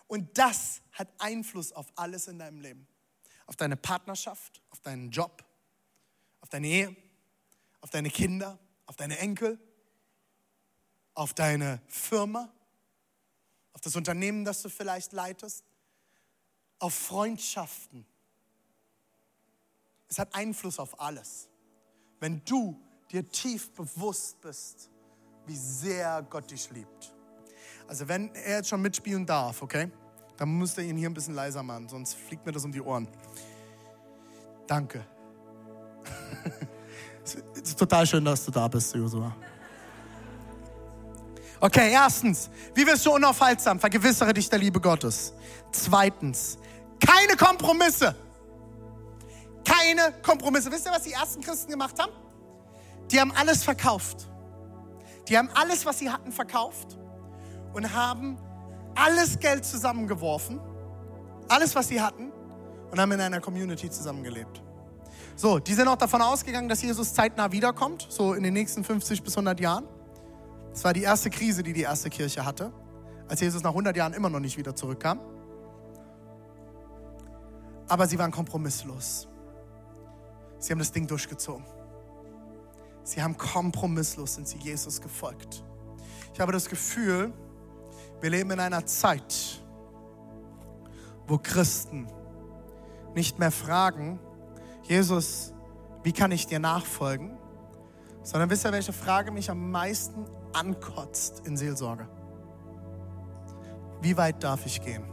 Und 0.06 0.38
das 0.38 0.80
hat 0.92 1.08
Einfluss 1.18 1.72
auf 1.72 1.86
alles 1.96 2.28
in 2.28 2.38
deinem 2.38 2.60
Leben. 2.60 2.86
Auf 3.46 3.56
deine 3.56 3.76
Partnerschaft, 3.76 4.62
auf 4.70 4.80
deinen 4.80 5.10
Job, 5.10 5.44
auf 6.40 6.48
deine 6.48 6.66
Ehe, 6.66 6.96
auf 7.80 7.90
deine 7.90 8.10
Kinder, 8.10 8.58
auf 8.86 8.96
deine 8.96 9.18
Enkel, 9.18 9.58
auf 11.14 11.34
deine 11.34 11.80
Firma, 11.86 12.52
auf 13.72 13.80
das 13.80 13.96
Unternehmen, 13.96 14.44
das 14.44 14.62
du 14.62 14.68
vielleicht 14.68 15.12
leitest, 15.12 15.64
auf 16.78 16.94
Freundschaften. 16.94 18.06
Es 20.08 20.18
hat 20.18 20.34
Einfluss 20.34 20.78
auf 20.78 21.00
alles 21.00 21.48
wenn 22.20 22.42
du 22.44 22.80
dir 23.10 23.28
tief 23.28 23.70
bewusst 23.72 24.40
bist, 24.40 24.90
wie 25.46 25.56
sehr 25.56 26.22
Gott 26.28 26.50
dich 26.50 26.70
liebt. 26.70 27.12
Also 27.86 28.06
wenn 28.06 28.34
er 28.34 28.56
jetzt 28.56 28.68
schon 28.68 28.82
mitspielen 28.82 29.24
darf, 29.24 29.62
okay, 29.62 29.90
dann 30.36 30.50
müsst 30.50 30.78
ihr 30.78 30.84
ihn 30.84 30.96
hier 30.96 31.08
ein 31.08 31.14
bisschen 31.14 31.34
leiser 31.34 31.62
machen, 31.62 31.88
sonst 31.88 32.14
fliegt 32.14 32.44
mir 32.44 32.52
das 32.52 32.64
um 32.64 32.72
die 32.72 32.82
Ohren. 32.82 33.08
Danke. 34.66 35.04
es 37.24 37.34
ist 37.62 37.78
total 37.78 38.06
schön, 38.06 38.24
dass 38.24 38.44
du 38.44 38.50
da 38.50 38.68
bist, 38.68 38.94
Josua. 38.94 39.34
Okay, 41.60 41.90
erstens, 41.90 42.50
wie 42.74 42.86
wirst 42.86 43.04
du 43.04 43.12
unaufhaltsam? 43.12 43.80
Vergewissere 43.80 44.32
dich 44.32 44.48
der 44.48 44.60
Liebe 44.60 44.80
Gottes. 44.80 45.32
Zweitens, 45.72 46.58
keine 47.04 47.36
Kompromisse. 47.36 48.14
Keine 49.68 50.12
Kompromisse. 50.22 50.72
Wisst 50.72 50.86
ihr, 50.86 50.92
was 50.92 51.02
die 51.02 51.12
ersten 51.12 51.42
Christen 51.42 51.70
gemacht 51.70 51.98
haben? 52.00 52.12
Die 53.10 53.20
haben 53.20 53.32
alles 53.32 53.62
verkauft. 53.62 54.28
Die 55.28 55.36
haben 55.36 55.50
alles, 55.54 55.84
was 55.84 55.98
sie 55.98 56.10
hatten, 56.10 56.32
verkauft 56.32 56.96
und 57.74 57.94
haben 57.94 58.38
alles 58.94 59.38
Geld 59.38 59.64
zusammengeworfen, 59.64 60.58
alles, 61.48 61.74
was 61.74 61.88
sie 61.88 62.00
hatten, 62.00 62.32
und 62.90 62.98
haben 62.98 63.12
in 63.12 63.20
einer 63.20 63.40
Community 63.40 63.90
zusammengelebt. 63.90 64.62
So, 65.36 65.58
die 65.58 65.74
sind 65.74 65.86
auch 65.86 65.96
davon 65.96 66.22
ausgegangen, 66.22 66.68
dass 66.68 66.82
Jesus 66.82 67.12
zeitnah 67.12 67.52
wiederkommt, 67.52 68.06
so 68.08 68.32
in 68.32 68.42
den 68.42 68.54
nächsten 68.54 68.82
50 68.82 69.22
bis 69.22 69.34
100 69.34 69.60
Jahren. 69.60 69.84
Das 70.72 70.82
war 70.84 70.94
die 70.94 71.02
erste 71.02 71.28
Krise, 71.28 71.62
die 71.62 71.74
die 71.74 71.82
erste 71.82 72.08
Kirche 72.08 72.44
hatte, 72.44 72.72
als 73.28 73.40
Jesus 73.40 73.62
nach 73.62 73.70
100 73.70 73.96
Jahren 73.96 74.14
immer 74.14 74.30
noch 74.30 74.40
nicht 74.40 74.56
wieder 74.56 74.74
zurückkam. 74.74 75.20
Aber 77.86 78.06
sie 78.06 78.18
waren 78.18 78.30
kompromisslos. 78.30 79.28
Sie 80.58 80.72
haben 80.72 80.78
das 80.78 80.92
Ding 80.92 81.06
durchgezogen. 81.06 81.64
Sie 83.04 83.22
haben 83.22 83.36
kompromisslos 83.36 84.34
sind 84.34 84.46
sie 84.46 84.58
Jesus 84.58 85.00
gefolgt. 85.00 85.64
Ich 86.34 86.40
habe 86.40 86.52
das 86.52 86.68
Gefühl, 86.68 87.32
wir 88.20 88.30
leben 88.30 88.50
in 88.50 88.60
einer 88.60 88.84
Zeit, 88.84 89.62
wo 91.26 91.38
Christen 91.38 92.06
nicht 93.14 93.38
mehr 93.38 93.50
fragen, 93.50 94.20
Jesus, 94.82 95.52
wie 96.02 96.12
kann 96.12 96.32
ich 96.32 96.46
dir 96.46 96.58
nachfolgen? 96.58 97.38
Sondern 98.22 98.50
wisst 98.50 98.64
ihr, 98.64 98.72
welche 98.72 98.92
Frage 98.92 99.30
mich 99.30 99.50
am 99.50 99.70
meisten 99.70 100.24
ankotzt 100.52 101.46
in 101.46 101.56
Seelsorge? 101.56 102.08
Wie 104.00 104.16
weit 104.16 104.42
darf 104.42 104.64
ich 104.66 104.80
gehen? 104.82 105.04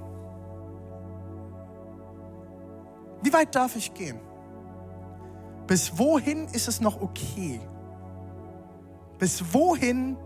Wie 3.21 3.33
weit 3.33 3.55
darf 3.55 3.75
ich 3.75 3.93
gehen? 3.93 4.19
Bis 5.67 5.97
wohin 5.97 6.45
ist 6.49 6.67
es 6.67 6.79
noch 6.79 7.01
okay? 7.01 7.59
Bis 9.17 9.53
wohin 9.53 10.17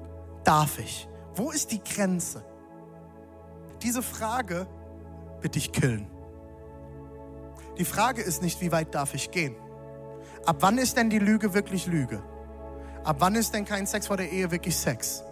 darf 0.43 0.79
ich? 0.79 1.07
Wo 1.35 1.51
ist 1.51 1.71
die 1.71 1.81
Grenze? 1.81 2.43
Diese 3.81 4.01
Frage 4.01 4.67
wird 5.41 5.55
dich 5.55 5.71
killen. 5.71 6.07
Die 7.77 7.85
Frage 7.85 8.21
ist 8.21 8.41
nicht, 8.41 8.59
wie 8.59 8.71
weit 8.71 8.93
darf 8.93 9.13
ich 9.13 9.31
gehen? 9.31 9.55
Ab 10.45 10.57
wann 10.59 10.77
ist 10.77 10.97
denn 10.97 11.09
die 11.09 11.19
Lüge 11.19 11.53
wirklich 11.53 11.87
Lüge? 11.87 12.21
Ab 13.03 13.17
wann 13.19 13.35
ist 13.35 13.53
denn 13.53 13.63
kein 13.63 13.85
Sex 13.85 14.07
vor 14.07 14.17
der 14.17 14.31
Ehe 14.31 14.51
wirklich 14.51 14.75
Sex? 14.75 15.23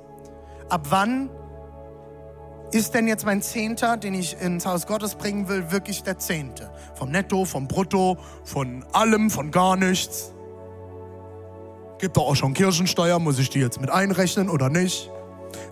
Ab 0.69 0.87
wann 0.89 1.29
ist 2.71 2.93
denn 2.93 3.07
jetzt 3.07 3.25
mein 3.25 3.41
Zehnter, 3.41 3.97
den 3.97 4.13
ich 4.13 4.39
ins 4.41 4.65
Haus 4.65 4.87
Gottes 4.87 5.15
bringen 5.15 5.47
will, 5.47 5.71
wirklich 5.71 6.03
der 6.03 6.17
Zehnte? 6.17 6.69
Vom 6.95 7.11
Netto, 7.11 7.45
vom 7.45 7.67
Brutto, 7.67 8.17
von 8.43 8.85
allem, 8.91 9.29
von 9.29 9.51
gar 9.51 9.75
nichts? 9.75 10.33
Gibt 11.99 12.17
da 12.17 12.21
auch 12.21 12.35
schon 12.35 12.53
Kirchensteuer, 12.53 13.19
muss 13.19 13.39
ich 13.39 13.49
die 13.49 13.59
jetzt 13.59 13.79
mit 13.81 13.89
einrechnen 13.89 14.49
oder 14.49 14.69
nicht? 14.69 15.09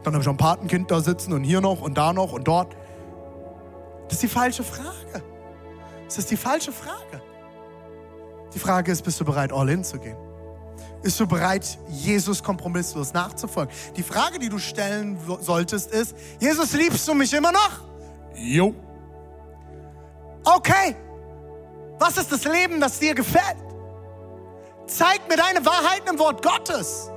Dann 0.04 0.14
habe 0.14 0.24
ich 0.24 0.30
ein 0.30 0.38
Patenkind 0.38 0.90
da 0.90 1.02
sitzen 1.02 1.34
und 1.34 1.44
hier 1.44 1.62
noch 1.62 1.82
und 1.82 1.98
da 1.98 2.14
noch 2.14 2.32
und 2.32 2.48
dort. 2.48 2.76
Das 4.06 4.14
ist 4.14 4.24
die 4.24 4.28
falsche 4.28 4.64
Frage. 4.64 5.24
Das 6.06 6.18
ist 6.18 6.32
die 6.32 6.38
falsche 6.38 6.72
Frage. 6.72 7.22
Die 8.54 8.60
Frage 8.60 8.92
ist, 8.92 9.04
bist 9.04 9.20
du 9.20 9.26
bereit, 9.26 9.52
all 9.52 9.70
in 9.70 9.84
zu 9.84 10.00
gehen? 10.00 10.18
Bist 11.06 11.20
du 11.20 11.28
bereit, 11.28 11.78
Jesus 11.88 12.42
kompromisslos 12.42 13.14
nachzufolgen? 13.14 13.72
Die 13.96 14.02
Frage, 14.02 14.40
die 14.40 14.50
du 14.50 14.58
stellen 14.58 15.20
solltest, 15.40 15.92
ist, 15.92 16.16
Jesus, 16.40 16.74
liebst 16.74 17.08
du 17.08 17.14
mich 17.14 17.32
immer 17.32 17.52
noch? 17.52 17.82
Jo. 18.34 18.74
Okay. 20.44 20.96
Was 22.00 22.18
ist 22.18 22.32
das 22.32 22.44
Leben, 22.46 22.82
das 22.82 22.98
dir 22.98 23.14
gefällt? 23.14 23.58
Zeig 24.88 25.30
mir 25.30 25.38
deine 25.38 25.64
Wahrheiten 25.64 26.10
im 26.10 26.18
Wort 26.18 26.42
Gottes. 26.42 27.12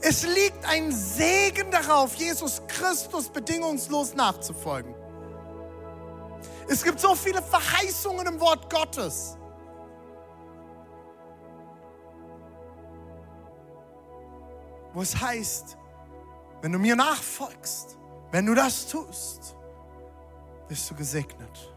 Es 0.00 0.24
liegt 0.24 0.64
ein 0.64 0.90
Segen 0.90 1.70
darauf, 1.70 2.16
Jesus 2.16 2.60
Christus 2.66 3.28
bedingungslos 3.28 4.14
nachzufolgen. 4.14 4.96
Es 6.66 6.82
gibt 6.82 6.98
so 6.98 7.14
viele 7.14 7.40
Verheißungen 7.40 8.26
im 8.26 8.40
Wort 8.40 8.68
Gottes. 8.68 9.36
Wo 14.94 15.02
es 15.02 15.20
heißt, 15.20 15.76
wenn 16.60 16.72
du 16.72 16.78
mir 16.78 16.96
nachfolgst, 16.96 17.98
wenn 18.30 18.46
du 18.46 18.54
das 18.54 18.88
tust, 18.88 19.56
bist 20.68 20.90
du 20.90 20.94
gesegnet. 20.94 21.72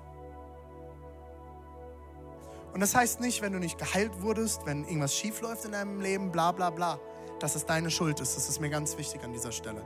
Und 2.74 2.82
das 2.82 2.94
heißt 2.94 3.22
nicht, 3.22 3.42
wenn 3.42 3.54
du 3.54 3.60
nicht 3.60 3.78
geheilt 3.78 4.22
wurdest, 4.22 4.66
wenn 4.66 4.84
irgendwas 4.84 5.16
schief 5.16 5.42
läuft 5.42 5.66
in 5.66 5.72
deinem 5.72 6.02
Leben, 6.02 6.32
bla 6.32 6.52
bla 6.52 6.70
bla, 6.70 7.00
dass 7.40 7.56
es 7.56 7.66
deine 7.66 7.90
Schuld 7.90 8.20
ist. 8.20 8.36
Das 8.36 8.50
ist 8.50 8.60
mir 8.60 8.70
ganz 8.70 8.98
wichtig 8.98 9.24
an 9.24 9.32
dieser 9.32 9.52
Stelle. 9.52 9.82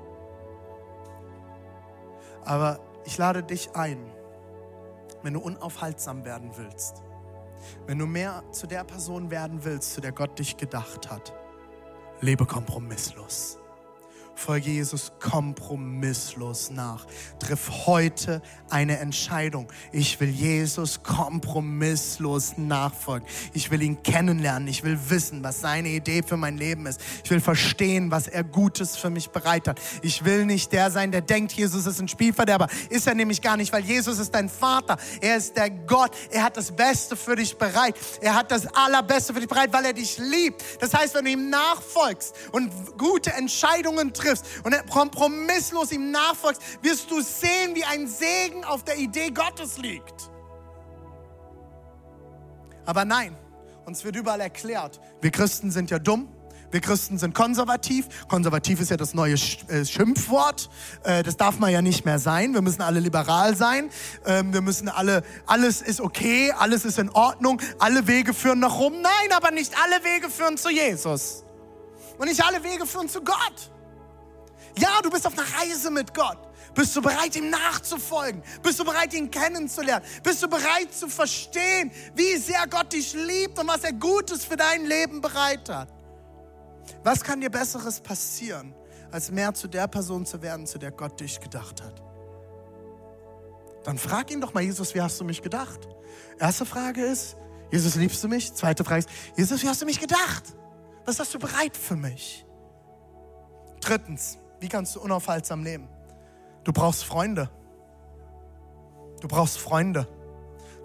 Aber 2.43 2.79
ich 3.05 3.17
lade 3.17 3.43
dich 3.43 3.75
ein, 3.75 4.11
wenn 5.21 5.33
du 5.33 5.39
unaufhaltsam 5.39 6.25
werden 6.25 6.51
willst, 6.55 7.03
wenn 7.85 7.99
du 7.99 8.05
mehr 8.05 8.43
zu 8.51 8.67
der 8.67 8.83
Person 8.83 9.29
werden 9.29 9.63
willst, 9.63 9.93
zu 9.93 10.01
der 10.01 10.11
Gott 10.11 10.39
dich 10.39 10.57
gedacht 10.57 11.09
hat, 11.11 11.33
lebe 12.21 12.45
kompromisslos. 12.45 13.58
Folge 14.39 14.71
Jesus 14.71 15.11
kompromisslos 15.19 16.71
nach. 16.71 17.05
Triff 17.39 17.85
heute 17.85 18.41
eine 18.69 18.99
Entscheidung. 18.99 19.67
Ich 19.91 20.17
will 20.21 20.29
Jesus 20.29 21.03
kompromisslos 21.03 22.57
nachfolgen. 22.57 23.27
Ich 23.53 23.69
will 23.69 23.81
ihn 23.81 24.01
kennenlernen. 24.01 24.69
Ich 24.69 24.83
will 24.83 24.97
wissen, 25.09 25.43
was 25.43 25.59
seine 25.59 25.89
Idee 25.89 26.23
für 26.23 26.37
mein 26.37 26.57
Leben 26.57 26.85
ist. 26.85 27.01
Ich 27.23 27.29
will 27.29 27.41
verstehen, 27.41 28.11
was 28.11 28.27
er 28.27 28.45
Gutes 28.45 28.95
für 28.95 29.09
mich 29.09 29.29
bereit 29.29 29.67
hat. 29.67 29.79
Ich 30.03 30.23
will 30.23 30.45
nicht 30.45 30.71
der 30.71 30.89
sein, 30.89 31.11
der 31.11 31.21
denkt, 31.21 31.51
Jesus 31.51 31.85
ist 31.85 31.99
ein 31.99 32.07
Spielverderber. 32.07 32.67
Ist 32.89 33.07
er 33.07 33.15
nämlich 33.15 33.41
gar 33.41 33.57
nicht, 33.57 33.73
weil 33.73 33.83
Jesus 33.83 34.19
ist 34.19 34.33
dein 34.33 34.47
Vater. 34.47 34.97
Er 35.19 35.35
ist 35.35 35.57
der 35.57 35.69
Gott. 35.69 36.11
Er 36.31 36.43
hat 36.43 36.55
das 36.55 36.71
Beste 36.71 37.17
für 37.17 37.35
dich 37.35 37.57
bereit. 37.57 37.95
Er 38.21 38.35
hat 38.35 38.51
das 38.51 38.67
Allerbeste 38.73 39.33
für 39.33 39.41
dich 39.41 39.49
bereit, 39.49 39.73
weil 39.73 39.83
er 39.83 39.93
dich 39.93 40.17
liebt. 40.17 40.63
Das 40.79 40.93
heißt, 40.93 41.13
wenn 41.15 41.25
du 41.25 41.31
ihm 41.31 41.49
nachfolgst 41.49 42.33
und 42.53 42.71
gute 42.97 43.33
Entscheidungen 43.33 44.13
triffst, 44.13 44.28
triffst 44.29 44.45
und 44.63 44.75
kompromisslos 44.89 45.91
ihm 45.91 46.11
nachfolgst, 46.11 46.61
wirst 46.81 47.09
du 47.11 47.21
sehen, 47.21 47.75
wie 47.75 47.83
ein 47.83 48.07
Segen 48.07 48.63
auf 48.63 48.83
der 48.83 48.97
Idee 48.97 49.31
Gottes 49.31 49.77
liegt. 49.77 50.29
Aber 52.85 53.05
nein, 53.05 53.35
uns 53.85 54.03
wird 54.03 54.15
überall 54.15 54.41
erklärt, 54.41 54.99
wir 55.21 55.31
Christen 55.31 55.71
sind 55.71 55.89
ja 55.91 55.99
dumm. 55.99 56.29
Wir 56.71 56.81
Christen 56.81 57.17
sind 57.17 57.33
konservativ. 57.33 58.27
Konservativ 58.27 58.79
ist 58.79 58.91
ja 58.91 58.97
das 58.97 59.15
neue 59.15 59.33
äh, 59.33 59.85
Schimpfwort. 59.85 60.69
Äh, 61.03 61.23
das 61.23 61.35
darf 61.35 61.57
man 61.57 61.71
ja 61.71 61.81
nicht 61.81 62.05
mehr 62.05 62.19
sein. 62.19 62.53
Wir 62.53 62.61
müssen 62.61 62.83
alle 62.83 62.99
liberal 62.99 63.55
sein. 63.55 63.89
Ähm, 64.23 64.53
wir 64.53 64.61
müssen 64.61 64.87
alle, 64.87 65.23
alles 65.47 65.81
ist 65.81 65.99
okay, 65.99 66.53
alles 66.55 66.85
ist 66.85 66.99
in 66.99 67.09
Ordnung. 67.09 67.59
Alle 67.79 68.05
Wege 68.05 68.35
führen 68.35 68.59
nach 68.59 68.77
Rom. 68.77 69.01
Nein, 69.01 69.35
aber 69.35 69.49
nicht 69.49 69.73
alle 69.83 70.03
Wege 70.03 70.29
führen 70.29 70.57
zu 70.57 70.69
Jesus. 70.69 71.43
Und 72.19 72.27
nicht 72.27 72.43
alle 72.45 72.63
Wege 72.63 72.85
führen 72.85 73.09
zu 73.09 73.23
Gott. 73.23 73.71
Ja, 74.77 75.01
du 75.01 75.09
bist 75.09 75.25
auf 75.25 75.37
einer 75.37 75.47
Reise 75.59 75.91
mit 75.91 76.13
Gott. 76.13 76.37
Bist 76.75 76.95
du 76.95 77.01
bereit, 77.01 77.35
ihm 77.35 77.49
nachzufolgen? 77.49 78.43
Bist 78.61 78.79
du 78.79 78.85
bereit, 78.85 79.13
ihn 79.13 79.31
kennenzulernen? 79.31 80.05
Bist 80.23 80.41
du 80.43 80.47
bereit 80.47 80.93
zu 80.93 81.07
verstehen, 81.07 81.91
wie 82.15 82.37
sehr 82.37 82.67
Gott 82.67 82.93
dich 82.93 83.13
liebt 83.13 83.57
und 83.59 83.67
was 83.67 83.83
er 83.83 83.93
Gutes 83.93 84.45
für 84.45 84.55
dein 84.55 84.85
Leben 84.85 85.21
bereit 85.21 85.67
hat? 85.69 85.89
Was 87.03 87.23
kann 87.23 87.41
dir 87.41 87.49
Besseres 87.49 87.99
passieren, 87.99 88.73
als 89.11 89.31
mehr 89.31 89.53
zu 89.53 89.67
der 89.67 89.87
Person 89.87 90.25
zu 90.25 90.41
werden, 90.41 90.67
zu 90.67 90.77
der 90.77 90.91
Gott 90.91 91.19
dich 91.19 91.39
gedacht 91.39 91.81
hat? 91.81 92.01
Dann 93.83 93.97
frag 93.97 94.29
ihn 94.31 94.41
doch 94.41 94.53
mal, 94.53 94.61
Jesus, 94.61 94.93
wie 94.93 95.01
hast 95.01 95.19
du 95.19 95.25
mich 95.25 95.41
gedacht? 95.41 95.87
Erste 96.39 96.65
Frage 96.65 97.03
ist, 97.03 97.35
Jesus, 97.71 97.95
liebst 97.95 98.23
du 98.23 98.27
mich? 98.27 98.53
Zweite 98.53 98.83
Frage 98.83 98.99
ist, 98.99 99.09
Jesus, 99.35 99.63
wie 99.63 99.67
hast 99.67 99.81
du 99.81 99.85
mich 99.85 99.99
gedacht? 99.99 100.43
Was 101.05 101.19
hast 101.19 101.33
du 101.33 101.39
bereit 101.39 101.75
für 101.77 101.95
mich? 101.95 102.45
Drittens, 103.81 104.37
wie 104.59 104.67
kannst 104.67 104.95
du 104.95 105.01
unaufhaltsam 105.01 105.63
leben? 105.63 105.87
Du 106.63 106.73
brauchst 106.73 107.03
Freunde. 107.03 107.49
Du 109.21 109.27
brauchst 109.27 109.57
Freunde. 109.57 110.07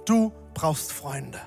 Du 0.05 0.33
brauchst 0.55 0.93
Freunde. 0.93 1.41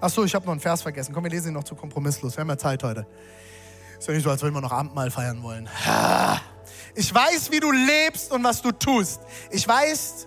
Achso, 0.00 0.24
ich 0.24 0.34
habe 0.34 0.44
noch 0.46 0.52
einen 0.52 0.60
Vers 0.60 0.82
vergessen. 0.82 1.14
Komm, 1.14 1.24
wir 1.24 1.30
lesen 1.30 1.48
ihn 1.48 1.54
noch 1.54 1.64
zu 1.64 1.74
kompromisslos. 1.74 2.36
Wir 2.36 2.42
haben 2.42 2.48
ja 2.48 2.58
Zeit 2.58 2.82
heute. 2.82 3.06
Ist 3.98 4.08
ja 4.08 4.14
nicht 4.14 4.24
so, 4.24 4.30
als 4.30 4.42
würden 4.42 4.54
wir 4.54 4.60
noch 4.60 4.72
Abendmahl 4.72 5.10
feiern 5.10 5.42
wollen. 5.42 5.68
Ich 6.94 7.14
weiß, 7.14 7.50
wie 7.50 7.60
du 7.60 7.70
lebst 7.70 8.32
und 8.32 8.42
was 8.42 8.62
du 8.62 8.72
tust. 8.72 9.20
Ich 9.50 9.66
weiß, 9.66 10.26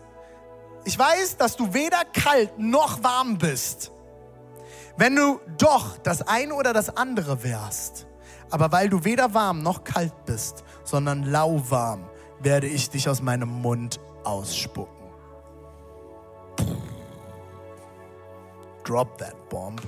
ich 0.86 0.98
weiß, 0.98 1.38
dass 1.38 1.56
du 1.56 1.74
weder 1.74 2.04
kalt 2.14 2.58
noch 2.58 3.04
warm 3.04 3.38
bist. 3.38 3.92
Wenn 4.98 5.16
du 5.16 5.40
doch 5.58 5.98
das 5.98 6.22
eine 6.22 6.54
oder 6.54 6.74
das 6.74 6.96
andere 6.96 7.44
wärst, 7.44 8.08
Aber 8.52 8.72
weil 8.72 8.90
du 8.90 9.04
weder 9.04 9.34
warm 9.34 9.62
noch 9.62 9.84
kalt 9.84 10.26
bist, 10.26 10.64
sondern 10.90 11.24
lauwarm, 11.24 12.10
werde 12.40 12.68
ich 12.68 12.90
dich 12.90 13.08
aus 13.08 13.22
meinem 13.22 13.62
Mund 13.62 14.00
ausspucken. 14.24 15.08
Drop 18.84 19.18
that 19.20 19.50
bomb. 19.50 19.82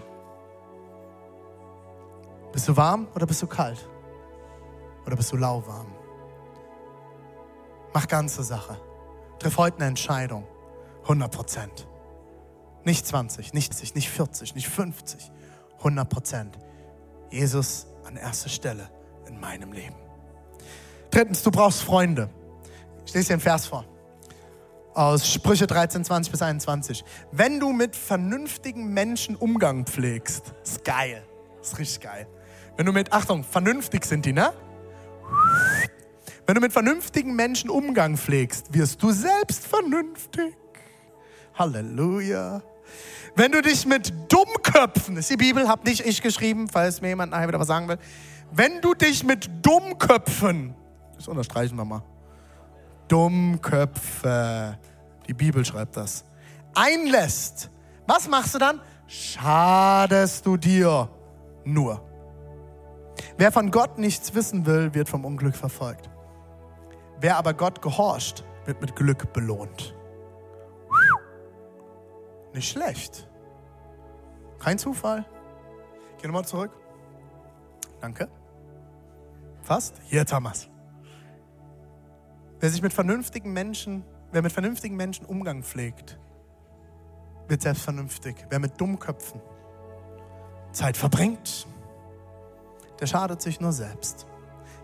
Bist 2.52 2.68
du 2.68 2.78
warm 2.78 3.08
oder 3.16 3.26
bist 3.26 3.42
du 3.42 3.48
kalt? 3.48 3.88
Oder 5.06 5.16
bist 5.16 5.32
du 5.32 5.38
lauwarm? 5.38 5.88
Mach 7.94 8.08
ganze 8.08 8.44
Sache. 8.44 8.78
Triff 9.40 9.58
heute 9.58 9.78
eine 9.78 9.88
Entscheidung. 9.88 10.46
100 11.04 11.32
Prozent. 11.32 11.88
Nicht 12.84 13.08
20, 13.08 13.54
nicht 13.54 13.74
60, 13.74 13.96
nicht 13.96 14.10
40, 14.10 14.54
nicht 14.54 14.68
50. 14.68 15.32
100 15.80 16.08
Prozent. 16.08 16.60
Jesus 17.32 17.88
an 18.06 18.18
erster 18.18 18.50
Stelle 18.50 18.92
in 19.28 19.40
meinem 19.40 19.74
Leben. 19.74 20.11
Drittens, 21.12 21.44
du 21.44 21.52
brauchst 21.52 21.84
Freunde. 21.84 22.30
Ich 23.06 23.14
lese 23.14 23.28
dir 23.28 23.34
einen 23.34 23.42
Vers 23.42 23.68
vor. 23.68 23.86
Aus 24.94 25.32
Sprüche 25.32 25.68
13, 25.68 26.06
20 26.06 26.32
bis 26.32 26.42
21. 26.42 27.04
Wenn 27.32 27.60
du 27.60 27.74
mit 27.74 27.96
vernünftigen 27.96 28.94
Menschen 28.94 29.36
Umgang 29.36 29.86
pflegst, 29.86 30.54
ist 30.64 30.84
geil. 30.86 31.24
Ist 31.62 31.78
richtig 31.78 32.02
geil. 32.02 32.28
Wenn 32.78 32.86
du 32.86 32.94
mit, 32.94 33.12
Achtung, 33.12 33.44
vernünftig 33.44 34.06
sind 34.06 34.26
die, 34.26 34.34
ne? 34.34 34.54
Wenn 36.46 36.56
du 36.56 36.62
mit 36.62 36.74
vernünftigen 36.74 37.36
Menschen 37.36 37.70
Umgang 37.70 38.18
pflegst, 38.18 38.74
wirst 38.74 39.04
du 39.04 39.12
selbst 39.12 39.68
vernünftig. 39.68 40.56
Halleluja. 41.56 42.62
Wenn 43.36 43.52
du 43.52 43.62
dich 43.62 43.86
mit 43.86 44.14
Dummköpfen, 44.30 45.18
ist 45.18 45.30
die 45.30 45.38
Bibel, 45.38 45.68
hab 45.68 45.86
nicht 45.86 46.06
ich 46.06 46.22
geschrieben, 46.22 46.68
falls 46.70 47.02
mir 47.02 47.10
jemand 47.10 47.32
nachher 47.32 47.48
wieder 47.50 47.60
was 47.60 47.68
sagen 47.68 47.88
will. 47.88 47.98
Wenn 48.52 48.82
du 48.82 48.94
dich 48.94 49.24
mit 49.24 49.50
Dummköpfen, 49.62 50.76
das 51.22 51.28
unterstreichen 51.28 51.76
wir 51.78 51.86
mal, 51.86 52.04
Dummköpfe, 53.08 54.78
die 55.28 55.34
Bibel 55.34 55.64
schreibt 55.64 55.98
das, 55.98 56.26
einlässt, 56.74 57.70
was 58.08 58.28
machst 58.28 58.56
du 58.56 58.60
dann? 58.60 58.82
Schadest 59.08 60.46
du 60.46 60.58
dir 60.58 61.10
nur. 61.64 62.02
Wer 63.38 63.52
von 63.52 63.72
Gott 63.72 63.98
nichts 63.98 64.34
wissen 64.34 64.66
will, 64.66 64.94
wird 64.94 65.10
vom 65.10 65.26
Unglück 65.26 65.56
verfolgt. 65.56 66.10
Wer 67.20 67.38
aber 67.38 67.54
Gott 67.54 67.82
gehorcht, 67.82 68.44
wird 68.66 68.82
mit 68.82 68.96
Glück 68.96 69.32
belohnt. 69.34 69.96
Nicht 72.54 72.70
schlecht. 72.70 73.30
Kein 74.60 74.78
Zufall. 74.78 75.26
Geh 76.22 76.28
nochmal 76.28 76.46
zurück. 76.46 76.72
Danke. 78.00 78.28
Fast? 79.62 80.02
Hier, 80.06 80.26
Thomas. 80.26 80.71
Wer 82.62 82.70
sich 82.70 82.84
mit 82.84 82.94
vernünftigen 82.94 83.54
Menschen, 83.54 84.04
wer 84.32 84.44
mit 84.44 84.52
vernünftigen 84.52 84.96
Menschen 84.96 85.26
Umgang 85.26 85.64
pflegt, 85.64 86.20
wird 87.48 87.64
selbst 87.64 87.82
vernünftig. 87.82 88.36
Wer 88.50 88.60
mit 88.60 88.80
Dummköpfen 88.80 89.42
Zeit 90.72 90.96
verbringt, 90.96 91.68
der 93.00 93.08
schadet 93.08 93.42
sich 93.42 93.60
nur 93.60 93.74
selbst. 93.74 94.28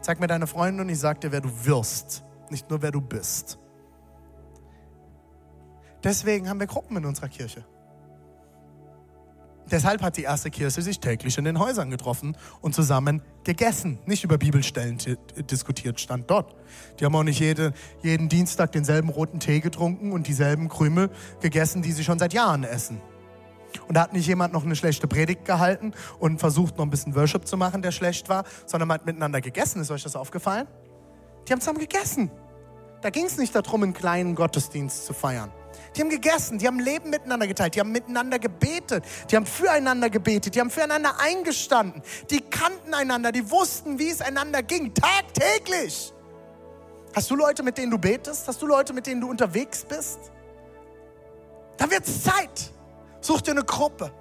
Zeig 0.02 0.20
mir 0.20 0.26
deine 0.26 0.48
Freunde 0.48 0.82
und 0.82 0.90
ich 0.90 1.00
sag 1.00 1.22
dir, 1.22 1.32
wer 1.32 1.40
du 1.40 1.50
wirst, 1.66 2.24
nicht 2.50 2.68
nur 2.70 2.82
wer 2.82 2.92
du 2.92 3.00
bist. 3.00 3.60
Deswegen 6.04 6.50
haben 6.50 6.60
wir 6.60 6.68
Gruppen 6.68 6.98
in 6.98 7.06
unserer 7.06 7.30
Kirche. 7.30 7.63
Deshalb 9.70 10.02
hat 10.02 10.18
die 10.18 10.24
erste 10.24 10.50
Kirche 10.50 10.82
sich 10.82 11.00
täglich 11.00 11.38
in 11.38 11.44
den 11.46 11.60
Häusern 11.60 11.90
getroffen 11.90 12.38
und 12.62 12.74
zusammen 12.74 13.22
gegessen. 13.44 14.00
Nicht 14.06 14.24
über 14.24 14.38
Bibelstellen 14.38 14.98
diskutiert, 15.50 16.00
stand 16.00 16.30
dort. 16.30 16.56
Die 17.00 17.06
haben 17.06 17.16
auch 17.16 17.24
nicht 17.24 17.40
jede, 17.40 17.74
jeden 18.02 18.30
Dienstag 18.30 18.72
denselben 18.72 19.10
roten 19.10 19.40
Tee 19.40 19.60
getrunken 19.60 20.12
und 20.12 20.28
dieselben 20.28 20.70
Krümel 20.70 21.10
gegessen, 21.42 21.82
die 21.82 21.92
sie 21.92 22.04
schon 22.04 22.20
seit 22.20 22.34
Jahren 22.34 22.64
essen. 22.64 23.02
Und 23.88 23.96
da 23.96 24.02
hat 24.02 24.14
nicht 24.14 24.28
jemand 24.28 24.54
noch 24.54 24.64
eine 24.64 24.76
schlechte 24.76 25.08
Predigt 25.08 25.46
gehalten 25.46 25.94
und 26.20 26.40
versucht 26.40 26.78
noch 26.78 26.86
ein 26.86 26.90
bisschen 26.90 27.16
Worship 27.16 27.48
zu 27.48 27.58
machen, 27.58 27.82
der 27.82 27.92
schlecht 27.92 28.30
war, 28.30 28.46
sondern 28.66 28.88
man 28.88 28.96
hat 28.96 29.06
miteinander 29.06 29.42
gegessen. 29.42 29.82
Ist 29.82 29.92
euch 29.92 30.04
das 30.04 30.16
aufgefallen? 30.16 30.68
Die 31.48 31.54
haben 31.54 31.60
zusammen 31.60 31.80
gegessen. 31.80 32.32
Da 33.02 33.10
ging 33.10 33.26
es 33.26 33.38
nicht 33.38 33.54
darum, 33.54 33.84
einen 33.84 33.94
kleinen 33.94 34.36
Gottesdienst 34.36 35.06
zu 35.06 35.14
feiern. 35.14 35.52
Die 35.98 36.02
haben 36.04 36.10
gegessen, 36.10 36.60
die 36.60 36.68
haben 36.68 36.80
Leben 36.80 37.10
miteinander 37.10 37.48
geteilt, 37.48 37.74
die 37.74 37.80
haben 37.80 37.92
miteinander 37.92 38.38
gebetet, 38.38 39.04
die 39.32 39.36
haben 39.36 39.48
füreinander 39.48 40.12
gebetet, 40.12 40.54
die 40.54 40.60
haben 40.60 40.70
füreinander 40.70 41.20
eingestanden, 41.20 42.04
die 42.30 42.40
kannten 42.42 42.94
einander, 42.94 43.32
die 43.32 43.50
wussten, 43.50 43.98
wie 43.98 44.10
es 44.10 44.22
einander 44.22 44.62
ging, 44.62 44.94
tagtäglich. 44.94 46.14
Hast 47.16 47.32
du 47.32 47.36
Leute, 47.36 47.64
mit 47.64 47.80
denen 47.80 47.90
du 47.90 47.98
betest? 47.98 48.48
Hast 48.48 48.62
du 48.62 48.68
Leute, 48.68 48.94
mit 48.94 49.08
denen 49.08 49.22
du 49.22 49.30
unterwegs 49.30 49.84
bist? 49.84 50.20
Da 51.78 51.90
wird 51.90 52.08
es 52.08 52.24
Zeit. 52.24 52.72
Such 53.20 53.42
dir 53.42 53.52
eine 53.52 53.64
Gruppe. 53.64 54.12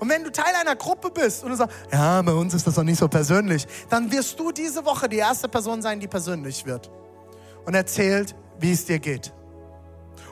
Und 0.00 0.08
wenn 0.08 0.24
du 0.24 0.32
Teil 0.32 0.52
einer 0.60 0.74
Gruppe 0.74 1.10
bist 1.10 1.44
und 1.44 1.50
du 1.50 1.56
sagst, 1.56 1.76
ja, 1.92 2.20
bei 2.22 2.32
uns 2.32 2.52
ist 2.54 2.66
das 2.66 2.74
doch 2.74 2.82
nicht 2.82 2.98
so 2.98 3.06
persönlich, 3.06 3.64
dann 3.88 4.10
wirst 4.10 4.40
du 4.40 4.50
diese 4.50 4.84
Woche 4.84 5.08
die 5.08 5.18
erste 5.18 5.48
Person 5.48 5.82
sein, 5.82 6.00
die 6.00 6.08
persönlich 6.08 6.66
wird 6.66 6.90
und 7.64 7.74
erzählt, 7.74 8.34
wie 8.58 8.72
es 8.72 8.84
dir 8.84 8.98
geht. 8.98 9.32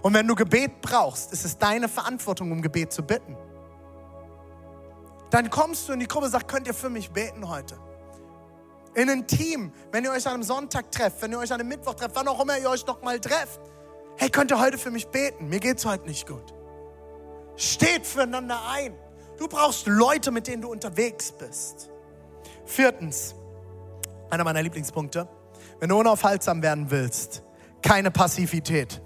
Und 0.03 0.15
wenn 0.15 0.27
du 0.27 0.35
Gebet 0.35 0.81
brauchst, 0.81 1.33
ist 1.33 1.45
es 1.45 1.59
deine 1.59 1.89
Verantwortung, 1.89 2.53
um 2.53 2.63
Gebet 2.63 2.93
zu 2.93 3.03
bitten. 3.03 3.37
Dann 5.31 5.51
kommst 5.51 5.89
du 5.89 5.93
in 5.93 6.01
die 6.01 6.09
Gruppe 6.09 6.27
und 6.27 6.33
sagst, 6.33 6.49
könnt 6.49 6.67
ihr 6.67 6.75
für 6.75 6.91
mich 6.91 7.11
beten 7.11 7.49
heute? 7.49 7.77
In 8.95 9.09
ein 9.09 9.27
Team, 9.27 9.73
wenn 9.93 10.05
ihr 10.05 10.11
euch 10.11 10.27
an 10.27 10.35
einem 10.35 10.43
Sonntag 10.43 10.91
trefft, 10.91 11.23
wenn 11.23 11.31
ihr 11.33 11.39
euch 11.39 11.53
an 11.53 11.61
einem 11.61 11.69
Mittwoch 11.69 11.95
trefft, 11.95 12.17
wann 12.17 12.27
auch 12.27 12.41
immer 12.41 12.59
ihr 12.59 12.69
euch 12.69 12.85
noch 12.87 13.03
mal 13.03 13.21
trefft. 13.21 13.61
Hey, 14.17 14.29
könnt 14.31 14.51
ihr 14.51 14.61
heute 14.61 14.79
für 14.79 14.91
mich 14.91 15.07
beten? 15.07 15.49
Mir 15.49 15.61
geht 15.61 15.79
es 15.79 15.87
heute 15.87 16.07
nicht 16.07 16.27
gut. 16.27 16.53
Steht 17.57 18.07
füreinander 18.07 18.59
ein. 18.69 18.95
Du 19.39 19.47
brauchst 19.47 19.87
Leute, 19.87 20.33
mit 20.33 20.49
denen 20.49 20.63
du 20.63 20.71
unterwegs 20.71 21.33
bist. 21.33 21.91
Viertens, 22.65 23.35
einer 24.29 24.45
meiner 24.45 24.63
Lieblingspunkte, 24.63 25.29
wenn 25.79 25.89
du 25.89 25.99
unaufhaltsam 25.99 26.63
werden 26.63 26.91
willst, 26.91 27.43
keine 27.83 28.11
Passivität. 28.11 29.01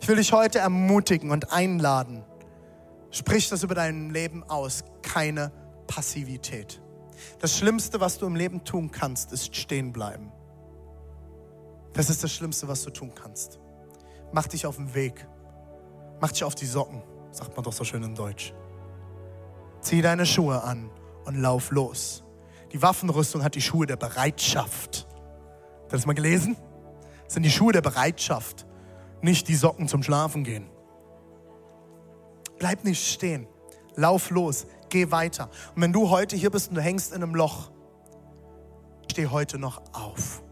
Ich 0.00 0.08
will 0.08 0.16
dich 0.16 0.32
heute 0.32 0.58
ermutigen 0.58 1.30
und 1.30 1.52
einladen. 1.52 2.24
Sprich 3.10 3.50
das 3.50 3.62
über 3.62 3.74
dein 3.74 4.10
Leben 4.10 4.42
aus. 4.44 4.82
Keine 5.02 5.52
Passivität. 5.86 6.80
Das 7.38 7.56
Schlimmste, 7.58 8.00
was 8.00 8.18
du 8.18 8.26
im 8.26 8.34
Leben 8.34 8.64
tun 8.64 8.90
kannst, 8.90 9.30
ist 9.32 9.54
stehen 9.54 9.92
bleiben. 9.92 10.32
Das 11.92 12.08
ist 12.08 12.24
das 12.24 12.32
Schlimmste, 12.32 12.66
was 12.66 12.82
du 12.82 12.90
tun 12.90 13.12
kannst. 13.14 13.58
Mach 14.32 14.46
dich 14.46 14.64
auf 14.64 14.76
den 14.76 14.94
Weg. 14.94 15.26
Mach 16.18 16.32
dich 16.32 16.44
auf 16.44 16.54
die 16.54 16.66
Socken, 16.66 17.02
sagt 17.30 17.54
man 17.54 17.64
doch 17.64 17.72
so 17.72 17.84
schön 17.84 18.02
in 18.02 18.14
Deutsch. 18.14 18.54
Zieh 19.82 20.00
deine 20.00 20.24
Schuhe 20.24 20.62
an 20.62 20.90
und 21.26 21.36
lauf 21.36 21.72
los. 21.72 22.24
Die 22.72 22.80
Waffenrüstung 22.80 23.42
hat 23.42 23.54
die 23.54 23.62
Schuhe 23.62 23.86
der 23.86 23.96
Bereitschaft. 23.96 25.06
Hast 25.82 25.92
du 25.92 25.96
das 25.96 26.06
mal 26.06 26.14
gelesen? 26.14 26.56
Das 27.24 27.34
sind 27.34 27.42
die 27.42 27.50
Schuhe 27.50 27.72
der 27.72 27.82
Bereitschaft 27.82 28.66
nicht 29.22 29.48
die 29.48 29.54
Socken 29.54 29.88
zum 29.88 30.02
Schlafen 30.02 30.44
gehen. 30.44 30.68
Bleib 32.58 32.84
nicht 32.84 33.06
stehen. 33.12 33.46
Lauf 33.96 34.30
los. 34.30 34.66
Geh 34.88 35.10
weiter. 35.10 35.50
Und 35.74 35.82
wenn 35.82 35.92
du 35.92 36.10
heute 36.10 36.36
hier 36.36 36.50
bist 36.50 36.68
und 36.68 36.74
du 36.74 36.82
hängst 36.82 37.12
in 37.12 37.22
einem 37.22 37.34
Loch, 37.34 37.70
steh 39.10 39.28
heute 39.28 39.58
noch 39.58 39.82
auf. 39.92 40.42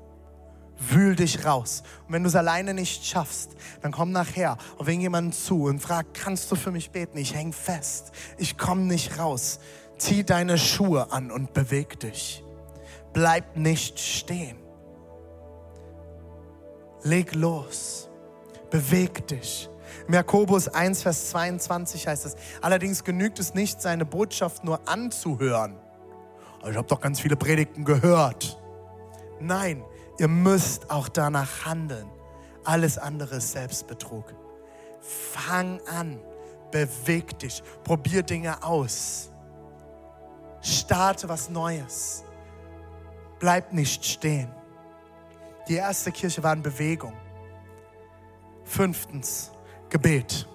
Wühl 0.79 1.17
dich 1.17 1.45
raus. 1.45 1.83
Und 2.07 2.15
wenn 2.15 2.23
du 2.23 2.29
es 2.29 2.37
alleine 2.37 2.73
nicht 2.73 3.05
schaffst, 3.05 3.57
dann 3.83 3.91
komm 3.91 4.13
nachher 4.13 4.57
auf 4.79 4.87
irgendjemanden 4.87 5.33
zu 5.33 5.65
und 5.65 5.81
frag, 5.81 6.15
kannst 6.15 6.51
du 6.53 6.57
für 6.57 6.71
mich 6.71 6.91
beten? 6.91 7.19
Ich 7.19 7.35
häng 7.35 7.53
fest. 7.53 8.13
Ich 8.39 8.57
komme 8.57 8.83
nicht 8.83 9.19
raus. 9.19 9.59
Zieh 9.99 10.25
deine 10.25 10.57
Schuhe 10.57 11.11
an 11.11 11.33
und 11.33 11.53
beweg 11.53 11.99
dich. 11.99 12.45
Bleib 13.13 13.57
nicht 13.57 13.99
stehen. 13.99 14.57
Leg 17.03 17.35
los. 17.35 18.08
Beweg 18.71 19.27
dich. 19.27 19.69
Im 20.07 20.15
Jakobus 20.15 20.69
1, 20.69 21.03
Vers 21.03 21.31
22 21.31 22.07
heißt 22.07 22.27
es, 22.27 22.37
allerdings 22.61 23.05
genügt 23.05 23.39
es 23.39 23.55
nicht, 23.55 23.81
seine 23.81 24.05
Botschaft 24.05 24.65
nur 24.65 24.81
anzuhören. 24.89 25.77
Ich 26.69 26.77
habe 26.77 26.89
doch 26.89 27.01
ganz 27.01 27.21
viele 27.21 27.37
Predigten 27.37 27.85
gehört. 27.85 28.61
Nein, 29.41 29.85
ihr 30.19 30.29
müsst 30.29 30.91
auch 30.91 31.09
danach 31.09 31.65
handeln. 31.65 32.11
Alles 32.65 32.99
andere 32.99 33.37
ist 33.37 33.53
Selbstbetrug. 33.53 34.35
Fang 35.01 35.81
an, 35.87 36.21
beweg 36.71 37.39
dich, 37.39 37.63
probier 37.85 38.23
Dinge 38.23 38.63
aus. 38.63 39.31
Starte 40.61 41.29
was 41.29 41.49
Neues. 41.49 42.25
Bleib 43.39 43.73
nicht 43.73 44.05
stehen. 44.05 44.51
Die 45.69 45.77
erste 45.77 46.11
Kirche 46.11 46.43
war 46.43 46.53
in 46.53 46.63
Bewegung. 46.63 47.15
Fünftens, 48.69 49.51
Gebet. 49.89 50.47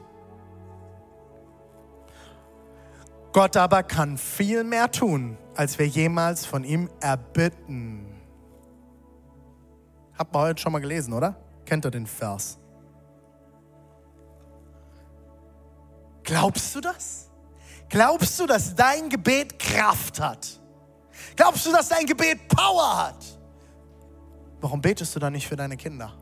Gott 3.34 3.58
aber 3.58 3.82
kann 3.82 4.18
viel 4.20 4.64
mehr 4.64 4.92
tun, 4.92 5.38
als 5.56 5.80
wir 5.80 5.88
jemals 5.88 6.46
von 6.46 6.64
ihm 6.64 6.90
erbitten. 7.02 8.06
Habt 10.16 10.36
ihr 10.36 10.40
heute 10.40 10.62
schon 10.62 10.72
mal 10.72 10.80
gelesen, 10.80 11.12
oder? 11.14 11.36
Kennt 11.66 11.86
ihr 11.86 11.92
den 11.92 12.06
Vers? 12.06 12.60
Glaubst 16.22 16.76
du 16.76 16.82
das? 16.82 17.32
Glaubst 17.90 18.40
du, 18.40 18.46
dass 18.46 18.76
dein 18.76 19.10
Gebet 19.10 19.58
Kraft 19.58 20.20
hat? 20.20 20.62
Glaubst 21.36 21.66
du, 21.66 21.72
dass 21.72 21.90
dein 21.90 22.06
Gebet 22.06 22.48
Power 22.48 23.08
hat? 23.08 23.26
Warum 24.62 24.80
betest 24.80 25.16
du 25.16 25.20
dann 25.20 25.34
nicht 25.34 25.48
für 25.48 25.56
deine 25.56 25.76
Kinder? 25.76 26.14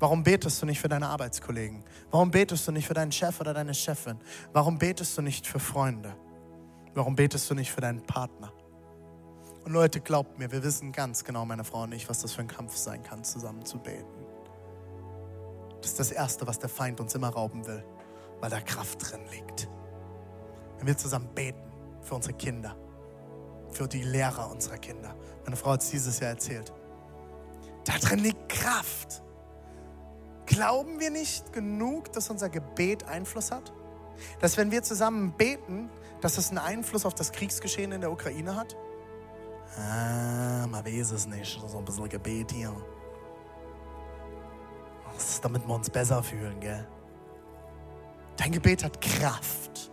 Warum 0.00 0.22
betest 0.22 0.62
du 0.62 0.66
nicht 0.66 0.80
für 0.80 0.88
deine 0.88 1.08
Arbeitskollegen? 1.08 1.82
Warum 2.10 2.30
betest 2.30 2.68
du 2.68 2.72
nicht 2.72 2.86
für 2.86 2.94
deinen 2.94 3.10
Chef 3.10 3.40
oder 3.40 3.52
deine 3.52 3.74
Chefin? 3.74 4.18
Warum 4.52 4.78
betest 4.78 5.18
du 5.18 5.22
nicht 5.22 5.46
für 5.46 5.58
Freunde? 5.58 6.14
Warum 6.94 7.16
betest 7.16 7.50
du 7.50 7.54
nicht 7.54 7.72
für 7.72 7.80
deinen 7.80 8.02
Partner? 8.02 8.52
Und 9.64 9.72
Leute, 9.72 10.00
glaubt 10.00 10.38
mir, 10.38 10.50
wir 10.52 10.62
wissen 10.62 10.92
ganz 10.92 11.24
genau, 11.24 11.44
meine 11.44 11.64
Frau 11.64 11.82
und 11.82 11.92
ich, 11.92 12.08
was 12.08 12.22
das 12.22 12.32
für 12.32 12.42
ein 12.42 12.48
Kampf 12.48 12.76
sein 12.76 13.02
kann, 13.02 13.24
zusammen 13.24 13.64
zu 13.64 13.78
beten. 13.78 14.24
Das 15.80 15.90
ist 15.90 16.00
das 16.00 16.10
Erste, 16.10 16.46
was 16.46 16.58
der 16.58 16.68
Feind 16.68 17.00
uns 17.00 17.14
immer 17.14 17.28
rauben 17.28 17.66
will, 17.66 17.84
weil 18.40 18.50
da 18.50 18.60
Kraft 18.60 19.10
drin 19.10 19.20
liegt. 19.30 19.68
Wenn 20.78 20.86
wir 20.86 20.96
zusammen 20.96 21.28
beten 21.34 21.70
für 22.02 22.14
unsere 22.14 22.34
Kinder, 22.34 22.76
für 23.70 23.88
die 23.88 24.02
Lehrer 24.02 24.50
unserer 24.50 24.78
Kinder. 24.78 25.14
Meine 25.44 25.56
Frau 25.56 25.72
hat 25.72 25.82
es 25.82 25.90
dieses 25.90 26.20
Jahr 26.20 26.30
erzählt. 26.30 26.72
Da 27.84 27.98
drin 27.98 28.20
liegt 28.20 28.48
Kraft. 28.48 29.22
Glauben 30.48 30.98
wir 30.98 31.10
nicht 31.10 31.52
genug, 31.52 32.10
dass 32.12 32.30
unser 32.30 32.48
Gebet 32.48 33.04
Einfluss 33.04 33.50
hat? 33.50 33.72
Dass 34.40 34.56
wenn 34.56 34.70
wir 34.70 34.82
zusammen 34.82 35.32
beten, 35.32 35.90
dass 36.22 36.38
es 36.38 36.48
einen 36.48 36.58
Einfluss 36.58 37.04
auf 37.04 37.14
das 37.14 37.32
Kriegsgeschehen 37.32 37.92
in 37.92 38.00
der 38.00 38.10
Ukraine 38.10 38.56
hat? 38.56 38.74
Ah, 39.76 40.66
man 40.66 40.84
weiß 40.84 41.12
es 41.12 41.26
nicht. 41.26 41.60
So 41.66 41.78
ein 41.78 41.84
bisschen 41.84 42.08
Gebet 42.08 42.50
hier. 42.50 42.74
Das 45.12 45.28
ist, 45.28 45.44
damit 45.44 45.66
wir 45.66 45.74
uns 45.74 45.90
besser 45.90 46.22
fühlen, 46.22 46.58
gell? 46.60 46.88
Dein 48.36 48.52
Gebet 48.52 48.84
hat 48.84 49.00
Kraft. 49.02 49.92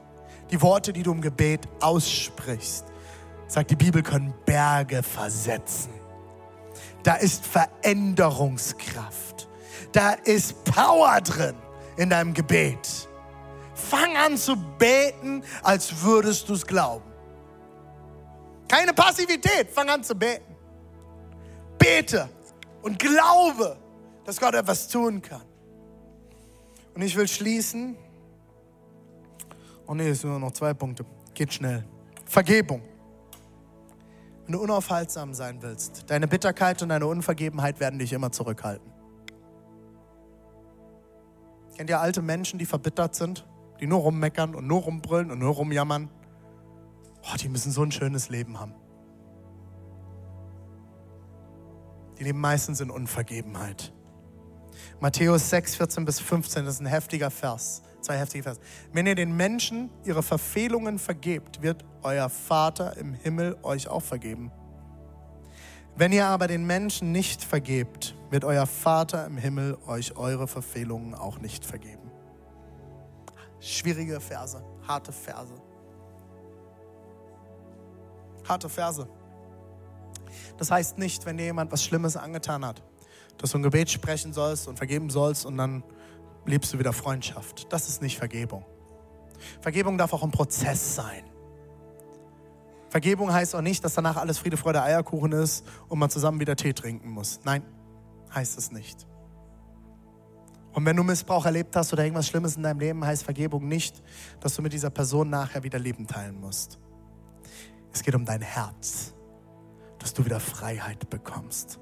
Die 0.52 0.62
Worte, 0.62 0.94
die 0.94 1.04
du 1.04 1.12
im 1.12 1.20
Gebet 1.20 1.68
aussprichst, 1.82 2.86
sagt 3.48 3.72
die 3.72 3.76
Bibel, 3.76 4.02
können 4.02 4.34
Berge 4.46 5.04
versetzen. 5.04 5.92
Da 7.04 7.16
ist 7.16 7.46
Veränderungskraft. 7.46 9.50
Da 9.96 10.12
ist 10.26 10.62
Power 10.66 11.22
drin 11.22 11.56
in 11.96 12.10
deinem 12.10 12.34
Gebet. 12.34 13.08
Fang 13.74 14.18
an 14.18 14.36
zu 14.36 14.58
beten, 14.78 15.42
als 15.64 16.04
würdest 16.04 16.50
du 16.50 16.54
es 16.54 16.68
glauben. 16.68 17.10
Keine 18.68 18.94
Passivität, 18.94 19.70
fang 19.72 19.88
an 19.88 20.04
zu 20.04 20.14
beten. 20.14 20.54
Bete 21.78 22.28
und 22.82 23.00
glaube, 23.00 23.78
dass 24.26 24.38
Gott 24.38 24.54
etwas 24.54 24.90
tun 24.90 25.22
kann. 25.22 25.44
Und 26.94 27.02
ich 27.02 27.16
will 27.16 27.30
schließen. 27.30 27.96
Oh 29.88 29.94
nee, 29.94 30.10
es 30.10 30.20
sind 30.20 30.30
nur 30.30 30.40
noch 30.40 30.52
zwei 30.52 30.74
Punkte. 30.74 31.06
Geht 31.34 31.54
schnell. 31.54 31.86
Vergebung. 32.26 32.82
Wenn 34.44 34.52
du 34.52 34.62
unaufhaltsam 34.62 35.34
sein 35.34 35.62
willst, 35.62 36.04
deine 36.08 36.28
Bitterkeit 36.28 36.82
und 36.82 36.90
deine 36.90 37.08
Unvergebenheit 37.08 37.80
werden 37.80 37.98
dich 37.98 38.12
immer 38.12 38.34
zurückhalten. 38.34 38.95
Kennt 41.76 41.90
ihr 41.90 42.00
alte 42.00 42.22
Menschen, 42.22 42.58
die 42.58 42.66
verbittert 42.66 43.16
sind, 43.16 43.46
die 43.80 43.88
nur 43.88 44.00
rummeckern 44.00 44.56
und 44.56 44.66
nur 44.66 44.82
rumbrüllen 44.82 45.32
und 45.32 45.40
nur 45.40 45.54
rumjammern? 45.54 46.10
Oh, 47.24 47.36
die 47.38 47.50
müssen 47.50 47.72
so 47.72 47.84
ein 47.84 47.92
schönes 47.92 48.30
Leben 48.30 48.60
haben. 48.60 48.74
Die 52.18 52.24
leben 52.24 52.40
meistens 52.40 52.80
in 52.80 52.90
Unvergebenheit. 52.90 53.94
Matthäus 55.00 55.50
6, 55.50 55.76
14 55.76 56.06
bis 56.06 56.20
15, 56.20 56.66
das 56.66 56.76
ist 56.76 56.80
ein 56.80 56.86
heftiger 56.86 57.30
Vers. 57.30 57.82
Zwei 58.02 58.18
heftige 58.18 58.44
Vers. 58.44 58.60
Wenn 58.94 59.08
ihr 59.08 59.16
den 59.16 59.36
Menschen 59.36 59.90
ihre 60.06 60.24
Verfehlungen 60.24 61.00
vergebt, 61.00 61.62
wird 61.62 61.84
euer 62.04 62.30
Vater 62.30 62.96
im 62.98 63.14
Himmel 63.14 63.58
euch 63.64 63.88
auch 63.88 64.04
vergeben. 64.04 64.52
Wenn 65.98 66.12
ihr 66.12 66.26
aber 66.26 66.48
den 66.48 66.66
Menschen 66.66 67.14
nicht 67.14 67.42
vergebt, 67.42 68.16
wird 68.30 68.44
euer 68.44 68.68
Vater 68.68 69.26
im 69.26 69.38
Himmel 69.38 69.78
euch 69.88 70.18
eure 70.18 70.46
Verfehlungen 70.46 71.16
auch 71.16 71.40
nicht 71.40 71.64
vergeben. 71.64 72.12
Schwierige 73.62 74.20
Verse, 74.20 74.62
harte 74.86 75.14
Verse. 75.14 75.54
Harte 78.46 78.68
Verse. 78.68 79.08
Das 80.58 80.70
heißt 80.70 80.98
nicht, 80.98 81.26
wenn 81.26 81.38
dir 81.38 81.46
jemand 81.46 81.72
was 81.72 81.84
Schlimmes 81.84 82.18
angetan 82.18 82.66
hat, 82.66 82.84
dass 83.38 83.52
du 83.52 83.60
ein 83.60 83.64
Gebet 83.64 83.90
sprechen 83.90 84.34
sollst 84.34 84.68
und 84.68 84.78
vergeben 84.78 85.10
sollst 85.10 85.46
und 85.46 85.58
dann 85.58 85.82
lebst 86.46 86.74
du 86.74 86.80
wieder 86.80 86.92
Freundschaft. 86.92 87.72
Das 87.72 87.88
ist 87.88 88.02
nicht 88.02 88.18
Vergebung. 88.18 88.66
Vergebung 89.62 89.98
darf 89.98 90.12
auch 90.12 90.24
ein 90.24 90.32
Prozess 90.32 90.96
sein. 90.96 91.24
Vergebung 92.96 93.34
heißt 93.34 93.54
auch 93.56 93.62
nicht, 93.62 93.84
dass 93.84 93.96
danach 93.96 94.16
alles 94.16 94.38
Friede, 94.38 94.56
Freude, 94.56 94.82
Eierkuchen 94.82 95.34
ist 95.34 95.66
und 95.90 96.00
man 96.00 96.10
zusammen 96.10 96.40
wieder 96.40 96.56
Tee 96.56 96.72
trinken 96.72 97.10
muss. 97.10 97.42
Nein, 97.44 97.62
heißt 98.34 98.58
es 98.58 98.72
nicht. 98.72 99.06
Und 100.72 100.86
wenn 100.86 100.96
du 100.96 101.04
Missbrauch 101.04 101.46
erlebt 101.46 101.76
hast 101.76 101.92
oder 101.92 102.06
irgendwas 102.06 102.26
Schlimmes 102.26 102.56
in 102.56 102.64
deinem 102.64 102.80
Leben, 102.80 103.06
heißt 103.06 103.24
Vergebung 103.24 103.68
nicht, 103.68 104.02
dass 104.40 104.56
du 104.56 104.62
mit 104.62 104.72
dieser 104.72 104.92
Person 104.92 105.30
nachher 105.30 105.62
wieder 105.64 105.78
Leben 105.78 106.08
teilen 106.08 106.40
musst. 106.40 106.80
Es 107.92 108.02
geht 108.02 108.16
um 108.16 108.24
dein 108.24 108.42
Herz, 108.42 109.14
dass 110.00 110.14
du 110.14 110.24
wieder 110.24 110.40
Freiheit 110.40 111.10
bekommst. 111.10 111.82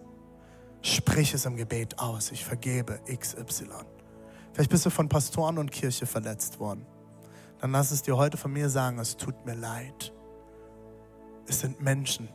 Sprich 0.82 1.36
es 1.36 1.46
im 1.46 1.58
Gebet 1.58 2.00
aus. 2.00 2.32
Ich 2.32 2.44
vergebe 2.44 3.00
XY. 3.06 3.68
Vielleicht 4.52 4.72
bist 4.72 4.88
du 4.88 4.90
von 4.90 5.10
Pastoren 5.10 5.60
und 5.60 5.72
Kirche 5.72 6.08
verletzt 6.08 6.60
worden. 6.60 6.88
Dann 7.60 7.72
lass 7.72 7.92
es 7.92 8.02
dir 8.02 8.18
heute 8.18 8.38
von 8.38 8.52
mir 8.52 8.68
sagen, 8.68 8.98
es 8.98 9.16
tut 9.16 9.46
mir 9.46 9.54
leid. 9.54 10.12
Es 11.48 11.60
sind 11.60 11.82
Menschen. 11.82 12.30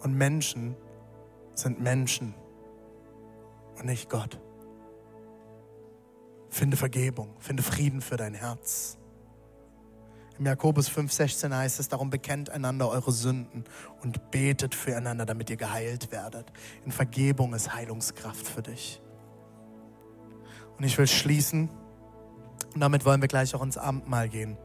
Und 0.00 0.14
Menschen 0.14 0.76
sind 1.54 1.80
Menschen 1.80 2.34
und 3.78 3.86
nicht 3.86 4.08
Gott. 4.10 4.40
Finde 6.48 6.76
Vergebung, 6.76 7.34
finde 7.38 7.62
Frieden 7.62 8.00
für 8.00 8.16
dein 8.16 8.34
Herz. 8.34 8.98
Im 10.38 10.46
Jakobus 10.46 10.90
5,16 10.90 11.54
heißt 11.54 11.78
es, 11.78 11.88
darum 11.88 12.10
bekennt 12.10 12.50
einander 12.50 12.88
eure 12.88 13.12
Sünden 13.12 13.64
und 14.02 14.30
betet 14.30 14.74
füreinander, 14.74 15.24
damit 15.24 15.50
ihr 15.50 15.56
geheilt 15.56 16.10
werdet. 16.10 16.50
In 16.84 16.90
Vergebung 16.90 17.54
ist 17.54 17.74
Heilungskraft 17.74 18.48
für 18.48 18.62
dich. 18.62 19.00
Und 20.78 20.84
ich 20.84 20.98
will 20.98 21.06
schließen 21.06 21.68
und 22.74 22.80
damit 22.80 23.04
wollen 23.04 23.20
wir 23.20 23.28
gleich 23.28 23.54
auch 23.54 23.62
ins 23.62 23.78
Abendmahl 23.78 24.28
gehen. 24.28 24.56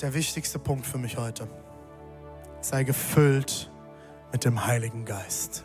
Der 0.00 0.14
wichtigste 0.14 0.58
Punkt 0.58 0.86
für 0.86 0.98
mich 0.98 1.16
heute. 1.16 1.48
Sei 2.60 2.84
gefüllt 2.84 3.70
mit 4.32 4.44
dem 4.44 4.64
Heiligen 4.64 5.04
Geist. 5.04 5.64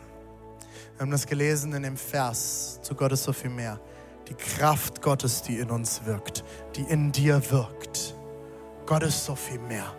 Wir 0.96 1.02
haben 1.02 1.10
das 1.10 1.26
gelesen 1.26 1.72
in 1.72 1.82
dem 1.82 1.96
Vers, 1.96 2.80
zu 2.82 2.94
Gott 2.94 3.12
ist 3.12 3.24
so 3.24 3.32
viel 3.32 3.50
mehr 3.50 3.80
die 4.28 4.34
Kraft 4.34 5.02
Gottes, 5.02 5.42
die 5.42 5.58
in 5.58 5.70
uns 5.70 6.04
wirkt, 6.04 6.44
die 6.76 6.82
in 6.82 7.12
dir 7.12 7.42
wirkt. 7.50 8.14
Gott 8.86 9.02
ist 9.02 9.24
so 9.24 9.34
viel 9.34 9.58
mehr. 9.58 9.94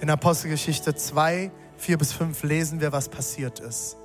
In 0.00 0.10
Apostelgeschichte 0.10 0.94
2, 0.94 1.50
4 1.78 1.98
bis 1.98 2.12
5 2.12 2.42
lesen 2.42 2.80
wir, 2.80 2.92
was 2.92 3.08
passiert 3.08 3.60
ist. 3.60 3.96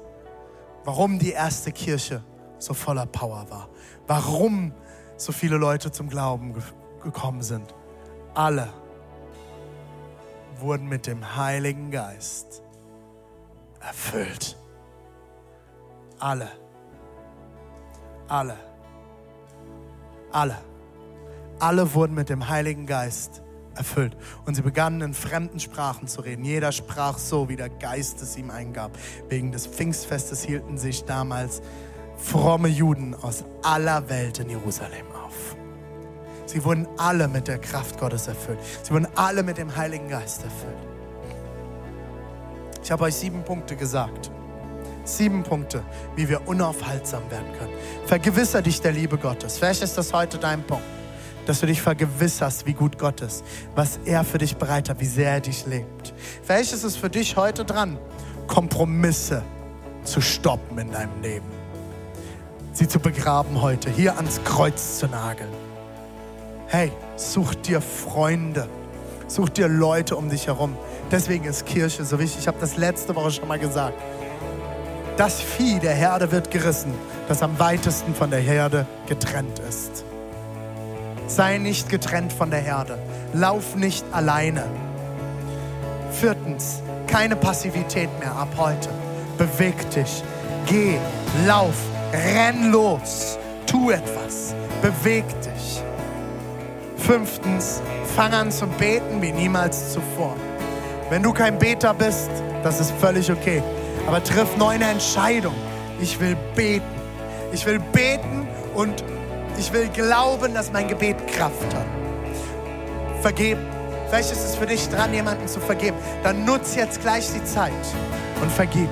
Warum 0.83 1.19
die 1.19 1.31
erste 1.31 1.71
Kirche 1.71 2.23
so 2.59 2.73
voller 2.73 3.05
Power 3.05 3.45
war. 3.49 3.69
Warum 4.07 4.73
so 5.17 5.31
viele 5.31 5.57
Leute 5.57 5.91
zum 5.91 6.09
Glauben 6.09 6.53
ge 6.53 6.63
gekommen 7.03 7.41
sind. 7.41 7.73
Alle 8.33 8.69
wurden 10.59 10.87
mit 10.87 11.07
dem 11.07 11.35
Heiligen 11.35 11.91
Geist 11.91 12.61
erfüllt. 13.81 14.57
Alle. 16.19 16.49
Alle. 18.27 18.57
Alle. 20.31 20.57
Alle 21.59 21.93
wurden 21.93 22.13
mit 22.13 22.29
dem 22.29 22.47
Heiligen 22.47 22.85
Geist 22.85 23.41
erfüllt. 23.75 24.15
Und 24.45 24.55
sie 24.55 24.61
begannen 24.61 25.01
in 25.01 25.13
fremden 25.13 25.59
Sprachen 25.59 26.07
zu 26.07 26.21
reden. 26.21 26.45
Jeder 26.45 26.71
sprach 26.71 27.17
so, 27.17 27.49
wie 27.49 27.55
der 27.55 27.69
Geist 27.69 28.21
es 28.21 28.37
ihm 28.37 28.49
eingab. 28.49 28.97
Wegen 29.29 29.51
des 29.51 29.67
Pfingstfestes 29.67 30.43
hielten 30.43 30.77
sich 30.77 31.03
damals 31.03 31.61
fromme 32.17 32.67
Juden 32.67 33.13
aus 33.15 33.43
aller 33.63 34.07
Welt 34.09 34.39
in 34.39 34.49
Jerusalem. 34.49 35.10
Sie 36.51 36.65
wurden 36.65 36.85
alle 36.97 37.29
mit 37.29 37.47
der 37.47 37.59
Kraft 37.59 37.97
Gottes 37.97 38.27
erfüllt. 38.27 38.59
Sie 38.83 38.91
wurden 38.91 39.07
alle 39.15 39.41
mit 39.41 39.57
dem 39.57 39.73
Heiligen 39.73 40.09
Geist 40.09 40.43
erfüllt. 40.43 40.75
Ich 42.83 42.91
habe 42.91 43.05
euch 43.05 43.15
sieben 43.15 43.43
Punkte 43.43 43.77
gesagt. 43.77 44.29
Sieben 45.05 45.43
Punkte, 45.43 45.81
wie 46.17 46.27
wir 46.27 46.45
unaufhaltsam 46.49 47.23
werden 47.31 47.53
können. 47.57 47.71
Vergewisser 48.05 48.61
dich 48.61 48.81
der 48.81 48.91
Liebe 48.91 49.17
Gottes. 49.17 49.59
Vielleicht 49.59 49.81
ist 49.81 49.97
das 49.97 50.11
heute 50.11 50.39
dein 50.39 50.61
Punkt, 50.63 50.83
dass 51.45 51.61
du 51.61 51.67
dich 51.67 51.81
vergewisserst, 51.81 52.65
wie 52.65 52.73
gut 52.73 52.99
Gott 52.99 53.21
ist, 53.21 53.45
was 53.73 54.01
er 54.03 54.25
für 54.25 54.37
dich 54.37 54.57
bereit 54.57 54.89
hat, 54.89 54.99
wie 54.99 55.05
sehr 55.05 55.31
er 55.31 55.39
dich 55.39 55.65
lebt. 55.65 56.13
Vielleicht 56.43 56.73
ist 56.73 56.83
es 56.83 56.97
für 56.97 57.09
dich 57.09 57.37
heute 57.37 57.63
dran, 57.63 57.97
Kompromisse 58.47 59.41
zu 60.03 60.19
stoppen 60.19 60.77
in 60.79 60.91
deinem 60.91 61.21
Leben. 61.21 61.47
Sie 62.73 62.89
zu 62.89 62.99
begraben 62.99 63.61
heute, 63.61 63.89
hier 63.89 64.17
ans 64.17 64.43
Kreuz 64.43 64.99
zu 64.99 65.07
nageln. 65.07 65.70
Hey, 66.71 66.89
such 67.17 67.53
dir 67.55 67.81
Freunde, 67.81 68.65
such 69.27 69.49
dir 69.49 69.67
Leute 69.67 70.15
um 70.15 70.29
dich 70.29 70.47
herum. 70.47 70.77
Deswegen 71.11 71.43
ist 71.43 71.65
Kirche 71.65 72.05
so 72.05 72.17
wichtig. 72.17 72.39
Ich 72.39 72.47
habe 72.47 72.59
das 72.61 72.77
letzte 72.77 73.13
Woche 73.13 73.29
schon 73.29 73.49
mal 73.49 73.59
gesagt. 73.59 74.01
Das 75.17 75.41
Vieh 75.41 75.79
der 75.79 75.93
Herde 75.93 76.31
wird 76.31 76.49
gerissen, 76.49 76.93
das 77.27 77.43
am 77.43 77.59
weitesten 77.59 78.15
von 78.15 78.31
der 78.31 78.39
Herde 78.39 78.85
getrennt 79.05 79.59
ist. 79.67 80.05
Sei 81.27 81.57
nicht 81.57 81.89
getrennt 81.89 82.31
von 82.31 82.49
der 82.49 82.61
Herde. 82.61 82.97
Lauf 83.33 83.75
nicht 83.75 84.05
alleine. 84.13 84.63
Viertens, 86.13 86.81
keine 87.05 87.35
Passivität 87.35 88.17
mehr 88.21 88.33
ab 88.33 88.47
heute. 88.55 88.87
Beweg 89.37 89.75
dich. 89.89 90.23
Geh, 90.67 90.97
lauf, 91.45 91.75
renn 92.13 92.71
los. 92.71 93.37
Tu 93.67 93.91
etwas. 93.91 94.55
Beweg 94.81 95.25
dich. 95.41 95.50
Fünftens, 97.05 97.81
fang 98.15 98.33
an 98.33 98.51
zu 98.51 98.67
beten 98.67 99.21
wie 99.21 99.31
niemals 99.31 99.93
zuvor. 99.93 100.35
Wenn 101.09 101.23
du 101.23 101.33
kein 101.33 101.57
Beter 101.57 101.93
bist, 101.93 102.29
das 102.63 102.79
ist 102.79 102.91
völlig 102.99 103.31
okay. 103.31 103.61
Aber 104.07 104.23
triff 104.23 104.55
neu 104.57 104.69
eine 104.69 104.91
Entscheidung. 104.91 105.55
Ich 105.99 106.19
will 106.19 106.37
beten. 106.55 106.85
Ich 107.51 107.65
will 107.65 107.79
beten 107.79 108.47
und 108.75 109.03
ich 109.57 109.73
will 109.73 109.89
glauben, 109.89 110.53
dass 110.53 110.71
mein 110.71 110.87
Gebet 110.87 111.27
Kraft 111.27 111.73
hat. 111.75 111.85
Vergeben. 113.21 113.61
Vielleicht 114.09 114.31
ist 114.31 114.43
es 114.43 114.55
für 114.55 114.65
dich 114.65 114.87
dran, 114.89 115.13
jemanden 115.13 115.47
zu 115.47 115.59
vergeben. 115.59 115.97
Dann 116.23 116.45
nutz 116.45 116.75
jetzt 116.75 117.01
gleich 117.01 117.31
die 117.33 117.43
Zeit 117.43 117.71
und 118.41 118.51
vergib. 118.51 118.89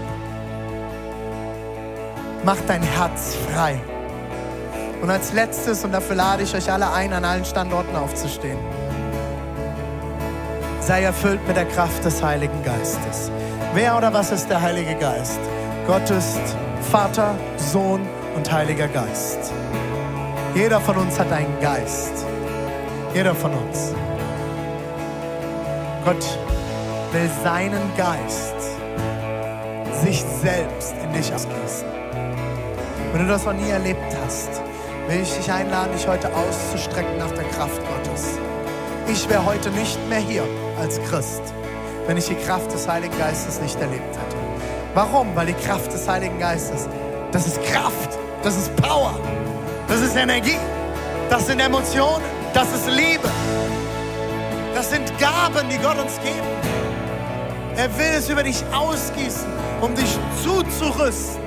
Mach 2.43 2.57
dein 2.67 2.81
Herz 2.81 3.35
frei. 3.51 3.79
Und 5.01 5.09
als 5.09 5.31
letztes, 5.33 5.83
und 5.85 5.93
dafür 5.93 6.15
lade 6.15 6.43
ich 6.43 6.53
euch 6.53 6.71
alle 6.71 6.91
ein, 6.91 7.13
an 7.13 7.23
allen 7.23 7.45
Standorten 7.45 7.95
aufzustehen. 7.95 8.57
Sei 10.81 11.03
erfüllt 11.03 11.45
mit 11.47 11.55
der 11.55 11.65
Kraft 11.65 12.03
des 12.03 12.21
Heiligen 12.21 12.63
Geistes. 12.63 13.31
Wer 13.73 13.95
oder 13.97 14.13
was 14.13 14.31
ist 14.31 14.49
der 14.49 14.61
Heilige 14.61 14.95
Geist? 14.95 15.39
Gott 15.87 16.09
ist 16.09 16.41
Vater, 16.91 17.35
Sohn 17.57 18.01
und 18.35 18.51
Heiliger 18.51 18.87
Geist. 18.87 19.53
Jeder 20.55 20.81
von 20.81 20.97
uns 20.97 21.19
hat 21.19 21.31
einen 21.31 21.59
Geist. 21.61 22.25
Jeder 23.13 23.35
von 23.35 23.51
uns. 23.53 23.93
Gott 26.03 26.39
will 27.11 27.29
seinen 27.43 27.95
Geist 27.95 28.55
sich 30.03 30.23
selbst 30.41 30.95
in 31.03 31.13
dich 31.13 31.33
ausgießen. 31.33 31.87
Wenn 33.11 33.21
du 33.21 33.27
das 33.27 33.45
noch 33.45 33.53
nie 33.53 33.69
erlebt 33.69 34.15
hast, 34.23 34.61
will 35.09 35.21
ich 35.23 35.33
dich 35.33 35.51
einladen, 35.51 35.91
dich 35.91 36.07
heute 36.07 36.31
auszustrecken 36.35 37.17
nach 37.17 37.31
der 37.31 37.43
Kraft 37.45 37.81
Gottes. 37.87 38.37
Ich 39.07 39.27
wäre 39.27 39.43
heute 39.43 39.71
nicht 39.71 39.97
mehr 40.07 40.19
hier 40.19 40.43
als 40.79 41.01
Christ, 41.09 41.41
wenn 42.05 42.15
ich 42.15 42.27
die 42.27 42.35
Kraft 42.35 42.71
des 42.71 42.87
Heiligen 42.87 43.17
Geistes 43.17 43.59
nicht 43.59 43.79
erlebt 43.81 44.15
hätte. 44.15 44.35
Warum? 44.93 45.35
Weil 45.35 45.47
die 45.47 45.53
Kraft 45.53 45.91
des 45.91 46.07
Heiligen 46.07 46.37
Geistes, 46.37 46.87
das 47.31 47.47
ist 47.47 47.59
Kraft, 47.63 48.19
das 48.43 48.55
ist 48.55 48.75
Power, 48.75 49.19
das 49.87 50.01
ist 50.01 50.15
Energie, 50.15 50.59
das 51.27 51.47
sind 51.47 51.59
Emotionen, 51.59 52.23
das 52.53 52.71
ist 52.71 52.87
Liebe. 52.87 53.29
Das 54.75 54.91
sind 54.91 55.11
Gaben, 55.17 55.67
die 55.69 55.77
Gott 55.79 55.97
uns 55.97 56.19
gibt. 56.23 56.43
Er 57.75 57.89
will 57.97 58.13
es 58.15 58.29
über 58.29 58.43
dich 58.43 58.63
ausgießen, 58.71 59.47
um 59.81 59.95
dich 59.95 60.17
zuzurüsten, 60.43 61.41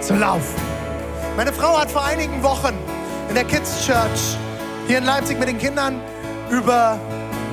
zu 0.00 0.14
laufen. 0.14 0.75
Meine 1.36 1.52
Frau 1.52 1.78
hat 1.78 1.90
vor 1.90 2.02
einigen 2.02 2.42
Wochen 2.42 2.72
in 3.28 3.34
der 3.34 3.44
Kids 3.44 3.84
Church 3.84 4.38
hier 4.88 4.96
in 4.96 5.04
Leipzig 5.04 5.38
mit 5.38 5.48
den 5.48 5.58
Kindern 5.58 6.00
über 6.48 6.98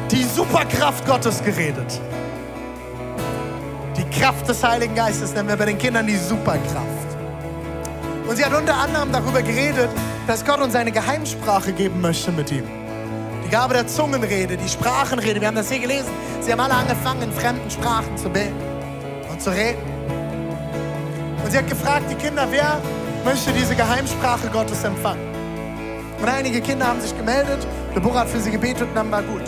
die 0.10 0.24
Superkraft 0.24 1.06
Gottes 1.06 1.44
geredet. 1.44 2.00
Die 3.98 4.06
Kraft 4.18 4.48
des 4.48 4.64
Heiligen 4.64 4.96
Geistes 4.96 5.34
nennen 5.34 5.50
wir 5.50 5.58
bei 5.58 5.66
den 5.66 5.78
Kindern 5.78 6.08
die 6.08 6.16
Superkraft. 6.16 6.88
Und 8.26 8.38
sie 8.38 8.46
hat 8.46 8.54
unter 8.54 8.74
anderem 8.74 9.12
darüber 9.12 9.42
geredet, 9.42 9.90
dass 10.28 10.46
Gott 10.46 10.62
uns 10.62 10.76
eine 10.76 10.94
Geheimsprache 10.94 11.74
geben 11.74 12.00
möchte 12.00 12.32
mit 12.32 12.54
ihm. 12.54 12.64
Die 13.46 13.50
Gabe 13.50 13.74
der 13.74 13.86
Zungenrede, 13.86 14.56
die 14.56 14.70
Sprachenrede, 14.70 15.42
wir 15.42 15.50
haben 15.50 15.58
das 15.58 15.70
hier 15.70 15.80
gelesen. 15.80 16.10
Sie 16.40 16.54
haben 16.54 16.62
alle 16.62 16.76
angefangen, 16.76 17.24
in 17.24 17.34
fremden 17.34 17.70
Sprachen 17.70 18.16
zu 18.16 18.30
beten 18.30 18.56
und 19.30 19.42
zu 19.42 19.50
reden. 19.50 19.82
Und 21.44 21.52
sie 21.52 21.58
hat 21.58 21.68
gefragt, 21.68 22.06
die 22.10 22.16
Kinder, 22.16 22.48
wer 22.50 22.80
möchte 23.26 23.52
diese 23.52 23.76
Geheimsprache 23.76 24.48
Gottes 24.50 24.84
empfangen? 24.84 25.22
Und 26.22 26.30
einige 26.30 26.62
Kinder 26.62 26.88
haben 26.88 27.02
sich 27.02 27.16
gemeldet, 27.18 27.68
Deborah 27.96 28.22
hat 28.22 28.30
für 28.30 28.40
sie 28.40 28.52
gebetet 28.52 28.84
und 28.90 28.96
dann 28.96 29.12
war 29.12 29.22
gut. 29.22 29.44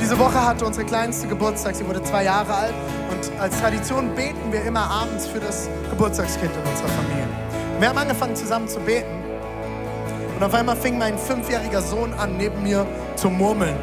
Diese 0.00 0.18
Woche 0.18 0.44
hatte 0.44 0.64
unsere 0.64 0.86
kleinste 0.86 1.26
Geburtstag, 1.26 1.74
sie 1.74 1.86
wurde 1.86 2.02
zwei 2.02 2.24
Jahre 2.24 2.54
alt 2.54 2.74
und 3.10 3.40
als 3.40 3.60
Tradition 3.60 4.14
beten 4.14 4.52
wir 4.52 4.62
immer 4.64 4.88
abends 4.90 5.26
für 5.26 5.40
das 5.40 5.68
Geburtstagskind 5.90 6.52
in 6.52 6.70
unserer 6.70 6.88
Familie. 6.88 7.28
Und 7.74 7.80
wir 7.80 7.88
haben 7.88 7.98
angefangen 7.98 8.36
zusammen 8.36 8.68
zu 8.68 8.80
beten 8.80 9.24
und 10.36 10.42
auf 10.42 10.54
einmal 10.54 10.76
fing 10.76 10.98
mein 10.98 11.16
fünfjähriger 11.16 11.80
Sohn 11.80 12.12
an, 12.14 12.36
neben 12.36 12.62
mir 12.62 12.86
zu 13.16 13.30
murmeln. 13.30 13.76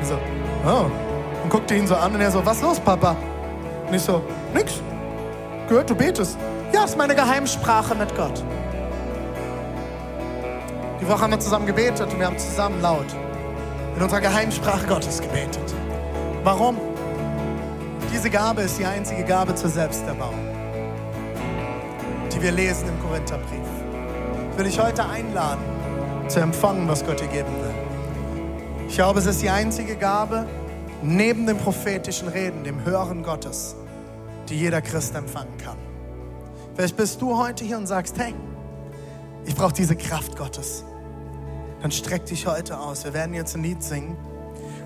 Ich 0.00 0.08
so, 0.08 0.18
oh. 0.66 0.90
Und 1.42 1.50
guckte 1.50 1.74
ihn 1.74 1.86
so 1.86 1.94
an 1.94 2.14
und 2.14 2.20
er 2.20 2.30
so, 2.30 2.44
was 2.44 2.60
los, 2.62 2.80
Papa? 2.80 3.16
Und 3.86 3.94
ich 3.94 4.02
so, 4.02 4.22
nix. 4.54 4.80
Gehört, 5.68 5.90
du 5.90 5.94
betest. 5.94 6.38
Ja, 6.80 6.86
ist 6.86 6.96
meine 6.96 7.14
Geheimsprache 7.14 7.94
mit 7.94 8.16
Gott. 8.16 8.42
Die 10.98 11.06
Woche 11.06 11.20
haben 11.20 11.30
wir 11.30 11.38
zusammen 11.38 11.66
gebetet 11.66 12.10
und 12.10 12.18
wir 12.18 12.24
haben 12.24 12.38
zusammen 12.38 12.80
laut 12.80 13.04
in 13.94 14.02
unserer 14.02 14.22
Geheimsprache 14.22 14.86
Gottes 14.86 15.20
gebetet. 15.20 15.74
Warum? 16.42 16.78
Diese 18.10 18.30
Gabe 18.30 18.62
ist 18.62 18.78
die 18.78 18.86
einzige 18.86 19.24
Gabe 19.24 19.54
zur 19.54 19.68
Selbsterbauung, 19.68 20.38
die 22.32 22.40
wir 22.40 22.52
lesen 22.52 22.88
im 22.88 22.98
Korintherbrief. 23.06 23.68
Ich 24.52 24.56
will 24.56 24.64
dich 24.64 24.80
heute 24.80 25.04
einladen, 25.04 25.62
zu 26.28 26.40
empfangen, 26.40 26.88
was 26.88 27.04
Gott 27.04 27.20
dir 27.20 27.26
geben 27.26 27.52
will. 27.60 27.74
Ich 28.88 28.94
glaube, 28.94 29.18
es 29.18 29.26
ist 29.26 29.42
die 29.42 29.50
einzige 29.50 29.96
Gabe, 29.96 30.46
neben 31.02 31.46
dem 31.46 31.58
prophetischen 31.58 32.28
Reden, 32.28 32.64
dem 32.64 32.86
Hören 32.86 33.22
Gottes, 33.22 33.76
die 34.48 34.58
jeder 34.58 34.80
Christ 34.80 35.14
empfangen 35.14 35.58
kann. 35.62 35.89
Vielleicht 36.80 36.96
bist 36.96 37.20
du 37.20 37.36
heute 37.36 37.62
hier 37.62 37.76
und 37.76 37.86
sagst, 37.86 38.18
hey, 38.18 38.34
ich 39.44 39.54
brauche 39.54 39.74
diese 39.74 39.94
Kraft 39.94 40.34
Gottes 40.34 40.84
dann 41.80 41.90
streck 41.90 42.26
dich 42.26 42.46
heute 42.46 42.78
aus. 42.78 43.04
Wir 43.04 43.14
werden 43.14 43.34
jetzt 43.34 43.54
ein 43.56 43.62
Lied 43.62 43.82
singen. 43.82 44.16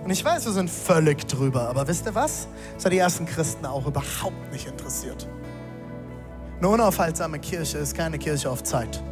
Und 0.05 0.11
ich 0.11 0.25
weiß, 0.25 0.45
wir 0.45 0.53
sind 0.53 0.71
völlig 0.71 1.27
drüber, 1.27 1.69
aber 1.69 1.89
wisst 1.89 2.07
ihr 2.07 2.15
was? 2.15 2.47
Das 2.75 2.85
hat 2.85 2.93
die 2.93 2.99
ersten 2.99 3.27
Christen 3.27 3.65
auch 3.65 3.87
überhaupt 3.87 4.53
nicht 4.53 4.67
interessiert. 4.67 5.27
Eine 6.59 6.69
unaufhaltsame 6.69 7.39
Kirche 7.39 7.79
ist 7.79 7.97
keine 7.97 8.19
Kirche 8.19 8.51
auf 8.51 8.63
Zeit. 8.63 9.03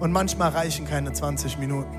Und 0.00 0.12
manchmal 0.12 0.50
reichen 0.50 0.86
keine 0.86 1.12
20 1.12 1.58
Minuten. 1.58 1.98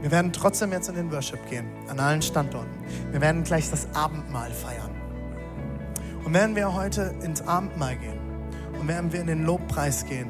Wir 0.00 0.10
werden 0.10 0.32
trotzdem 0.32 0.72
jetzt 0.72 0.88
in 0.88 0.96
den 0.96 1.10
Worship 1.12 1.48
gehen, 1.48 1.66
an 1.88 1.98
allen 2.00 2.20
Standorten. 2.20 2.84
Wir 3.10 3.20
werden 3.20 3.44
gleich 3.44 3.70
das 3.70 3.88
Abendmahl 3.94 4.50
feiern. 4.50 4.93
Und 6.24 6.32
werden 6.32 6.56
wir 6.56 6.74
heute 6.74 7.14
ins 7.22 7.42
Abendmahl 7.42 7.96
gehen 7.96 8.18
und 8.80 8.88
werden 8.88 9.12
wir 9.12 9.20
in 9.20 9.26
den 9.26 9.44
Lobpreis 9.44 10.06
gehen, 10.06 10.28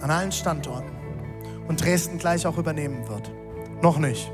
an 0.00 0.10
allen 0.10 0.32
Standorten 0.32 0.92
und 1.68 1.82
Dresden 1.82 2.18
gleich 2.18 2.46
auch 2.46 2.58
übernehmen 2.58 3.08
wird. 3.08 3.30
Noch 3.82 3.98
nicht, 3.98 4.30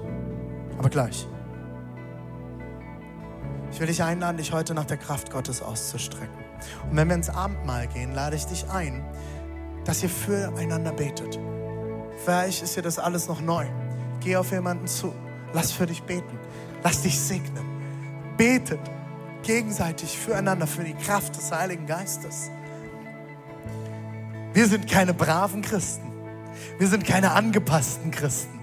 aber 0.78 0.90
gleich. 0.90 1.26
Ich 3.70 3.80
will 3.80 3.86
dich 3.86 4.02
einladen, 4.02 4.38
dich 4.38 4.52
heute 4.52 4.74
nach 4.74 4.86
der 4.86 4.96
Kraft 4.96 5.30
Gottes 5.30 5.62
auszustrecken. 5.62 6.36
Und 6.90 6.96
wenn 6.96 7.09
wir 7.09 7.14
ins 7.14 7.30
Abendmahl 7.30 7.86
gehen, 7.86 8.12
lade 8.12 8.34
ich 8.34 8.44
dich 8.46 8.68
ein, 8.70 9.04
dass 9.84 10.02
ihr 10.02 10.09
füreinander 10.09 10.92
betet. 10.92 11.38
Vielleicht 12.24 12.62
ist 12.62 12.76
dir 12.76 12.82
das 12.82 12.98
alles 12.98 13.28
noch 13.28 13.40
neu. 13.40 13.66
Geh 14.20 14.36
auf 14.36 14.50
jemanden 14.50 14.86
zu. 14.86 15.14
Lass 15.52 15.70
für 15.70 15.86
dich 15.86 16.02
beten. 16.02 16.38
Lass 16.82 17.02
dich 17.02 17.18
segnen. 17.18 17.64
Betet 18.36 18.80
gegenseitig 19.43 20.18
füreinander, 20.18 20.66
für 20.66 20.84
die 20.84 20.95
Kraft 20.95 21.36
des 21.36 21.51
Heiligen 21.53 21.86
Geistes. 21.86 22.51
Wir 24.53 24.66
sind 24.66 24.89
keine 24.89 25.14
braven 25.14 25.62
Christen. 25.62 26.11
Wir 26.78 26.89
sind 26.89 27.05
keine 27.05 27.32
angepassten 27.32 28.11
Christen. 28.11 28.59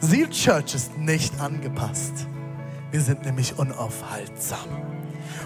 Seal 0.00 0.28
Church 0.30 0.74
ist 0.74 0.98
nicht 0.98 1.40
angepasst. 1.40 2.26
Wir 2.90 3.00
sind 3.00 3.24
nämlich 3.24 3.58
unaufhaltsam. 3.58 4.68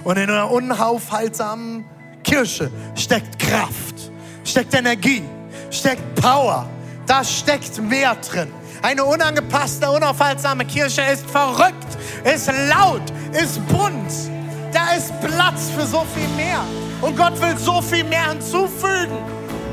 Und 0.05 0.17
in 0.17 0.31
einer 0.31 0.51
unaufhaltsamen 0.51 1.85
Kirche 2.25 2.71
steckt 2.95 3.39
Kraft, 3.39 4.11
steckt 4.45 4.75
Energie, 4.75 5.23
steckt 5.71 6.15
Power. 6.21 6.69
Da 7.07 7.23
steckt 7.23 7.81
mehr 7.81 8.17
drin. 8.17 8.49
Eine 8.83 9.05
unangepasste, 9.05 9.91
unaufhaltsame 9.91 10.65
Kirche 10.65 11.03
ist 11.03 11.29
verrückt, 11.31 11.87
ist 12.25 12.51
laut, 12.69 13.03
ist 13.33 13.65
bunt. 13.69 14.36
Da 14.77 14.95
ist 14.95 15.11
Platz 15.23 15.71
für 15.75 15.87
so 15.87 16.05
viel 16.15 16.29
mehr. 16.37 16.61
Und 17.01 17.17
Gott 17.17 17.41
will 17.41 17.57
so 17.57 17.81
viel 17.81 18.05
mehr 18.05 18.29
hinzufügen. 18.29 19.17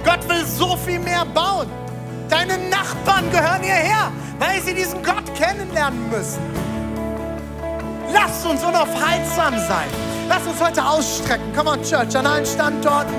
Gott 0.06 0.26
will 0.30 0.46
so 0.46 0.78
viel 0.78 1.00
mehr 1.00 1.26
bauen. 1.26 1.68
Deine 2.30 2.58
Nachbarn 2.70 3.30
gehören 3.30 3.62
hierher, 3.64 4.14
weil 4.40 4.62
sie 4.62 4.74
diesen 4.74 5.04
Gott 5.04 5.26
kennenlernen 5.36 6.10
müssen. 6.10 6.42
Lasst 8.14 8.46
uns 8.46 8.64
unaufhaltsam 8.64 9.56
sein. 9.68 9.90
Lasst 10.30 10.48
uns 10.48 10.64
heute 10.64 10.86
ausstrecken. 10.86 11.54
Come 11.54 11.72
on, 11.72 11.84
Church, 11.84 12.16
an 12.16 12.26
allen 12.26 12.46
Standorten. 12.46 13.14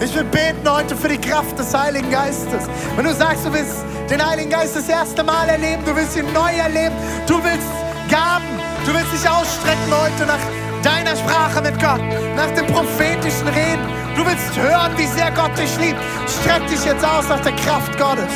Ich 0.00 0.14
will 0.14 0.24
beten 0.24 0.66
heute 0.66 0.96
für 0.96 1.08
die 1.08 1.18
Kraft 1.18 1.58
des 1.58 1.74
Heiligen 1.74 2.10
Geistes. 2.10 2.66
Wenn 2.96 3.04
du 3.04 3.12
sagst, 3.12 3.44
du 3.44 3.52
willst 3.52 3.84
den 4.08 4.26
Heiligen 4.26 4.48
Geist 4.48 4.74
das 4.74 4.88
erste 4.88 5.22
Mal 5.22 5.50
erleben, 5.50 5.84
du 5.84 5.94
willst 5.94 6.16
ihn 6.16 6.32
neu 6.32 6.50
erleben, 6.50 6.94
du 7.26 7.34
willst 7.44 7.68
Gaben, 8.08 8.58
du 8.86 8.94
willst 8.94 9.12
dich 9.12 9.28
ausstrecken 9.28 9.92
heute 9.92 10.24
nach 10.24 10.69
deiner 10.82 11.16
Sprache 11.16 11.60
mit 11.62 11.78
Gott, 11.80 12.00
nach 12.36 12.50
dem 12.56 12.66
prophetischen 12.66 13.48
Reden. 13.48 13.86
Du 14.16 14.26
willst 14.26 14.56
hören, 14.56 14.92
wie 14.96 15.06
sehr 15.06 15.30
Gott 15.32 15.56
dich 15.58 15.76
liebt. 15.78 16.00
Streck 16.28 16.66
dich 16.68 16.84
jetzt 16.84 17.04
aus 17.04 17.28
nach 17.28 17.40
der 17.40 17.52
Kraft 17.52 17.96
Gottes. 17.98 18.32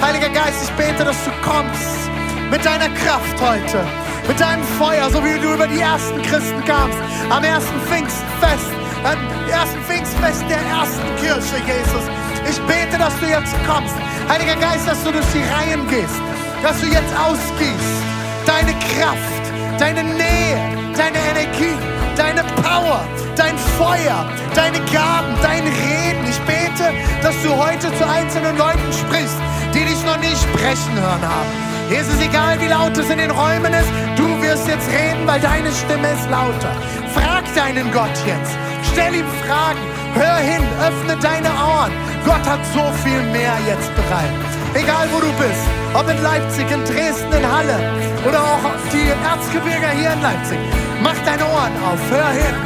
Heiliger 0.00 0.30
Geist, 0.30 0.64
ich 0.64 0.70
bete, 0.72 1.04
dass 1.04 1.24
du 1.24 1.30
kommst 1.42 2.08
mit 2.50 2.64
deiner 2.64 2.88
Kraft 2.88 3.40
heute 3.40 3.84
mit 4.30 4.38
deinem 4.38 4.62
Feuer, 4.78 5.10
so 5.10 5.24
wie 5.24 5.38
du 5.40 5.54
über 5.54 5.66
die 5.66 5.80
ersten 5.80 6.22
Christen 6.22 6.64
kamst, 6.64 6.96
am 7.30 7.42
ersten 7.42 7.80
Pfingstfest, 7.88 8.70
am 9.02 9.18
ersten 9.50 9.80
Pfingstfest 9.82 10.44
der 10.48 10.62
ersten 10.70 11.08
Kirche, 11.18 11.56
Jesus. 11.66 12.04
Ich 12.48 12.60
bete, 12.62 12.96
dass 12.96 13.18
du 13.18 13.26
jetzt 13.26 13.54
kommst. 13.66 13.94
Heiliger 14.28 14.54
Geist, 14.54 14.86
dass 14.86 15.02
du 15.02 15.10
durch 15.10 15.26
die 15.34 15.42
Reihen 15.50 15.86
gehst, 15.88 16.20
dass 16.62 16.80
du 16.80 16.86
jetzt 16.86 17.12
ausgießt. 17.18 17.98
Deine 18.46 18.72
Kraft, 18.94 19.39
deine 19.80 20.04
Nähe, 20.04 20.60
deine 20.94 21.16
Energie, 21.32 21.74
deine 22.14 22.44
Power, 22.62 23.00
dein 23.34 23.56
Feuer, 23.78 24.28
deine 24.54 24.78
Gaben, 24.92 25.32
dein 25.42 25.62
Reden. 25.62 26.22
Ich 26.28 26.38
bete, 26.40 26.92
dass 27.22 27.34
du 27.42 27.56
heute 27.56 27.92
zu 27.96 28.06
einzelnen 28.06 28.58
Leuten 28.58 28.92
sprichst, 28.92 29.38
die 29.72 29.84
dich 29.84 30.04
noch 30.04 30.18
nie 30.18 30.36
sprechen 30.36 30.92
hören 31.00 31.22
haben. 31.22 31.48
Jesus, 31.88 32.20
egal 32.20 32.60
wie 32.60 32.68
laut 32.68 32.96
es 32.98 33.08
in 33.08 33.18
den 33.18 33.30
Räumen 33.30 33.72
ist, 33.72 33.88
du 34.16 34.42
wirst 34.42 34.68
jetzt 34.68 34.86
reden, 34.90 35.26
weil 35.26 35.40
deine 35.40 35.72
Stimme 35.72 36.12
ist 36.12 36.28
lauter. 36.30 36.76
Frag 37.14 37.42
deinen 37.56 37.90
Gott 37.90 38.14
jetzt. 38.26 38.52
Stell 38.92 39.14
ihm 39.14 39.26
Fragen. 39.46 39.80
Hör 40.14 40.36
hin, 40.36 40.62
öffne 40.80 41.16
deine 41.22 41.48
Ohren. 41.48 41.92
Gott 42.24 42.44
hat 42.46 42.60
so 42.74 42.84
viel 43.02 43.22
mehr 43.32 43.54
jetzt 43.66 43.90
bereit. 43.94 44.34
Egal 44.74 45.08
wo 45.12 45.20
du 45.20 45.32
bist, 45.42 45.64
ob 45.94 46.08
in 46.08 46.22
Leipzig, 46.22 46.70
in 46.70 46.84
Dresden, 46.84 47.32
in 47.32 47.44
Halle 47.44 47.78
oder 48.26 48.40
auch 48.40 48.64
die 48.92 49.10
Erzgebirge 49.24 49.88
hier 49.98 50.12
in 50.12 50.22
Leipzig. 50.22 50.58
Mach 51.02 51.18
deine 51.24 51.44
Ohren 51.44 51.74
auf, 51.88 52.00
hör 52.10 52.30
hin. 52.30 52.56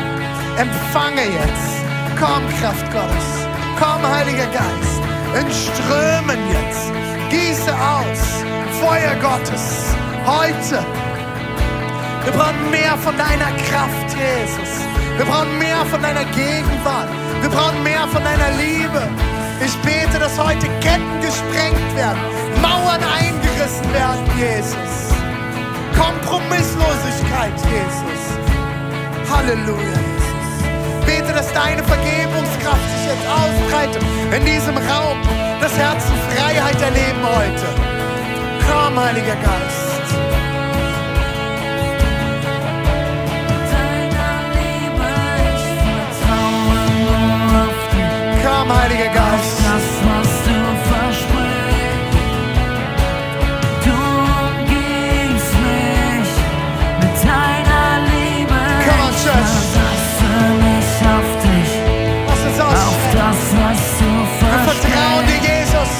Empfange 0.57 1.25
jetzt. 1.25 1.75
Komm, 2.19 2.43
Kraft 2.61 2.87
Gottes. 2.93 3.29
Komm, 3.79 4.03
Heiliger 4.03 4.47
Geist. 4.47 5.01
In 5.39 5.49
Strömen 5.51 6.41
jetzt. 6.53 6.93
Gieße 7.31 7.73
aus. 7.73 8.45
Feuer 8.81 9.15
Gottes 9.23 9.95
heute. 10.27 10.85
Wir 12.25 12.33
brauchen 12.33 12.71
mehr 12.71 12.97
von 12.99 13.17
deiner 13.17 13.53
Kraft, 13.69 14.09
Jesus. 14.17 14.73
Wir 15.17 15.27
brauchen 15.27 15.59
mehr 15.59 15.85
von 15.91 16.01
deiner 16.01 16.25
Gegenwart. 16.25 17.09
Wir 17.41 17.51
brauchen 17.51 17.83
mehr 17.83 18.09
von 18.09 18.23
deiner 18.25 18.51
Liebe. 18.57 19.03
Ich 19.61 19.77
bete, 19.79 20.19
dass 20.19 20.39
heute 20.39 20.67
Ketten 20.81 21.21
gesprengt 21.21 21.97
werden, 21.97 22.19
Mauern 22.61 23.03
eingerissen 23.03 23.93
werden, 23.93 24.25
Jesus. 24.39 25.15
Kompromisslosigkeit, 25.97 27.55
Jesus. 27.71 28.23
Halleluja, 29.31 29.77
Jesus. 29.79 31.07
Bete, 31.07 31.33
dass 31.33 31.53
deine 31.53 31.83
Vergebungskraft 31.83 32.89
sich 32.97 33.07
jetzt 33.07 33.27
ausbreitet 33.29 34.03
in 34.37 34.45
diesem 34.45 34.77
Raum, 34.77 35.19
dass 35.61 35.77
Herzen 35.77 36.15
Freiheit 36.35 36.81
erleben 36.83 37.23
heute. 37.23 37.67
Komm, 38.67 38.99
Heiliger 38.99 39.37
Geist. 39.37 39.84
Komm, 48.67 48.79
Heiliger 48.81 49.09
Geist. 49.13 49.59
Das, 49.59 49.87
was 50.07 50.29
du 50.47 50.57
versprichst. 50.89 52.15
Du 53.85 53.93
umgibst 53.93 55.53
mich 55.65 56.31
mit 57.01 57.17
deiner 57.29 57.89
Liebe. 58.11 58.61
Come 58.85 59.03
on, 59.05 59.13
Church. 59.23 59.53
mich 60.65 60.91
auf 61.15 61.29
dich, 61.43 61.71
Lass 62.27 62.43
uns 62.51 62.61
auf 62.61 62.67
ausstrecken. 62.73 63.19
das, 63.19 63.41
was 63.61 63.81
du 63.99 64.05
Wir 64.05 64.59
vertrauen 64.69 65.25
versprichst. 65.25 65.45
dir, 65.45 65.59
Jesus. 65.59 65.93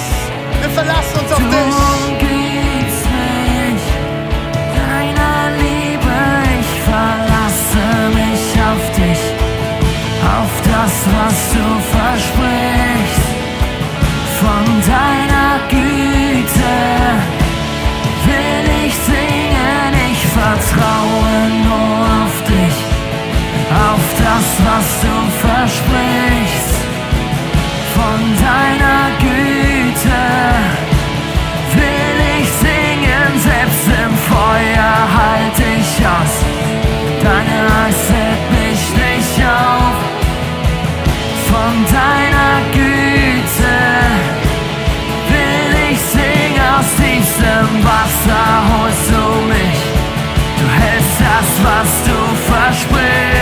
Wir 0.61 0.71
verlassen 0.71 1.19
uns 1.21 1.33
auf 1.33 1.39
dich. 1.39 1.94
das, 10.95 11.07
was 11.15 11.53
du 11.53 11.67
versprichst, 11.97 13.29
von 14.41 14.65
deiner 14.87 15.53
Güte 15.69 16.77
will 18.27 18.87
ich 18.87 18.95
singen, 18.95 19.93
ich 20.13 20.27
vertraue 20.27 21.35
nur 21.67 21.99
auf 22.23 22.37
dich, 22.47 22.77
auf 23.91 24.05
das, 24.19 24.47
was 24.69 24.87
du 25.03 25.15
versprichst, 25.47 26.75
von 27.95 28.21
deiner 28.45 29.01
Güte. 29.21 30.84
still 51.87 52.35
fresh, 52.47 52.87
with 52.91 53.34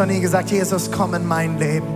Noch 0.00 0.06
nie 0.06 0.20
gesagt, 0.20 0.50
Jesus, 0.50 0.90
komm 0.90 1.12
in 1.12 1.26
mein 1.28 1.58
Leben. 1.58 1.86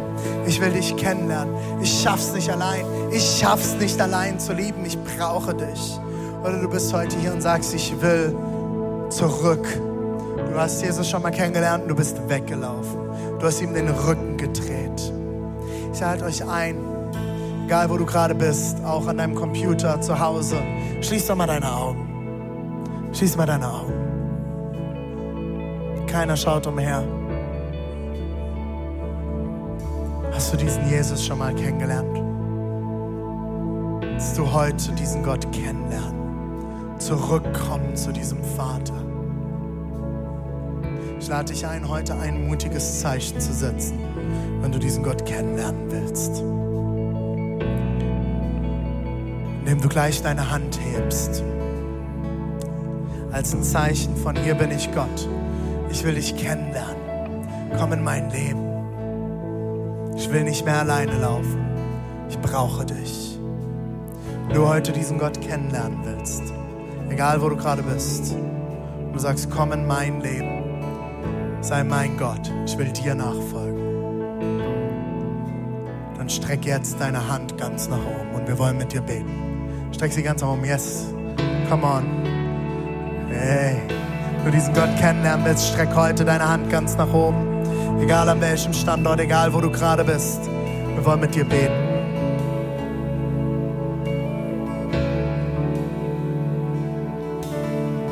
Ich 0.46 0.60
will 0.60 0.68
dich 0.72 0.94
kennenlernen. 0.94 1.54
Ich 1.80 2.02
schaff's 2.02 2.34
nicht 2.34 2.50
allein. 2.50 2.84
Ich 3.10 3.38
schaff's 3.40 3.76
nicht 3.80 3.98
allein 3.98 4.38
zu 4.38 4.52
lieben. 4.52 4.84
Ich 4.84 4.98
brauche 5.02 5.54
dich. 5.54 5.98
Oder 6.42 6.60
du 6.60 6.68
bist 6.68 6.92
heute 6.92 7.16
hier 7.16 7.32
und 7.32 7.40
sagst, 7.40 7.72
ich 7.72 7.98
will 8.02 8.36
zurück. 9.08 9.66
Du 10.36 10.54
hast 10.54 10.82
Jesus 10.82 11.08
schon 11.08 11.22
mal 11.22 11.30
kennengelernt 11.30 11.84
und 11.84 11.88
du 11.88 11.94
bist 11.94 12.18
weggelaufen. 12.28 12.98
Du 13.40 13.46
hast 13.46 13.62
ihm 13.62 13.72
den 13.72 13.88
Rücken 13.88 14.36
gedreht. 14.36 15.14
Ich 15.94 16.02
halte 16.02 16.26
euch 16.26 16.46
ein, 16.46 16.76
egal 17.64 17.88
wo 17.88 17.96
du 17.96 18.04
gerade 18.04 18.34
bist, 18.34 18.84
auch 18.84 19.06
an 19.06 19.16
deinem 19.16 19.34
Computer, 19.34 19.98
zu 20.02 20.20
Hause. 20.20 20.58
Schließ 21.00 21.26
doch 21.28 21.36
mal 21.36 21.46
deine 21.46 21.74
Augen. 21.74 23.08
Schließ 23.14 23.38
mal 23.38 23.46
deine 23.46 23.66
Augen. 23.66 23.94
Keiner 26.06 26.36
schaut 26.36 26.66
umher. 26.66 27.02
Hast 30.34 30.52
du 30.52 30.56
diesen 30.56 30.88
Jesus 30.90 31.24
schon 31.24 31.38
mal 31.38 31.54
kennengelernt? 31.54 32.18
Dass 34.16 34.34
du 34.34 34.52
heute 34.52 34.90
diesen 34.92 35.22
Gott 35.22 35.46
kennenlernen, 35.52 36.98
zurückkommen 36.98 37.94
zu 37.94 38.12
diesem 38.12 38.42
Vater. 38.42 39.00
Ich 41.20 41.28
lade 41.28 41.52
dich 41.52 41.64
ein, 41.64 41.88
heute 41.88 42.18
ein 42.18 42.48
mutiges 42.48 43.00
Zeichen 43.00 43.38
zu 43.38 43.52
setzen, 43.52 44.00
wenn 44.60 44.72
du 44.72 44.80
diesen 44.80 45.04
Gott 45.04 45.24
kennenlernen 45.24 45.88
willst. 45.88 46.40
Indem 49.60 49.80
du 49.80 49.88
gleich 49.88 50.20
deine 50.20 50.50
Hand 50.50 50.80
hebst, 50.80 51.44
als 53.30 53.54
ein 53.54 53.62
Zeichen 53.62 54.16
von 54.16 54.34
hier 54.34 54.56
bin 54.56 54.72
ich 54.72 54.90
Gott. 54.92 55.28
Ich 55.90 56.02
will 56.02 56.16
dich 56.16 56.36
kennenlernen. 56.36 56.96
Komm 57.78 57.92
in 57.92 58.02
mein 58.02 58.30
Leben. 58.30 58.63
Ich 60.16 60.30
will 60.30 60.44
nicht 60.44 60.64
mehr 60.64 60.78
alleine 60.78 61.18
laufen. 61.18 61.58
Ich 62.28 62.38
brauche 62.38 62.84
dich. 62.86 63.38
Wenn 64.46 64.56
du 64.56 64.68
heute 64.68 64.92
diesen 64.92 65.18
Gott 65.18 65.40
kennenlernen 65.40 65.98
willst, 66.04 66.42
egal 67.10 67.40
wo 67.40 67.48
du 67.48 67.56
gerade 67.56 67.82
bist, 67.82 68.34
und 68.34 69.12
du 69.12 69.18
sagst, 69.18 69.50
komm 69.50 69.72
in 69.72 69.86
mein 69.86 70.20
Leben, 70.20 70.62
sei 71.60 71.82
mein 71.82 72.16
Gott, 72.16 72.50
ich 72.66 72.76
will 72.76 72.92
dir 72.92 73.14
nachfolgen, 73.14 73.80
dann 76.16 76.28
streck 76.28 76.64
jetzt 76.64 77.00
deine 77.00 77.28
Hand 77.28 77.58
ganz 77.58 77.88
nach 77.88 77.98
oben 77.98 78.34
und 78.34 78.48
wir 78.48 78.58
wollen 78.58 78.78
mit 78.78 78.92
dir 78.92 79.00
beten. 79.00 79.90
Streck 79.92 80.12
sie 80.12 80.22
ganz 80.22 80.42
nach 80.42 80.48
oben. 80.48 80.64
Yes. 80.64 81.06
Come 81.68 81.84
on. 81.84 82.04
Hey. 83.28 83.80
Wenn 84.36 84.44
du 84.46 84.50
diesen 84.50 84.74
Gott 84.74 84.94
kennenlernen 84.98 85.46
willst, 85.46 85.68
streck 85.68 85.94
heute 85.94 86.24
deine 86.24 86.46
Hand 86.46 86.68
ganz 86.70 86.96
nach 86.96 87.12
oben. 87.12 87.53
Egal 88.00 88.28
an 88.28 88.40
welchem 88.40 88.72
Standort, 88.72 89.20
egal 89.20 89.52
wo 89.52 89.60
du 89.60 89.70
gerade 89.70 90.04
bist. 90.04 90.40
Wir 90.94 91.04
wollen 91.04 91.20
mit 91.20 91.34
dir 91.34 91.44
beten. 91.44 91.72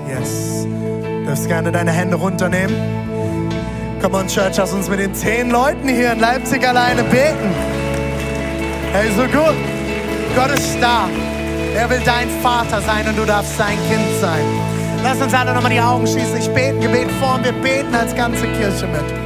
Yes. 0.08 0.66
Du 0.66 1.26
darfst 1.26 1.48
gerne 1.48 1.72
deine 1.72 1.90
Hände 1.90 2.16
runternehmen. 2.16 2.74
Come 4.00 4.16
on, 4.16 4.26
Church, 4.26 4.56
lass 4.56 4.72
uns 4.72 4.88
mit 4.88 4.98
den 4.98 5.14
zehn 5.14 5.50
Leuten 5.50 5.88
hier 5.88 6.12
in 6.12 6.20
Leipzig 6.20 6.66
alleine 6.66 7.04
beten. 7.04 7.54
Hey, 8.92 9.10
so 9.16 9.22
gut. 9.22 9.54
Gott 10.34 10.50
ist 10.50 10.76
da. 10.80 11.08
Er 11.74 11.88
will 11.88 12.00
dein 12.04 12.28
Vater 12.42 12.80
sein 12.82 13.06
und 13.08 13.16
du 13.16 13.24
darfst 13.24 13.56
sein 13.56 13.78
Kind 13.88 14.20
sein. 14.20 14.44
Lass 15.02 15.20
uns 15.20 15.32
alle 15.32 15.54
nochmal 15.54 15.72
die 15.72 15.80
Augen 15.80 16.06
schließen. 16.06 16.36
Ich 16.36 16.48
bete 16.48 16.76
ein 16.76 16.80
Gebet 16.80 17.10
vor 17.20 17.36
und 17.36 17.44
wir 17.44 17.52
beten 17.52 17.94
als 17.94 18.14
ganze 18.14 18.46
Kirche 18.46 18.86
mit. 18.86 19.21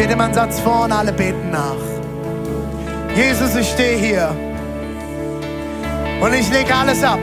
Bete 0.00 0.16
mal 0.16 0.24
einen 0.24 0.34
Satz 0.34 0.58
vor 0.60 0.84
und 0.84 0.92
alle 0.92 1.12
beten 1.12 1.50
nach. 1.50 1.76
Jesus, 3.14 3.54
ich 3.54 3.68
stehe 3.68 3.98
hier 3.98 4.34
und 6.22 6.32
ich 6.32 6.50
lege 6.50 6.74
alles 6.74 7.04
ab. 7.04 7.18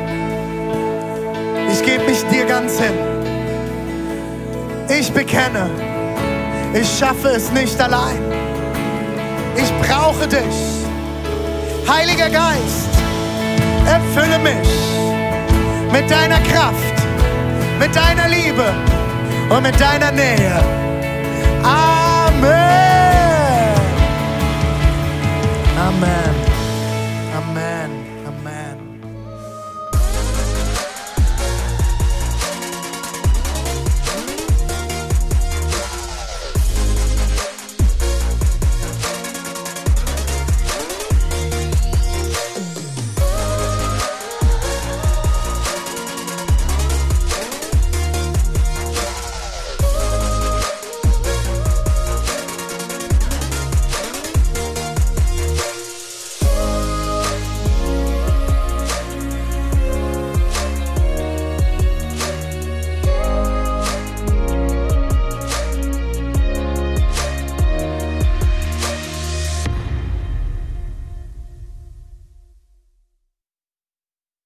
Ich 1.72 1.82
gebe 1.82 2.04
mich 2.04 2.24
dir 2.28 2.46
ganz 2.46 2.80
hin. 2.80 2.94
Ich 4.96 5.12
bekenne, 5.12 5.72
ich 6.72 6.88
schaffe 7.00 7.30
es 7.30 7.52
nicht 7.52 7.82
allein. 7.82 8.22
Ich 9.56 9.74
brauche 9.88 10.28
dich. 10.28 10.60
Heiliger 11.90 12.30
Geist, 12.30 12.90
erfülle 13.88 14.38
mich 14.38 14.70
mit 15.92 16.12
deiner 16.12 16.40
Kraft, 16.42 16.94
mit 17.80 17.96
deiner 17.96 18.28
Liebe 18.28 18.72
und 19.50 19.64
mit 19.64 19.82
deiner 19.82 20.12
Nähe. 20.12 20.64
Amen. 21.64 22.07
Amen. 25.88 26.27